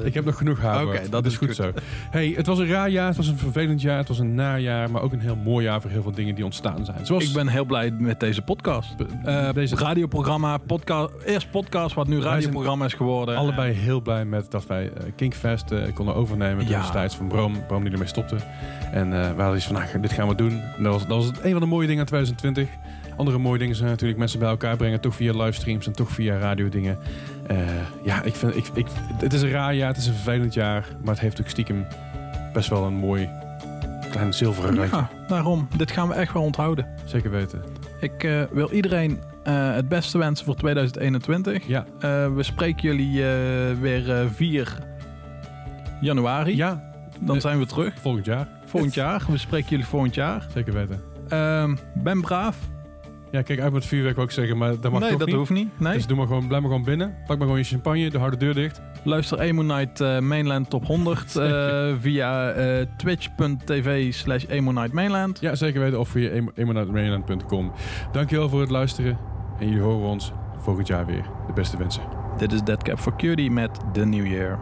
eh, 0.00 0.06
Ik 0.06 0.14
heb 0.14 0.24
nog 0.24 0.36
genoeg 0.36 0.60
haar. 0.60 0.84
Oké, 0.86 1.00
dat 1.10 1.26
is 1.26 1.32
is 1.32 1.38
goed, 1.38 1.46
goed. 1.46 1.56
zo. 1.56 1.70
Hey, 2.10 2.32
het 2.36 2.46
was 2.46 2.58
een 2.58 2.66
raar 2.68 2.88
jaar, 2.90 3.06
het 3.06 3.16
was 3.16 3.28
een 3.28 3.38
vervelend 3.38 3.80
jaar, 3.80 3.98
het 3.98 4.08
was 4.08 4.18
een 4.18 4.34
najaar, 4.34 4.90
maar 4.90 5.02
ook 5.02 5.12
een 5.12 5.20
heel 5.20 5.36
mooi 5.36 5.64
jaar 5.64 5.80
voor 5.80 5.90
heel 5.90 6.02
veel 6.02 6.12
dingen 6.12 6.34
die 6.34 6.44
ontstaan 6.44 6.84
zijn. 6.84 7.06
Zoals 7.06 7.24
Ik 7.28 7.32
ben 7.32 7.48
heel 7.48 7.64
blij 7.64 7.90
met 7.90 8.20
deze 8.20 8.42
podcast. 8.42 8.94
Eh, 9.24 9.52
deze- 9.52 9.76
radioprogramma, 10.24 10.58
podcast, 10.58 11.12
eerst 11.24 11.50
podcast, 11.50 11.94
wat 11.94 12.06
nu 12.08 12.20
radioprogramma 12.20 12.84
is 12.84 12.94
geworden. 12.94 13.36
allebei 13.36 13.72
heel 13.72 14.00
blij 14.00 14.24
met 14.24 14.50
dat 14.50 14.66
wij 14.66 14.92
eh, 14.92 15.04
Kinkfest 15.16 15.70
eh, 15.70 15.94
konden 15.94 16.14
overnemen 16.14 16.68
Ja. 16.68 16.78
destijds 16.80 17.16
van 17.16 17.28
Bram, 17.28 17.66
Bram 17.66 17.82
die 17.82 17.92
ermee 17.92 18.08
stopte. 18.08 18.36
En 18.92 19.12
eh 19.12 19.34
we 19.34 19.40
hadden 19.40 19.56
iets 19.56 19.66
van, 19.66 19.74
nou, 19.74 20.00
dit 20.00 20.12
gaan 20.12 20.28
we 20.28 20.34
doen. 20.34 20.50
En 20.76 20.82
dat 20.82 20.92
was, 20.92 21.06
dat 21.06 21.16
was 21.16 21.30
een 21.42 21.50
van 21.52 21.60
de 21.60 21.66
mooie 21.66 21.86
dingen 21.86 22.00
aan 22.00 22.06
2020. 22.06 22.68
Andere 23.16 23.38
mooie 23.38 23.58
dingen 23.58 23.76
zijn 23.76 23.88
natuurlijk 23.88 24.18
mensen 24.18 24.38
bij 24.38 24.48
elkaar 24.48 24.76
brengen, 24.76 25.00
toch 25.00 25.14
via 25.14 25.32
livestreams 25.32 25.86
en 25.86 25.92
toch 25.92 26.10
via 26.10 26.38
radiodingen. 26.38 26.98
Eh 27.46 27.56
ja, 28.04 28.22
ik 28.22 28.34
vind, 28.34 28.56
ik, 28.56 28.66
ik, 28.74 28.86
het 29.18 29.32
is 29.32 29.42
een 29.42 29.50
raar 29.50 29.74
jaar, 29.74 29.88
het 29.88 29.96
is 29.96 30.06
een 30.06 30.14
vervelend 30.14 30.54
jaar, 30.54 30.86
maar 31.02 31.12
het 31.14 31.22
heeft 31.22 31.40
ook 31.40 31.48
stiekem 31.48 31.86
best 32.52 32.68
wel 32.68 32.84
een 32.84 32.94
mooi 32.94 33.28
klein 34.10 34.34
zilveren 34.34 34.76
randje. 34.76 34.96
Ja, 34.96 35.10
daarom. 35.28 35.68
Dit 35.76 35.90
gaan 35.90 36.08
we 36.08 36.14
echt 36.14 36.32
wel 36.32 36.42
onthouden. 36.42 36.86
Zeker 37.04 37.30
weten. 37.30 37.62
Ik 38.00 38.46
wil 38.52 38.70
iedereen 38.70 39.18
eh, 39.48 39.74
het 39.74 39.88
beste 39.88 40.18
wensen 40.18 40.44
voor 40.46 40.54
2021. 40.54 41.66
Ja, 41.66 41.84
Eh, 42.00 42.34
we 42.34 42.42
spreken 42.42 42.82
jullie 42.82 43.22
eh, 43.22 43.28
weer 43.80 44.10
eh, 44.20 44.26
4 44.34 44.78
januari. 46.00 46.56
ja 46.56 46.90
Dan 47.20 47.34
eh, 47.36 47.40
zijn 47.42 47.58
we 47.58 47.66
terug. 47.66 47.94
volgend 48.00 48.24
jaar. 48.26 48.48
Volgend 48.64 48.94
jaar. 48.94 49.22
We 49.28 49.38
spreken 49.38 49.68
jullie 49.68 49.86
volgend 49.86 50.14
jaar. 50.14 50.46
Zeker 50.54 50.72
weten. 50.72 51.00
Ehm, 51.28 51.76
ben 51.94 52.20
braaf. 52.20 52.56
Ja, 53.30 53.42
kijk 53.42 53.60
uit 53.60 53.72
met 53.72 53.86
vuurwerk 53.86 54.14
wou 54.14 54.26
ik 54.28 54.34
zeggen, 54.34 54.56
maar 54.56 54.80
dat 54.80 54.92
mag 54.92 55.00
nee, 55.00 55.08
toch 55.10 55.18
dat 55.18 55.28
niet. 55.28 55.36
hoeft 55.36 55.50
niet. 55.50 55.68
Nee. 55.80 55.92
Dus 55.92 56.06
doe 56.06 56.16
maar 56.16 56.26
gewoon, 56.26 56.46
blijf 56.46 56.62
maar 56.62 56.70
gewoon 56.70 56.84
binnen. 56.86 57.08
Pak 57.26 57.36
maar 57.36 57.46
gewoon 57.46 57.58
je 57.58 57.64
champagne, 57.64 58.10
de 58.10 58.18
harde 58.18 58.36
deur 58.36 58.54
dicht. 58.54 58.80
Luister 59.04 59.38
Emo 59.40 59.62
Night 59.62 60.00
eh, 60.00 60.18
Mainland 60.18 60.70
Top 60.70 60.86
100 60.86 61.36
eh, 61.36 61.92
via 62.00 62.54
twitch.tv 62.96 64.12
slash 64.12 64.44
Emo 64.48 64.72
Night 64.72 64.92
Mainland. 64.92 65.40
Ja, 65.40 65.54
zeker 65.54 65.80
weten. 65.80 66.00
Of 66.00 66.08
via 66.08 66.28
emo- 66.30 66.50
emonautrailand.com. 66.54 67.72
Dankjewel 68.12 68.48
voor 68.48 68.60
het 68.60 68.70
luisteren. 68.70 69.18
En 69.58 69.66
jullie 69.68 69.82
horen 69.82 70.08
ons 70.08 70.32
volgend 70.58 70.86
jaar 70.86 71.06
weer. 71.06 71.24
De 71.46 71.52
beste 71.52 71.76
wensen. 71.76 72.02
Dit 72.36 72.52
is 72.52 72.62
Dead 72.62 72.82
Cap 72.82 72.98
for 72.98 73.16
Cutie 73.16 73.50
met 73.50 73.80
The 73.92 74.04
New 74.04 74.26
Year. 74.26 74.58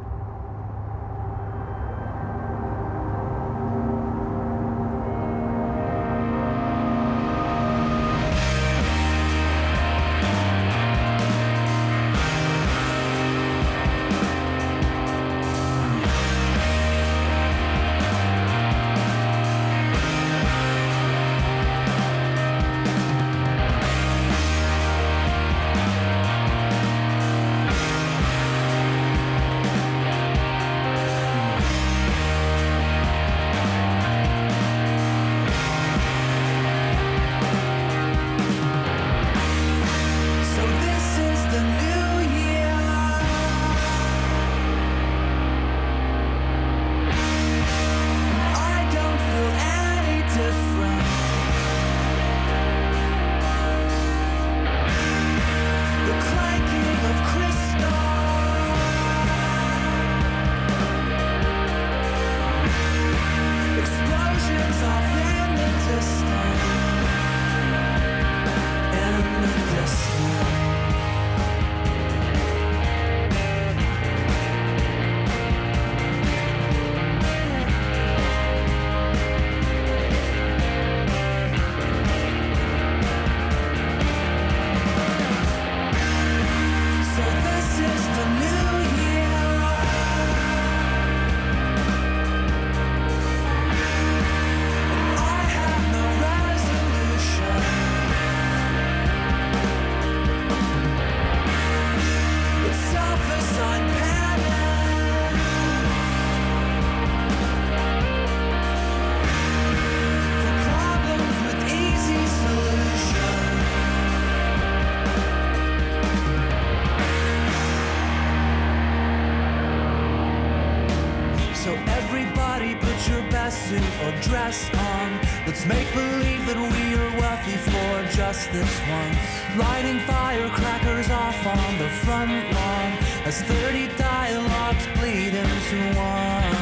This 128.57 128.81
once. 128.89 129.19
Lighting 129.57 130.01
firecrackers 130.01 131.11
off 131.11 131.41
on 131.47 131.73
the 131.79 131.89
front 132.05 132.33
lawn 132.57 132.91
as 133.29 133.43
30 133.43 133.89
dialogues 133.97 134.87
bleed 134.97 135.35
into 135.35 135.79
one. 135.93 136.55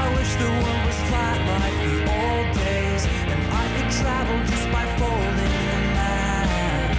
I 0.00 0.02
wish 0.16 0.32
the 0.42 0.50
world 0.60 0.82
was 0.88 1.00
flat 1.08 1.38
like 1.54 1.76
the 1.86 1.98
old 2.20 2.48
days 2.66 3.02
and 3.32 3.40
I 3.62 3.64
could 3.74 3.90
travel 4.00 4.38
just 4.52 4.66
by 4.76 4.84
folding 4.98 5.56
the 5.70 5.80
map. 5.98 6.90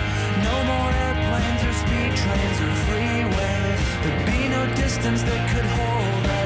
No 0.48 0.56
more 0.72 0.92
airplanes 1.06 1.62
or 1.68 1.76
speed 1.84 2.12
trains 2.22 2.58
or 2.66 2.74
freeways. 2.88 3.82
There'd 4.04 4.26
be 4.32 4.42
no 4.58 4.64
distance 4.84 5.22
that 5.24 5.42
could 5.52 5.68
hold 5.78 6.26
us 6.40 6.43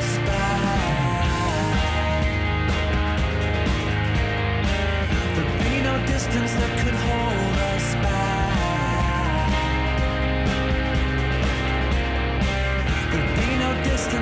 distance 6.08 6.54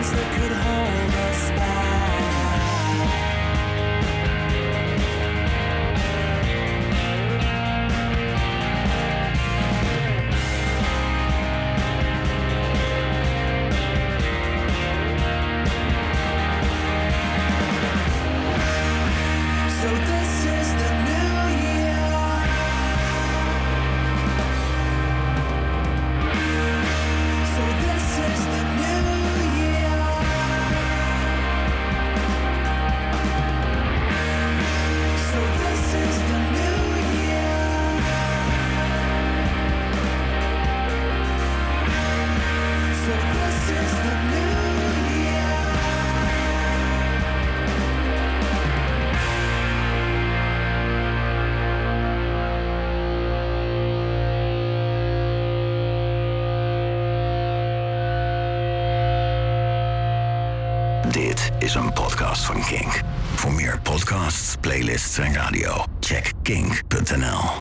that 0.10 0.36
could 0.36 0.52
hold 0.52 1.14
us 1.14 1.50
back. 1.60 2.05